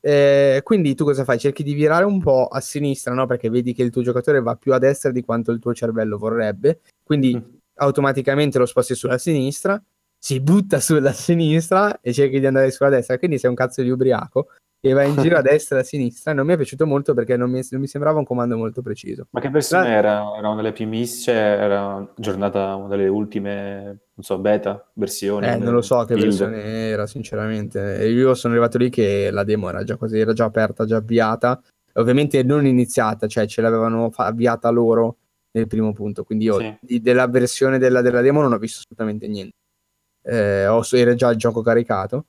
[0.00, 1.38] Eh, quindi tu cosa fai?
[1.38, 3.26] Cerchi di virare un po' a sinistra, no?
[3.26, 6.16] Perché vedi che il tuo giocatore va più a destra di quanto il tuo cervello
[6.16, 6.80] vorrebbe.
[7.02, 7.58] Quindi Mm.
[7.80, 9.82] Automaticamente lo sposti sulla sinistra,
[10.18, 13.18] si butta sulla sinistra e cerchi di andare sulla destra.
[13.18, 14.48] Quindi sei un cazzo di ubriaco
[14.82, 16.32] e vai in giro a destra e a sinistra.
[16.34, 19.26] Non mi è piaciuto molto perché non mi, non mi sembrava un comando molto preciso.
[19.30, 20.10] Ma che versione La- era?
[20.36, 23.82] Era una delle primissime, cioè era aggiornata una delle ultime,
[24.14, 25.46] non so, beta versioni?
[25.46, 26.28] Eh, non lo so che build?
[26.28, 28.06] versione era, sinceramente.
[28.06, 31.60] Io sono arrivato lì che la demo era già così, era già aperta, già avviata.
[31.94, 35.16] Ovviamente non iniziata, cioè ce l'avevano fa- avviata loro
[35.52, 36.24] nel primo punto.
[36.24, 36.76] Quindi io Sì.
[36.80, 39.54] di- della versione della, della demo non ho visto assolutamente niente.
[40.22, 42.26] Eh, ho- era già il gioco caricato.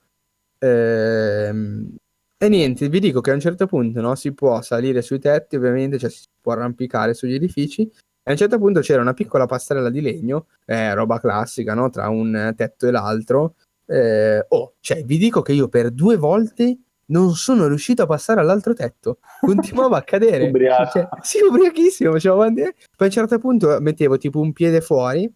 [0.58, 1.96] Ehm,
[2.38, 5.56] e niente, vi dico che a un certo punto no, si può salire sui tetti,
[5.56, 7.82] ovviamente, cioè si può arrampicare sugli edifici.
[7.82, 11.90] E a un certo punto c'era una piccola passerella di legno, eh, roba classica, no?
[11.90, 13.54] Tra un eh, tetto e l'altro.
[13.86, 16.76] Eh, oh, cioè, vi dico che io per due volte
[17.06, 19.18] non sono riuscito a passare all'altro tetto.
[19.40, 20.48] Continuavo a cadere.
[20.48, 20.90] Ubriaco.
[20.90, 22.12] Cioè, sì, ubriachissimo.
[22.12, 22.62] facevo avanti.
[22.62, 25.30] Poi a un certo punto mettevo tipo un piede fuori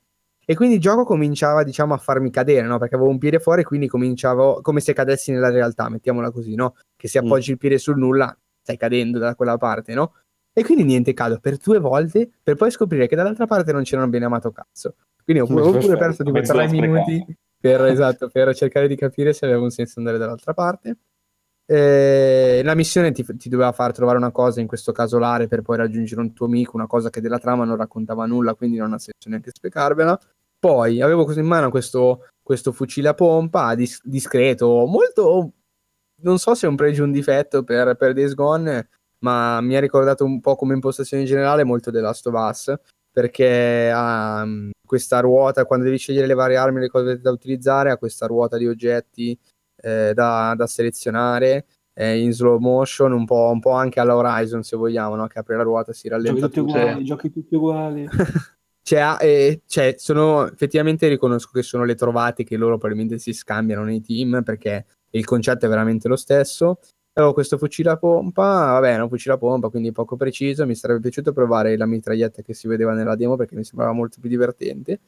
[0.48, 2.78] e quindi il gioco cominciava, diciamo, a farmi cadere, no?
[2.78, 6.76] Perché avevo un piede fuori, quindi cominciavo come se cadessi nella realtà, mettiamola così, no?
[6.97, 7.24] Che se Mm.
[7.26, 10.14] appoggi il piede sul nulla, stai cadendo da quella parte, no?
[10.52, 14.05] E quindi niente, cado per due volte per poi scoprire che dall'altra parte non c'era
[14.05, 14.94] un bene amato cazzo.
[15.22, 19.44] Quindi ho pure, pure perso tipo tre minuti per, esatto, per cercare di capire se
[19.44, 20.97] aveva un senso andare dall'altra parte.
[21.68, 25.62] Eh, la missione ti, ti doveva far trovare una cosa, in questo caso l'are, per
[25.62, 28.93] poi raggiungere un tuo amico, una cosa che della trama non raccontava nulla, quindi non
[28.93, 30.18] ha senso neanche spiegarvela.
[30.59, 35.52] Poi avevo in mano questo, questo fucile a pompa dis- discreto, molto
[36.22, 38.88] non so se è un pregio o un difetto per, per Days Gone,
[39.18, 42.74] ma mi ha ricordato un po' come impostazione generale molto The Last of Us,
[43.10, 47.90] perché ha mm, questa ruota, quando devi scegliere le varie armi le cose da utilizzare,
[47.90, 49.38] ha questa ruota di oggetti
[49.86, 54.62] eh, da, da selezionare eh, in slow motion, un po', un po' anche alla Horizon
[54.62, 55.26] se vogliamo, no?
[55.28, 56.78] che apre la ruota, si Giochi rallenta tutti tutto.
[56.78, 58.08] uguali, giochi tutti uguali.
[58.86, 63.32] Cioè, ah, eh, cioè, sono effettivamente riconosco che sono le trovate che loro probabilmente si
[63.32, 66.78] scambiano nei team perché il concetto è veramente lo stesso.
[67.14, 70.64] Avevo questo fucile a pompa, vabbè, è un fucile a pompa, quindi poco preciso.
[70.66, 74.18] Mi sarebbe piaciuto provare la mitraglietta che si vedeva nella demo perché mi sembrava molto
[74.20, 75.00] più divertente.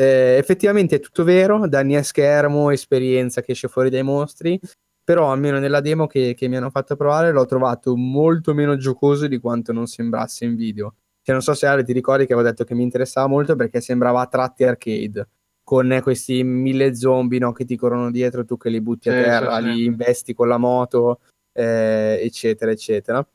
[0.00, 4.60] Eh, effettivamente è tutto vero, danni a schermo, esperienza che esce fuori dai mostri,
[5.02, 9.26] però almeno nella demo che, che mi hanno fatto provare l'ho trovato molto meno giocoso
[9.26, 10.94] di quanto non sembrasse in video.
[11.22, 13.80] Cioè, non so se Ale ti ricordi che avevo detto che mi interessava molto perché
[13.80, 15.28] sembrava a tratti arcade,
[15.64, 19.18] con questi mille zombie no, che ti corrono dietro, tu che li butti a Sì,
[19.22, 19.68] terra, sì, sì.
[19.74, 21.20] li investi con la moto,
[21.52, 23.26] eh, eccetera, eccetera.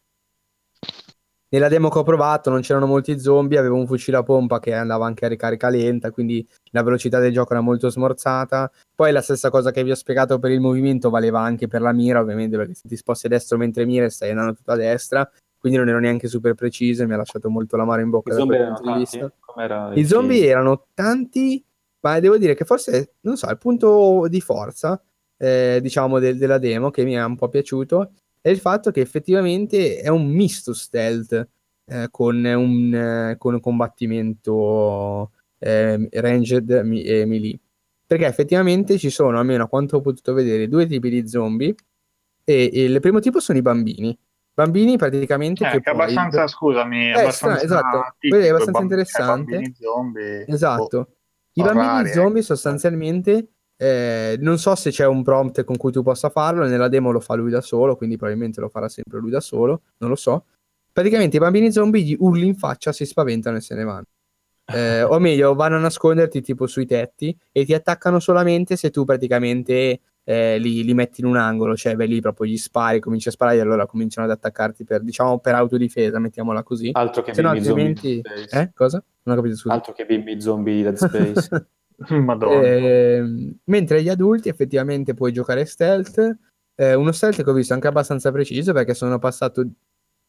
[1.53, 4.73] Nella demo che ho provato non c'erano molti zombie, avevo un fucile a pompa che
[4.73, 8.71] andava anche a ricarica lenta, quindi la velocità del gioco era molto smorzata.
[8.95, 11.91] Poi la stessa cosa che vi ho spiegato per il movimento valeva anche per la
[11.91, 15.29] mira, ovviamente, perché se ti sposti a destra mentre miri stai andando tutto a destra,
[15.59, 18.35] quindi non ero neanche super preciso e mi ha lasciato molto l'amaro in bocca I
[18.35, 19.99] zombie erano tanti?
[19.99, 21.63] I zombie erano tanti,
[21.99, 24.99] ma devo dire che forse, non so, il punto di forza,
[25.37, 28.09] eh, diciamo, del- della demo che mi è un po' piaciuto
[28.43, 31.47] è il fatto che effettivamente è un misto stealth
[31.85, 37.57] eh, con un, eh, con un combattimento eh, ranged e melee.
[38.05, 41.73] Perché effettivamente ci sono, almeno a quanto ho potuto vedere, due tipi di zombie
[42.43, 44.15] e, e il primo tipo sono i bambini.
[44.53, 48.15] Bambini praticamente Eh, che che è poi- abbastanza, scusami, Eh, abbastanza esatto.
[48.19, 49.51] tipico, è abbastanza cioè, interessante.
[49.51, 50.45] bambini zombie.
[50.47, 50.97] Esatto.
[50.99, 51.15] boh,
[51.53, 52.43] I bambini rari, zombie eh.
[52.43, 53.52] sostanzialmente,
[53.83, 57.19] eh, non so se c'è un prompt con cui tu possa farlo, nella demo lo
[57.19, 60.45] fa lui da solo, quindi probabilmente lo farà sempre lui da solo, non lo so.
[60.93, 64.05] Praticamente i bambini zombie gli urli in faccia, si spaventano e se ne vanno.
[64.65, 69.03] Eh, o meglio, vanno a nasconderti tipo sui tetti e ti attaccano solamente se tu
[69.03, 73.27] praticamente eh, li, li metti in un angolo, cioè vai lì proprio gli spari, cominci
[73.27, 76.91] a sparare e allora cominciano ad attaccarti per, diciamo, per autodifesa, mettiamola così.
[76.93, 78.15] Altro che Se no, bimbi zombie altrimenti...
[78.15, 78.63] di Dead Space.
[78.63, 78.71] Eh?
[78.73, 79.03] Cosa?
[79.23, 79.73] Non ho capito, scusa.
[79.73, 81.67] Altro che bimbi zombie di Dead Space.
[82.23, 82.67] Madonna.
[82.67, 86.37] Ehm, mentre gli adulti effettivamente puoi giocare stealth.
[86.75, 89.63] Eh, uno stealth che ho visto anche abbastanza preciso perché sono passato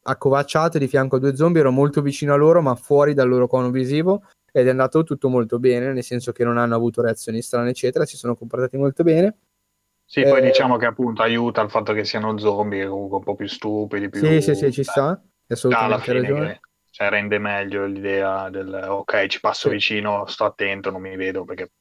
[0.03, 3.47] accovacciato di fianco a due zombie, ero molto vicino a loro ma fuori dal loro
[3.47, 7.41] cono visivo ed è andato tutto molto bene, nel senso che non hanno avuto reazioni
[7.41, 9.37] strane eccetera, si sono comportati molto bene.
[10.05, 13.35] Sì, poi eh, diciamo che appunto aiuta il fatto che siano zombie, comunque un po'
[13.35, 14.23] più stupidi, più...
[14.23, 16.59] Sì, sì, sì, ci eh, sta, alla assolutamente ragione.
[16.95, 19.75] Cioè, rende meglio l'idea del ok, ci passo Sì.
[19.75, 21.71] vicino, sto attento, non mi vedo perché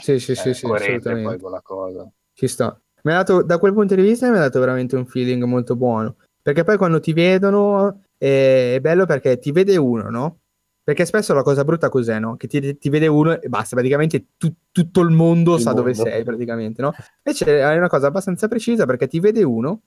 [0.00, 2.10] Sì, sì, è sì, sì, poi con la cosa.
[2.32, 2.80] Ci sta.
[3.02, 6.16] Dato, da quel punto di vista mi ha dato veramente un feeling molto buono.
[6.40, 10.40] Perché poi quando ti vedono eh, è bello perché ti vede uno, no?
[10.82, 12.36] Perché spesso la cosa brutta cos'è, no?
[12.36, 15.92] Che ti, ti vede uno e basta, praticamente tu- tutto il mondo Il sa dove
[15.92, 16.10] mondo.
[16.10, 16.94] sei, praticamente, no?
[17.22, 19.82] Invece è una cosa abbastanza precisa perché ti vede uno,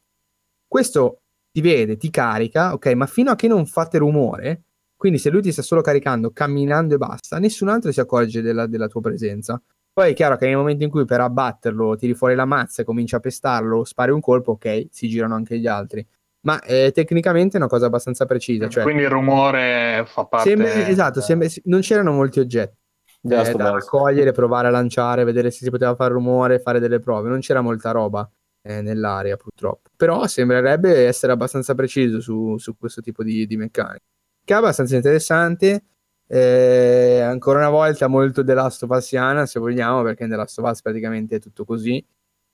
[0.67, 1.21] questo
[1.51, 2.85] ti vede, ti carica, ok?
[2.93, 4.63] Ma fino a che non fate rumore,
[4.97, 8.65] quindi se lui ti sta solo caricando, camminando e basta, nessun altro si accorge della,
[8.65, 9.61] della tua presenza.
[9.93, 12.85] Poi è chiaro che nel momento in cui per abbatterlo tiri fuori la mazza e
[12.85, 16.05] cominci a pestarlo, spari un colpo, ok, si girano anche gli altri.
[16.41, 18.67] Ma eh, tecnicamente è una cosa abbastanza precisa.
[18.67, 20.49] Cioè, Quindi il rumore fa parte...
[20.49, 22.77] sembra- esatto, sembra- non c'erano molti oggetti
[23.23, 27.29] eh, da raccogliere, provare a lanciare, vedere se si poteva fare rumore, fare delle prove.
[27.29, 28.29] Non c'era molta roba
[28.61, 29.89] eh, nell'area, purtroppo.
[29.95, 34.05] Però sembrerebbe essere abbastanza preciso su, su questo tipo di, di meccanica.
[34.49, 35.83] È abbastanza interessante.
[36.29, 40.59] eh, ancora una volta molto The Last of Usiana, se vogliamo, perché in The Last
[40.59, 42.01] of Us praticamente è tutto così.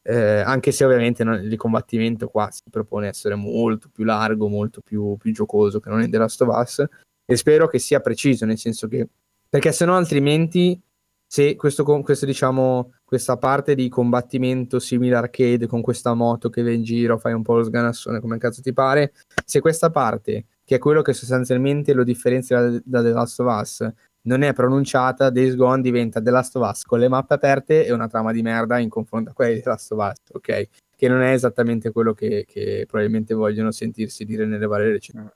[0.01, 4.81] Eh, anche se ovviamente non- il combattimento qua si propone essere molto più largo, molto
[4.81, 6.83] più, più giocoso che non in The Last of Us.
[7.25, 9.07] E spero che sia preciso, nel senso che
[9.47, 10.81] perché se no altrimenti
[11.27, 16.71] se questo, questo, diciamo questa parte di combattimento simile arcade con questa moto che va
[16.71, 19.13] in giro fai un po' lo sganassone come cazzo ti pare.
[19.45, 23.59] Se questa parte che è quello che sostanzialmente lo differenzia da, da The Last of
[23.61, 23.87] Us
[24.21, 27.91] non è pronunciata Days Gone diventa The Last of Us con le mappe aperte e
[27.93, 30.67] una trama di merda in confronto a quella di The Last of Us ok?
[30.95, 35.29] Che non è esattamente quello che, che probabilmente vogliono sentirsi dire nelle varie recensioni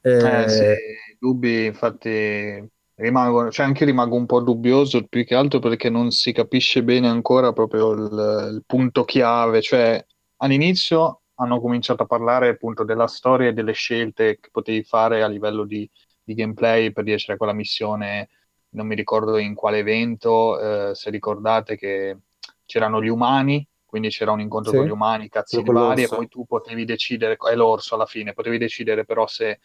[0.00, 0.78] Eh, sì, Eh,
[1.18, 6.32] dubbi infatti rimangono, cioè anche rimango un po' dubbioso più che altro perché non si
[6.32, 10.04] capisce bene ancora proprio il, il punto chiave, cioè
[10.36, 15.26] all'inizio hanno cominciato a parlare appunto della storia e delle scelte che potevi fare a
[15.28, 15.88] livello di,
[16.22, 18.28] di gameplay per riuscire a quella missione,
[18.70, 22.16] non mi ricordo in quale evento, eh, se ricordate che
[22.64, 24.78] c'erano gli umani, quindi c'era un incontro Sì.
[24.78, 28.32] con gli umani, Quello con vari, e poi tu potevi decidere, è l'orso alla fine,
[28.32, 29.60] potevi decidere però se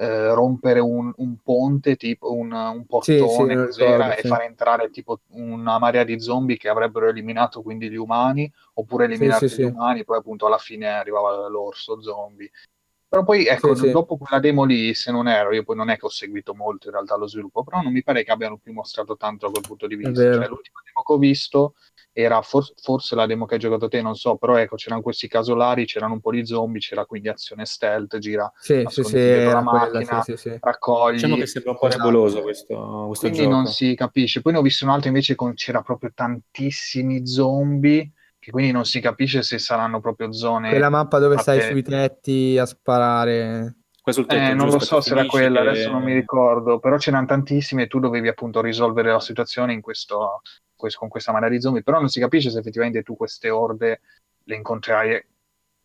[0.00, 4.20] eh, rompere un, un ponte, tipo un, un Sì, sì, portone, lo cos'era, ricordo, e
[4.20, 4.28] sì.
[4.28, 9.48] far entrare tipo una marea di zombie che avrebbero eliminato quindi gli umani, oppure eliminare
[9.48, 9.62] sì, gli sì.
[9.64, 12.48] umani, poi appunto alla fine arrivava l'orso zombie.
[13.08, 13.90] Però poi ecco, Sì, sì.
[13.90, 16.88] dopo quella demo lì, se non ero, io poi non è che ho seguito molto
[16.88, 19.64] in realtà lo sviluppo, però non mi pare che abbiano più mostrato tanto da quel
[19.66, 20.12] punto di vista.
[20.20, 21.74] Cioè, l'ultima demo che ho visto
[22.12, 25.26] era for- forse la demo che hai giocato te, non so, però ecco, c'erano questi
[25.26, 29.40] casolari, c'erano un po' di zombie, c'era quindi azione stealth, gira, Sì, sì, sì, la
[29.40, 30.56] quella, macchina, sì, sì, sì.
[30.60, 31.14] raccogli.
[31.14, 32.04] Diciamo che sembra un po' Esatto.
[32.04, 33.54] nebuloso questo, questo Quindi gioco.
[33.54, 34.42] non si capisce.
[34.42, 38.84] Poi ne ho visto un altro invece con c'era proprio tantissimi zombie, che quindi non
[38.84, 43.74] si capisce se saranno proprio zone Quella mappa dove stai sui tetti a sparare.
[44.02, 47.26] Tetto, Eh, non lo so se era quella, che- adesso non mi ricordo, però c'erano
[47.26, 50.40] tantissime e tu dovevi appunto risolvere la situazione in questo,
[50.74, 54.00] questo- con questa marea di zombie, però non si capisce se effettivamente tu queste orde
[54.44, 55.22] le incontrerai,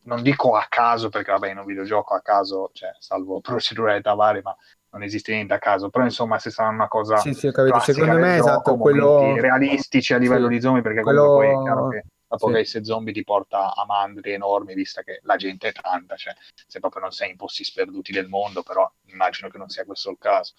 [0.06, 4.42] non dico a caso, perché vabbè in un videogioco a caso, cioè salvo proceduralità varie,
[4.42, 4.56] ma
[4.92, 7.80] non esiste niente a caso, però insomma se sarà una cosa Sì, sì, ho capito.
[7.80, 9.36] Secondo me, del gioco, esatto, quello...
[9.36, 12.04] realistici a livello Sì, di zombie, perché quello- comunque poi è chiaro che
[12.34, 12.86] l'apocalisse sì.
[12.86, 16.34] zombie ti porta a mandri enormi, vista che la gente è tanta, cioè
[16.68, 20.10] se proprio non sei in posti sperduti del mondo, però immagino che non sia questo
[20.10, 20.54] il caso.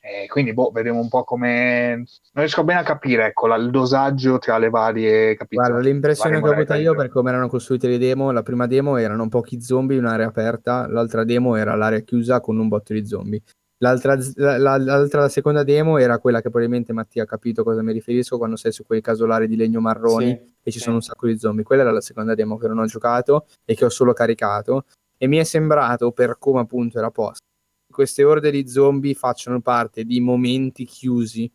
[0.00, 1.96] Eh, quindi, boh, vedremo un po' come...
[1.96, 5.62] Non riesco bene a capire, ecco, la- il dosaggio tra le varie, capito?
[5.62, 8.96] Guarda, l'impressione che ho avuto io per come erano costruite le demo, la prima demo
[8.96, 13.06] erano pochi zombie in un'area aperta, l'altra demo era l'area chiusa con un botto di
[13.06, 13.42] zombie.
[13.82, 17.64] L'altra, la, la- l'altra- la seconda demo era quella che probabilmente Mattia ha capito a
[17.64, 20.84] cosa mi riferisco quando sei su quei casolari di legno marroni Sì, e ci sì.
[20.84, 21.64] sono un sacco di zombie.
[21.64, 24.84] Quella era la seconda demo che non ho giocato e che ho solo caricato.
[25.18, 27.44] E mi è sembrato, per come appunto era posto,
[27.86, 31.50] che queste orde di zombie facciano parte di momenti chiusi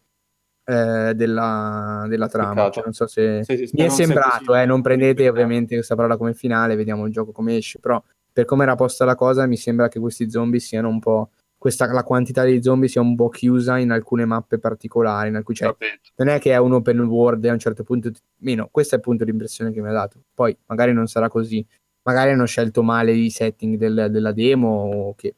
[0.65, 2.69] eh, della, della trama.
[2.69, 6.33] Cioè, non so se Sì, mi è sembrato, eh, non prendete ovviamente questa parola come
[6.33, 9.87] finale, vediamo il gioco come esce, però per come era posta la cosa mi sembra
[9.87, 13.77] che questi zombie siano un po', questa, la quantità di zombie sia un po' chiusa
[13.77, 15.75] in alcune mappe particolari, in alcuni, cioè,
[16.17, 18.97] non è che è un open world e a un certo punto, meno, questo è
[18.99, 21.65] appunto l'impressione che mi ha dato, poi magari non sarà così,
[22.03, 25.35] magari hanno scelto male i setting del- della demo, che...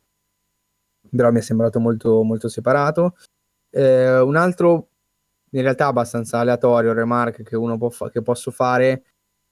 [1.09, 3.15] però mi è sembrato molto, molto separato.
[3.71, 4.89] Eh, un altro,
[5.51, 9.03] in realtà abbastanza aleatorio, remark che, uno può fa- che posso fare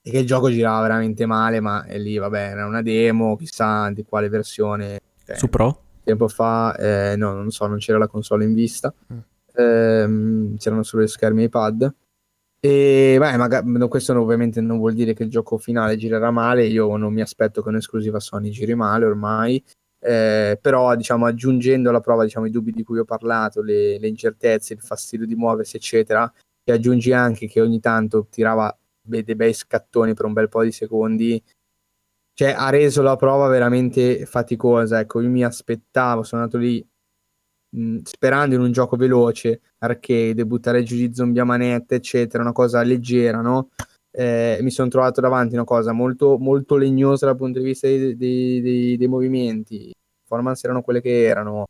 [0.02, 3.90] è che il gioco girava veramente male, ma è lì, vabbè, era una demo, chissà
[3.92, 5.00] di quale versione.
[5.34, 5.87] Su Pro?
[6.08, 9.18] Tempo fa, eh, no, non so, non c'era la console in vista, Mm.
[9.60, 11.92] Ehm, c'erano solo gli schermi iPad.
[12.60, 16.66] E beh, magari, questo ovviamente non vuol dire che il gioco finale girerà male.
[16.66, 19.64] Io non mi aspetto che un'esclusiva Sony giri male ormai.
[20.00, 24.08] Eh, però, diciamo, aggiungendo alla prova diciamo, i dubbi di cui ho parlato, le, le
[24.08, 26.32] incertezze, il fastidio di muoversi, eccetera,
[26.64, 30.72] e aggiungi anche che ogni tanto tirava dei bei scattoni per un bel po' di
[30.72, 31.42] secondi,
[32.38, 35.00] cioè ha reso la prova veramente faticosa.
[35.00, 36.88] Ecco, io mi aspettavo, sono andato lì
[37.70, 42.52] mh, sperando in un gioco veloce, arcade, buttare giù gli zombie a manette, eccetera, una
[42.52, 43.70] cosa leggera, no?
[44.12, 48.16] Eh, mi sono trovato davanti una cosa molto, molto legnosa dal punto di vista dei,
[48.16, 49.88] dei, dei, dei movimenti.
[49.88, 51.66] Le performance erano quelle che erano.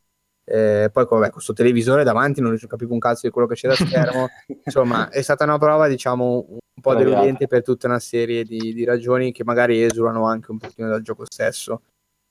[0.50, 3.76] Eh, poi vabbè, questo televisore davanti non capivo un cazzo di quello che c'era a
[3.76, 4.28] schermo.
[4.64, 8.84] Insomma, è stata una prova, diciamo, un po' deludente per tutta una serie di, di
[8.84, 11.82] ragioni che magari esulano anche un pochino dal gioco stesso.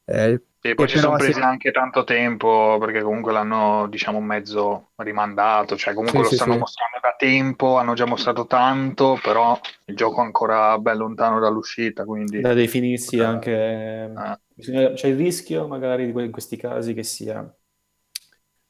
[0.06, 4.92] Eh, E poi ci sono se- presi anche tanto tempo perché comunque l'hanno, diciamo, mezzo
[4.98, 6.60] rimandato, cioè comunque Sì, lo sì, stanno sì.
[6.60, 12.04] mostrando da tempo, hanno già mostrato tanto, però il gioco è ancora ben lontano dall'uscita,
[12.06, 13.52] quindi Da definirsi anche...
[13.52, 14.38] eh.
[14.54, 17.50] bisogna- C'è il rischio magari in questi casi che sia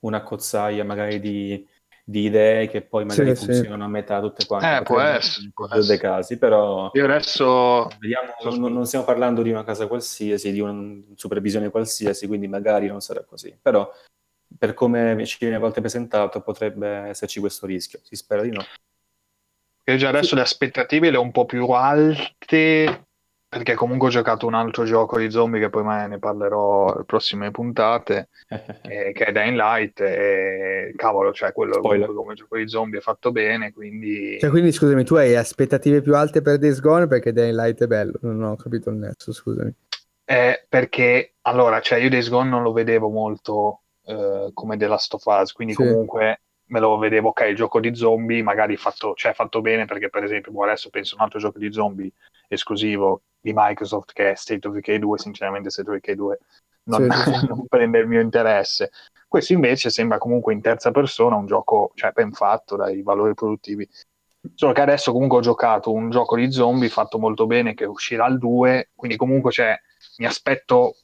[0.08, 1.68] una cozzaia magari di,
[2.04, 3.46] di idee che poi magari Sì, sì.
[3.46, 4.78] funzionano a metà tutte quante.
[4.78, 5.98] Eh, può essere, in può dei essere.
[5.98, 11.02] casi, però io adesso vediamo, non, non stiamo parlando di una casa qualsiasi, di una
[11.16, 13.56] supervisione qualsiasi, quindi magari non sarà così.
[13.62, 13.90] Però
[14.58, 18.64] per come ci viene a volte presentato potrebbe esserci questo rischio, si spera di no.
[19.86, 23.07] Io già adesso le aspettative le ho un po' più alte
[23.50, 27.06] perché comunque ho giocato un altro gioco di zombie che poi magari ne parlerò alle
[27.06, 28.30] prossime puntate,
[28.84, 32.08] eh, che è Dying Light e cavolo, cioè quello Spoiler.
[32.08, 36.02] comunque come gioco di zombie è fatto bene, quindi Cioè, quindi scusami, tu hai aspettative
[36.02, 38.14] più alte per Days Gone perché Dying Light è bello.
[38.22, 39.74] Non ho capito il nesso, scusami.
[40.26, 45.14] Eh, perché allora, cioè io Days Gone non lo vedevo molto eh, come The Last
[45.14, 45.84] of Us, quindi Sì.
[45.84, 50.10] comunque me lo vedevo, ok, il gioco di zombie magari fatto, cioè, fatto bene, perché
[50.10, 52.12] per esempio boh, adesso penso a un altro gioco di zombie
[52.48, 56.40] esclusivo di Microsoft che è State of Decay 2, sinceramente State of Decay 2
[56.88, 58.92] non, Sì, sì, non prende il mio interesse.
[59.28, 63.88] Questo invece sembra comunque in terza persona un gioco, cioè, ben fatto dai valori produttivi.
[64.54, 68.26] Solo che adesso comunque ho giocato un gioco di zombie fatto molto bene che uscirà
[68.26, 69.78] al 2, quindi comunque cioè,
[70.18, 70.96] mi aspetto,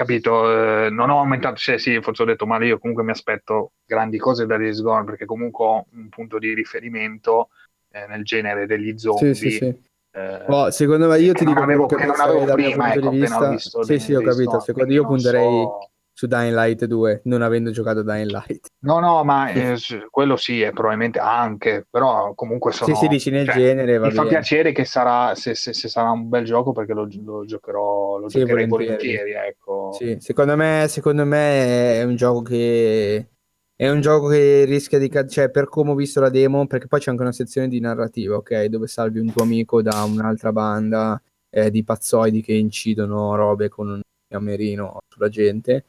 [0.00, 3.72] capito, eh, non ho aumentato, cioè sì, forse ho detto male, io comunque mi aspetto
[3.84, 7.50] grandi cose da Days Gone perché comunque ho un punto di riferimento
[7.90, 9.34] eh, nel genere degli zombie.
[9.34, 9.64] Sì, sì, sì.
[10.12, 13.82] eh, Oh, secondo me io ti dico avevo, che non avevo prima, punto ecco, visto
[13.82, 14.60] Sì, sì, ho capito.
[14.60, 15.90] Secondo quindi io punterei so-
[16.20, 18.66] su Dying Light 2, non avendo giocato Dying Light.
[18.80, 19.78] No, no, ma eh,
[20.10, 22.94] quello sì, è probabilmente anche, però comunque sono...
[22.94, 24.34] Sì, sì, dici nel cioè, genere, va mi fa bene.
[24.34, 28.28] piacere che sarà, se, se- se sarà un bel gioco, perché lo, lo giocherò, lo
[28.28, 28.68] Sì, volentieri.
[28.68, 29.92] volentieri, ecco.
[29.94, 33.26] Sì, secondo me, secondo me è un gioco che
[33.74, 37.00] è un gioco che rischia di cioè per come ho visto la demo, perché poi
[37.00, 41.18] c'è anche una sezione di narrativa, ok, dove salvi un tuo amico da un'altra banda
[41.48, 45.86] eh, di pazzoidi che incidono robe con un camerino sulla gente.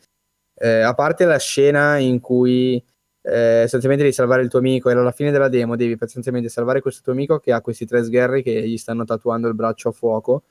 [0.61, 2.75] Eh, a parte la scena in cui
[3.23, 6.81] eh, sostanzialmente devi salvare il tuo amico e alla fine della demo devi sostanzialmente salvare
[6.81, 9.91] questo tuo amico che ha questi tre sgherri che gli stanno tatuando il braccio a
[9.91, 10.43] fuoco,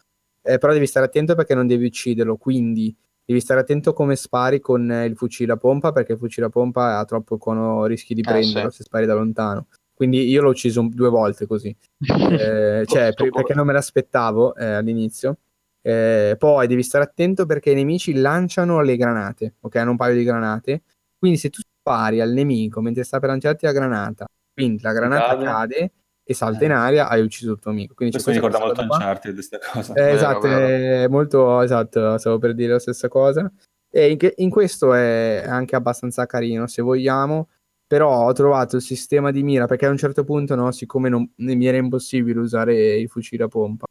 [0.43, 4.59] eh, però devi stare attento perché non devi ucciderlo, quindi devi stare attento come spari
[4.61, 8.15] con eh, il fucile a pompa perché il fucile a pompa ha troppo cono rischi
[8.15, 8.79] di Eh, prenderlo sì.
[8.79, 9.67] se spari da lontano.
[9.95, 14.65] Quindi io l'ho ucciso due volte così, Eh, cioè, per- perché non me l'aspettavo eh,
[14.65, 15.37] all'inizio.
[15.83, 19.77] Eh, poi devi stare attento perché i nemici lanciano le granate, ok?
[19.77, 20.83] Hanno un paio di granate.
[21.19, 25.37] Quindi se tu spari al nemico mentre sta per lanciarti la granata, quindi la granata
[25.37, 25.45] cade.
[25.45, 25.93] cade
[26.23, 26.67] e salta Eh.
[26.67, 27.95] in aria, hai ucciso il tuo amico.
[27.95, 28.83] Quindi c'è Questo mi ricorda molto.
[28.83, 29.93] Uncharted, questa cosa.
[29.93, 33.51] Eh, Vero, esatto, è molto esatto, stavo per dire la stessa cosa.
[33.93, 37.49] E in, che- in questo è anche abbastanza carino, se vogliamo,
[37.87, 41.29] però ho trovato il sistema di mira, perché a un certo punto, no, siccome non,
[41.37, 43.87] mi era impossibile usare il fucile a pompa,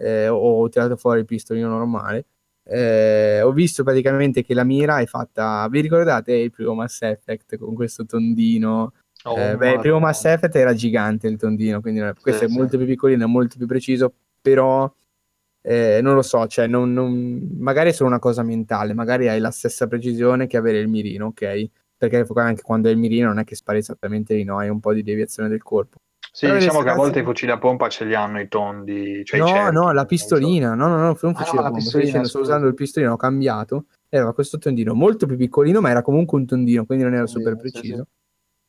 [0.00, 2.26] eh, ho, ho tirato fuori il pistolino normale,
[2.64, 7.56] eh, ho visto praticamente che la mira è fatta, vi ricordate il primo Mass Effect
[7.58, 8.92] con questo tondino?
[9.24, 9.98] Oh, Eh, beh, il primo.
[10.00, 12.58] Mass Effect era gigante il tondino, quindi è- questo Sì, è sì.
[12.58, 14.90] molto più piccolino, è molto più preciso, però
[15.62, 19.40] eh, non lo so, cioè non, non- magari è solo una cosa mentale, magari hai
[19.40, 21.68] la stessa precisione che avere il mirino, ok?
[21.98, 24.58] Perché anche quando hai il mirino non è che spari esattamente lì, no?
[24.58, 25.98] Hai un po' di deviazione del corpo.
[26.32, 29.24] Sì, Però diciamo che a volte i fucili a pompa ce li hanno i tondi,
[29.24, 31.66] cioè i no, cerchi, no, la pistolina, no, no, no, non un Ah, fucile no,
[31.66, 35.36] a pompa, dicendo, sto usando il pistolino, ho cambiato, e aveva questo tondino molto più
[35.36, 38.06] piccolino, ma era comunque un tondino, quindi non era super sì, preciso.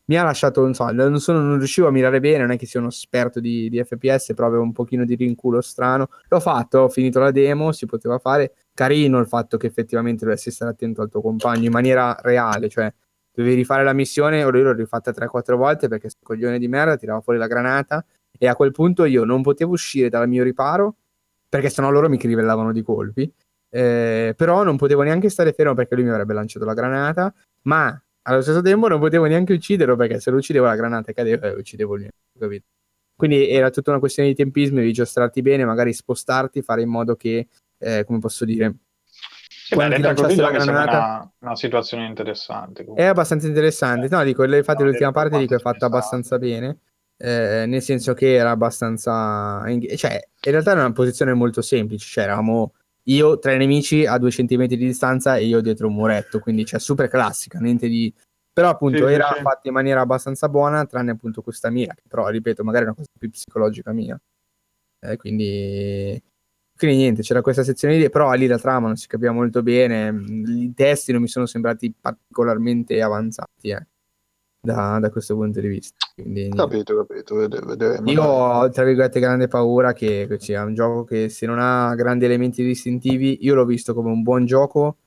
[0.06, 2.66] Mi ha lasciato, non so, non, sono- non riuscivo a mirare bene, non è che
[2.66, 6.10] sia uno esperto di, di FPS, però avevo un pochino di rinculo strano.
[6.28, 8.54] L'ho fatto, ho finito la demo, si poteva fare.
[8.74, 12.92] Carino il fatto che effettivamente dovessi stare attento al tuo compagno in maniera reale, cioè
[13.34, 17.22] dovevi rifare la missione, io l'ho rifatta 3-4 volte perché sto coglione di merda tirava
[17.22, 18.06] fuori la granata
[18.38, 20.96] e a quel punto io non potevo uscire dal mio riparo
[21.48, 23.32] perché sennò loro mi crivellavano di colpi.
[23.74, 27.34] Eh, però non potevo neanche stare fermo perché lui mi avrebbe lanciato la granata,
[27.64, 31.48] ma allo stesso tempo non potevo neanche ucciderlo perché se lo uccidevo la granata cadeva
[31.48, 32.66] e lo uccidevo lì, capito?
[33.16, 37.16] Quindi era tutta una questione di tempismo, di giostrarti bene, magari spostarti, fare in modo
[37.16, 37.48] che,
[37.78, 38.76] eh, come posso dire,
[39.72, 42.82] Sì, beh, detta così la granata- una, una situazione interessante.
[42.82, 43.08] È comunque.
[43.08, 44.10] abbastanza interessante.
[44.10, 46.80] No, dico, infatti No, l'ultima parte dico è fatta abbastanza bene,
[47.16, 49.64] eh, nel senso che era abbastanza...
[49.96, 52.74] Cioè, in realtà era una posizione molto semplice, cioè eravamo
[53.04, 56.66] io tra i nemici a due centimetri di distanza e io dietro un muretto, quindi
[56.66, 58.14] cioè super classica, niente di...
[58.52, 59.42] Però appunto Sì, sì, era sì.
[59.42, 62.96] fatta in maniera abbastanza buona, tranne appunto questa mira, che però, ripeto, magari è una
[62.98, 64.20] cosa più psicologica mia.
[65.00, 66.22] Eh, quindi...
[66.82, 70.12] Quindi niente, c'era questa sezione lì, però lì la trama non si capiva molto bene,
[70.48, 73.86] i testi non mi sono sembrati particolarmente avanzati eh,
[74.60, 75.96] da, da questo punto di vista.
[76.16, 76.50] Quindi.
[76.50, 78.10] Capito, capito, vede- vedremo.
[78.10, 82.26] Io ho, tra virgolette, grande paura che sia un gioco che se non ha grandi
[82.26, 84.98] elementi distintivi, io l'ho visto come un buon gioco,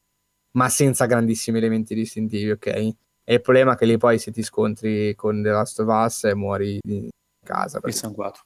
[0.53, 2.67] ma senza grandissimi elementi distintivi, ok?
[2.67, 6.23] E il problema è che lì poi se ti scontri con The Last of Us
[6.23, 7.09] e muori in
[7.45, 7.79] casa.
[7.79, 8.43] Il perché sanguato.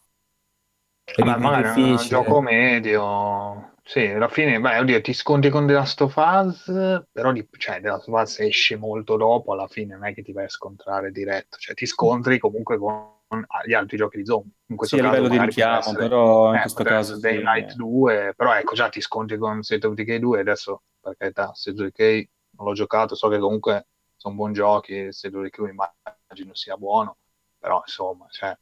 [1.17, 3.73] Magari è un gioco medio.
[3.83, 6.65] Sì, alla fine, beh, oddio, ti scontri con The Last of Us,
[7.11, 10.23] però di, cioè, The Last of Us esce molto dopo, alla fine non è che
[10.23, 13.17] ti vai a scontrare diretto, cioè ti scontri comunque con
[13.65, 14.53] gli altri giochi di zombie.
[14.67, 17.21] In questo Sì, a caso livello di richiamo, essere- però in eh, questo caso sì.
[17.21, 21.53] Daylight 2, però ecco già ti scontri con State of Decay 2, adesso per carità,
[21.55, 22.29] State of Decay
[22.59, 23.87] non l'ho giocato, so che comunque
[24.17, 27.17] sono buoni giochi, State of Decay immagino sia buono,
[27.59, 28.55] però insomma, cioè,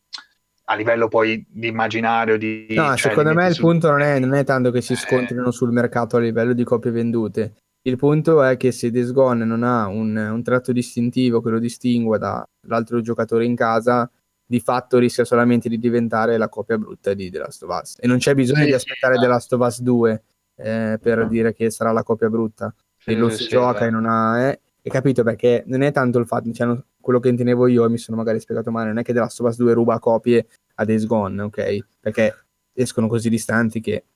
[0.68, 2.66] a livello poi di immaginario, di...
[2.70, 4.96] No, cioè, secondo me il su- punto non è, non è tanto che si Eh.
[4.96, 7.54] scontrino sul mercato a livello di copie vendute.
[7.82, 11.60] Il punto è che se Days Gone non ha un, un tratto distintivo che lo
[11.60, 14.10] distingua dall'altro giocatore in casa,
[14.44, 17.96] di fatto rischia solamente di diventare la copia brutta di The Last of Us.
[18.00, 19.20] E non c'è bisogno Sì, di aspettare sì.
[19.20, 20.22] The Last of Us 2
[20.56, 22.74] eh, per dire che sarà la copia brutta.
[22.98, 23.86] Sì, lo sì, si gioca beh.
[23.86, 24.48] e non ha...
[24.48, 27.84] Eh, e capito perché non è tanto il fatto, cioè, non- quello che intendevo io,
[27.84, 30.00] e mi sono magari spiegato male, non è che The Last of Us 2 ruba
[30.00, 31.78] copie a Days Gone, ok?
[32.00, 34.06] Perché escono così distanti che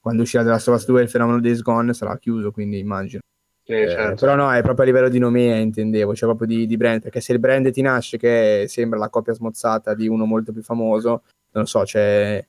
[0.00, 3.20] quando uscirà The Last of Us 2 il fenomeno Days Gone sarà chiuso, quindi immagino.
[3.62, 4.24] Sì, Eh, certo.
[4.24, 7.20] Però no, è proprio a livello di nomea, intendevo, cioè proprio di, di brand, perché
[7.20, 11.10] se il brand ti nasce che sembra la copia smozzata di uno molto più famoso,
[11.50, 12.42] non lo so, cioè...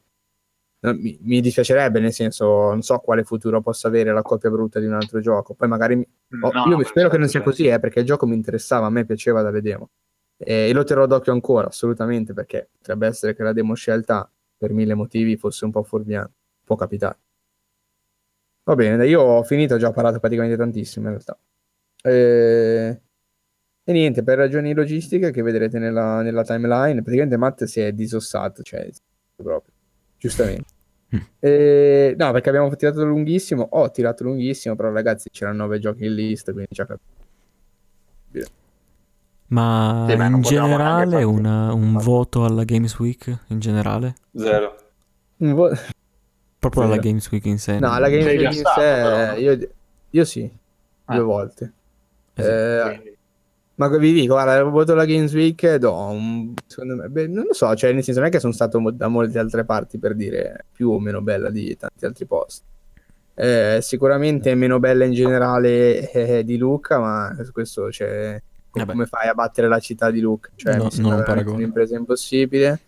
[0.81, 4.79] no, mi, mi dispiacerebbe, nel senso, non so quale futuro possa avere la copia brutta
[4.79, 5.53] di un altro gioco.
[5.53, 6.07] Poi magari mi-
[6.41, 7.49] Oh, No, io no, mi- spero che non sia certo.
[7.55, 9.89] così, eh, perché il gioco mi interessava, a me piaceva dalle demo.
[10.37, 14.71] Eh, E lo terrò d'occhio ancora, assolutamente, perché potrebbe essere che la demo scelta per
[14.73, 16.33] mille motivi fosse un po' fuorviante.
[16.63, 17.17] Può capitare.
[18.63, 21.37] Va bene, io ho finito, ho già parlato praticamente tantissimo in realtà.
[22.03, 23.01] Eh,
[23.83, 28.61] E niente, per ragioni logistiche che vedrete nella, nella timeline, praticamente Matt si è disossato,
[28.63, 28.87] cioè
[29.35, 29.70] proprio,
[30.21, 30.69] giustamente.
[31.15, 31.19] Mm.
[31.39, 36.13] Eh, no, perché abbiamo tirato lunghissimo, ho tirato lunghissimo, però ragazzi c'erano nove giochi in
[36.15, 36.99] lista, quindi già cap-
[39.47, 43.37] Ma Sì, in generale una- un voto alla Games Week?
[43.47, 44.15] In generale?
[44.33, 44.75] Zero.
[45.37, 45.71] Un vo-
[46.57, 46.95] Proprio alla.
[46.97, 47.77] Games Week in sé?
[47.79, 49.69] No, non- la Game Sei Week in sé, io,
[50.11, 50.49] io sì,
[51.05, 51.15] Ah.
[51.15, 51.73] due volte.
[52.35, 52.49] Eh sì.
[52.49, 53.10] Eh, Quindi-
[53.89, 57.45] ma vi dico, guarda, il voto alla Games Week do un, secondo me, beh, non
[57.47, 60.13] lo so, cioè nel senso non è che sono stato da molte altre parti per
[60.15, 62.63] dire più o meno bella di tanti altri posti.
[63.33, 68.39] Eh, sicuramente è meno bella in generale eh, di Lucca, ma questo c'è
[68.71, 68.91] Vabbè.
[68.91, 70.49] come fai a battere la città di Lucca?
[70.55, 71.55] Cioè, No, non ho paragone.
[71.57, 72.79] un'impresa impossibile.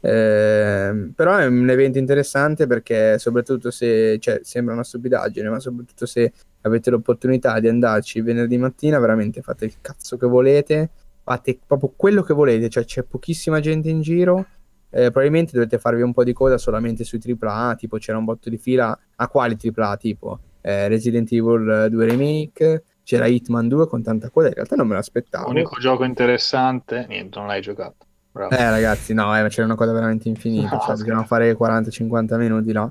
[0.00, 6.06] Ehm, però è un evento interessante perché soprattutto se cioè, sembra una stupidaggine, ma soprattutto
[6.06, 10.90] se avete l'opportunità di andarci venerdì mattina, veramente fate il cazzo che volete,
[11.22, 14.46] fate proprio quello che volete, cioè c'è pochissima gente in giro.
[14.94, 18.50] eh, probabilmente dovete farvi un po' di coda solamente sui AAA, tipo c'era un botto
[18.50, 24.02] di fila a quali AAA, tipo eh, Resident Evil 2 Remake, c'era Hitman 2 con
[24.02, 25.48] tanta coda, in realtà non me l'aspettavo.
[25.48, 28.06] Unico gioco interessante, niente, non l'hai giocato.
[28.32, 28.54] Bravo.
[28.54, 32.72] Eh ragazzi, no, eh, c'era una coda veramente infinita, No, cioè bisogna fare 40-50 minuti
[32.72, 32.90] là.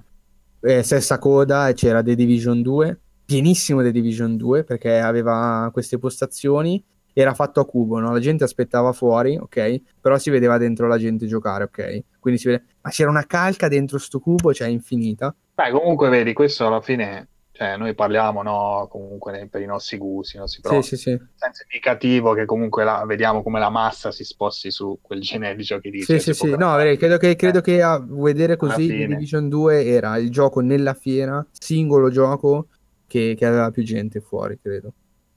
[0.59, 2.99] Eh, stessa coda e c'era The Division 2,
[3.35, 6.83] pienissimo The Division 2 perché aveva queste postazioni,
[7.13, 8.11] era fatto a cubo, no?
[8.11, 9.81] La gente aspettava fuori, ok?
[10.01, 12.03] Però si vedeva dentro la gente giocare, ok?
[12.19, 12.65] Quindi si vede...
[12.81, 15.33] Ma c'era una calca dentro sto cubo, cioè infinita.
[15.53, 20.35] Beh, comunque vedi, questo alla fine, cioè noi parliamo, no, comunque per i nostri gusti,
[20.35, 21.19] i nostri però Sì, sì, sì.
[21.35, 25.63] senza indicativo che comunque la- vediamo come la massa si sposti su quel genere di
[25.63, 26.01] giochi lì.
[26.01, 27.61] Sì, sì, sì, no, vedi, credo che, credo Eh.
[27.61, 28.87] che a vedere così.
[28.87, 32.67] Division 2 era il gioco nella fiera, singolo gioco
[33.11, 34.93] che, che aveva più gente fuori, credo.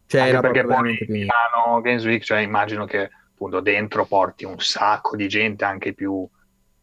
[0.07, 0.97] Cioè Anche era perché poi.
[1.09, 6.25] Milano Games Week, cioè immagino che appunto dentro porti un sacco di gente, anche più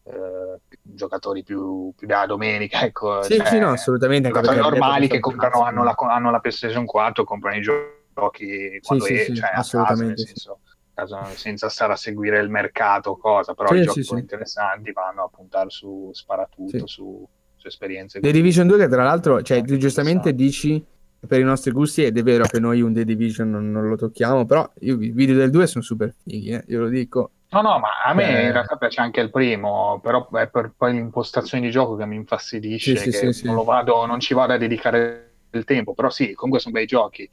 [0.04, 3.22] eh, giocatori più, più da domenica, ecco.
[3.22, 4.28] Sì, cioè, sì, no, assolutamente.
[4.28, 9.14] giocatori normali che comprano, hanno la, hanno la PlayStation 4, comprano i giochi quando sì,
[9.14, 10.26] è, sì, cioè, assolutamente sì.
[10.26, 14.02] senso, a caso, senza stare a seguire il mercato cosa, però Sì, i sì, giochi
[14.02, 14.14] sì.
[14.16, 16.86] interessanti vanno a puntare su sparatutto, Sì.
[16.86, 17.26] su,
[17.62, 18.18] su esperienze.
[18.20, 20.34] The Division 2 che tra l'altro, cioè, tu giustamente interessante.
[20.34, 20.84] dici
[21.24, 23.94] per i nostri gusti ed è vero che noi un The Division non, non lo
[23.96, 27.30] tocchiamo, però io, i video del 2 sono super fighi, eh, io lo dico.
[27.50, 28.46] No, no, ma a me Eh.
[28.46, 32.16] in realtà piace anche il primo, però è per poi l'impostazione di gioco che mi
[32.16, 35.94] infastidisce, Sì, sì, che sì, non lo vado, non ci vado a dedicare il tempo,
[35.94, 37.28] però sì, comunque sono bei giochi,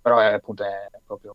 [0.00, 1.34] però è appunto è proprio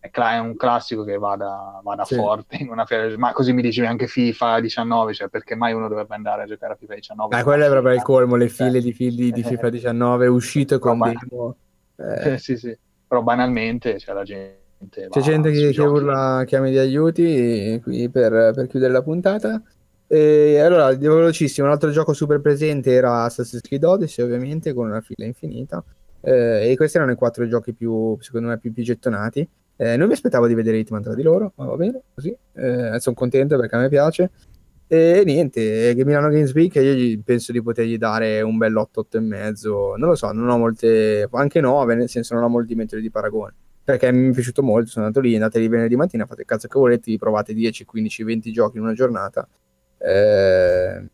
[0.00, 2.16] è, cla- è un classico che vada, vada Sì.
[2.16, 5.88] forte in una fiera, ma così mi dicevi anche FIFA 19, cioè perché mai uno
[5.88, 7.36] dovrebbe andare a giocare a FIFA 19?
[7.36, 10.26] Ah, quello è proprio il colmo, le Cioè, file di fili di eh, FIFA 19
[10.26, 11.56] uscite con roba- demo.
[11.96, 14.58] Eh, Eh, sì, sì, però banalmente c'è la gente...
[15.08, 19.62] C'è va gente che, che urla chiami di aiuti qui per, per chiudere la puntata.
[20.06, 24.86] E allora, di velocissimo, un altro gioco super presente era Assassin's Creed Odyssey, ovviamente, con
[24.88, 25.84] una fila infinita.
[26.20, 29.48] Eh, e questi erano i quattro giochi più, secondo me, più, più gettonati.
[29.80, 32.36] Eh, non mi aspettavo di vedere Hitman tra di loro, ma va bene, così.
[32.52, 34.30] Eh, sono contento perché a me piace.
[34.86, 39.16] E niente, che Milano Games Week io penso di potergli dare un bel 8, 8
[39.16, 39.94] e mezzo.
[39.96, 43.10] Non lo so, non ho molte, anche 9, nel senso non ho molti metodi di
[43.10, 43.54] paragone.
[43.82, 46.68] Perché mi è piaciuto molto, sono andato lì, andate lì venerdì mattina, fate il cazzo
[46.68, 49.48] che volete, vi provate 10, 15, 20 giochi in una giornata.
[49.96, 51.04] Eh,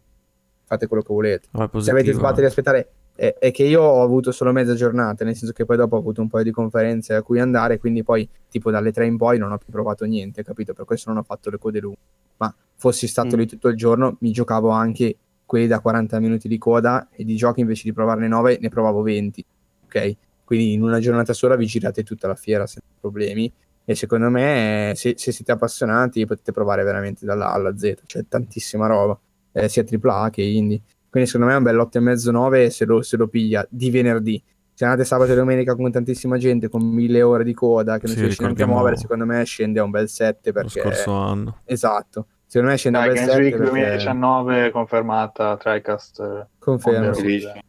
[0.64, 1.48] fate quello che volete.
[1.78, 5.34] Se avete sbattere di aspettare, è, è che io ho avuto solo mezza giornata, nel
[5.34, 8.28] senso che poi dopo ho avuto un paio di conferenze a cui andare, quindi poi
[8.48, 10.72] tipo dalle 3 in poi non ho più provato niente, capito?
[10.74, 11.98] Per questo non ho fatto le code lunghe.
[12.36, 13.38] Ma fossi stato Mm.
[13.40, 15.16] lì tutto il giorno, mi giocavo anche
[15.47, 19.01] quelli da 40 minuti di coda e di giochi invece di provarne 9 ne provavo
[19.02, 19.44] 20,
[19.86, 20.16] ok?
[20.44, 23.51] Quindi in una giornata sola vi girate tutta la fiera senza problemi
[23.84, 28.24] e secondo me se, se siete appassionati potete provare veramente dalla A alla Z, c'è
[28.28, 29.18] tantissima roba,
[29.52, 30.80] eh, sia AAA che indie.
[31.16, 34.43] Quindi secondo me è un bel 8,5-9 se lo, se lo piglia di venerdì.
[34.74, 38.10] Se andate sabato e domenica con tantissima gente, con mille ore di coda, che non
[38.10, 40.80] Sì, si riesce neanche a muovere, secondo me scende a un bel 7 lo perché...
[40.80, 41.60] scorso anno.
[41.64, 42.26] Esatto.
[42.44, 43.80] Secondo me scende a Dai, un bel Games 7 Week perché...
[43.80, 46.20] 2019 confermata, TriCast.
[46.20, 47.12] eh, Confermo.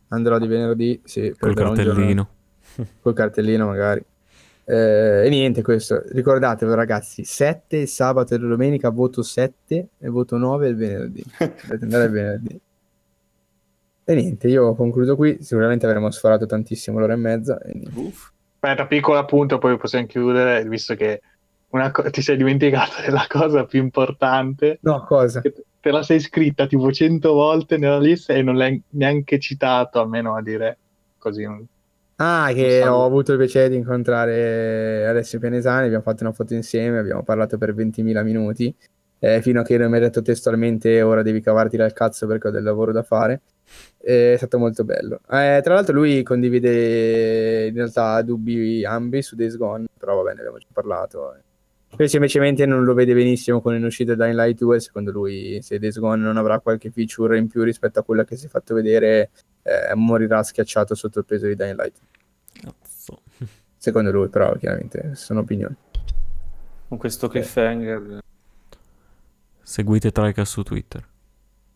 [0.10, 2.28] Andrò di venerdì, sì, Col cartellino.
[3.00, 4.04] col cartellino magari.
[4.66, 6.04] Eh, e niente, questo.
[6.06, 11.24] Ricordatevi ragazzi, 7 il sabato e domenica, voto 7 e voto 9 il venerdì.
[11.38, 12.62] Dovete andare il venerdì.
[14.10, 15.38] E niente, io concludo qui.
[15.42, 17.60] Sicuramente avremo sforato tantissimo l'ora e mezza.
[17.60, 17.82] E.
[18.54, 21.20] Aspetta, piccolo appunto, poi possiamo chiudere, visto che
[21.72, 24.80] una co- ti sei dimenticato della cosa più importante.
[24.84, 25.42] No, cosa?
[25.42, 30.38] Te la sei scritta tipo 100 volte nella lista e non l'hai neanche citato, almeno
[30.38, 30.78] a dire
[31.18, 31.46] così.
[32.16, 36.98] Ah, che ho avuto il piacere di incontrare Alessio Pianesani, abbiamo fatto una foto insieme,
[36.98, 38.74] abbiamo parlato per 20.000 minuti,
[39.20, 42.48] eh, fino a che non mi ha detto testualmente ora devi cavarti dal cazzo perché
[42.48, 43.42] ho del lavoro da fare.
[44.00, 45.20] Eh, È stato molto bello.
[45.30, 50.40] Eh, tra l'altro lui condivide in realtà dubbi ambi su Days Gone, però va bene,
[50.40, 51.36] abbiamo già parlato.
[51.96, 55.80] Poi semplicemente non lo vede benissimo con in uscita Dying Light 2, secondo lui se
[55.80, 58.76] Days Gone non avrà qualche feature in più rispetto a quella che si è fatto
[58.76, 59.32] vedere,
[59.64, 61.98] eh, morirà schiacciato sotto il peso di Dying Light.
[62.54, 63.22] Cazzo.
[63.78, 65.76] Secondo lui, però chiaramente sono opinioni.
[66.88, 68.20] Con questo cliffhanger.
[69.64, 71.06] Seguite Tricast su Twitter.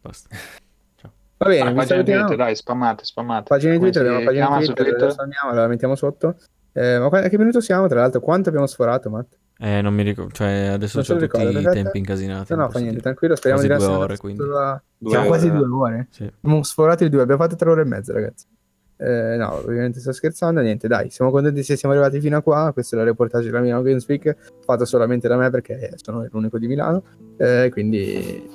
[0.02, 0.30] Basta.
[1.44, 2.04] Va bene, Ah, pagina.
[2.04, 3.46] Twitter, dai, spammate, spammate.
[3.48, 5.04] Pagina Twitter, abbiamo pagina Twitter, Twitter?
[5.04, 6.36] adesso andiamo, la mettiamo sotto.
[6.74, 7.88] Eh, ma a che minuto siamo?
[7.88, 9.38] Tra l'altro, quanto abbiamo sforato, Matt?
[9.58, 12.54] Eh, non mi ricordo, cioè adesso Non ho tutti ricordo, i tempi incasinati.
[12.54, 13.02] No, no, fa niente, dire.
[13.02, 14.42] tranquillo, speriamo Quasi di due essere ore, quindi.
[14.44, 15.38] sulla- Due Siamo ore.
[15.40, 16.08] quasi due ore.
[16.12, 16.24] Sì.
[16.42, 18.46] Abbiamo sforato di due, abbiamo fatto tre ore e mezza, ragazzi.
[18.98, 22.70] Eh, no, ovviamente sto scherzando, niente, dai, siamo contenti se siamo arrivati fino a qua.
[22.72, 26.60] Questo è il reportage della Milano Games Week, fatto solamente da me perché sono l'unico
[26.60, 27.04] di Milano.
[27.38, 28.48] Eh, quindi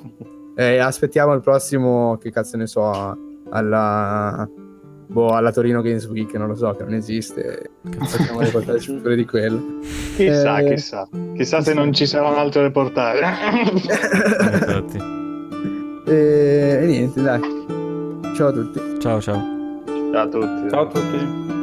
[0.57, 3.15] eh, aspettiamo il prossimo, che cazzo ne so,
[3.49, 4.49] alla,
[5.07, 7.69] boh, alla Torino Games Week, non lo so, che non esiste.
[7.99, 9.61] Facciamo reportage pure di quello.
[10.15, 11.07] Chissà, Eh, chissà.
[11.35, 13.21] Chissà se non ci sarà un altro reportage.
[14.51, 14.97] Infatti.
[16.07, 17.41] E, e niente, dai.
[18.35, 18.99] Ciao a tutti.
[18.99, 19.41] Ciao ciao.
[20.11, 20.69] Ciao a tutti.
[20.69, 21.56] Ciao a tutti.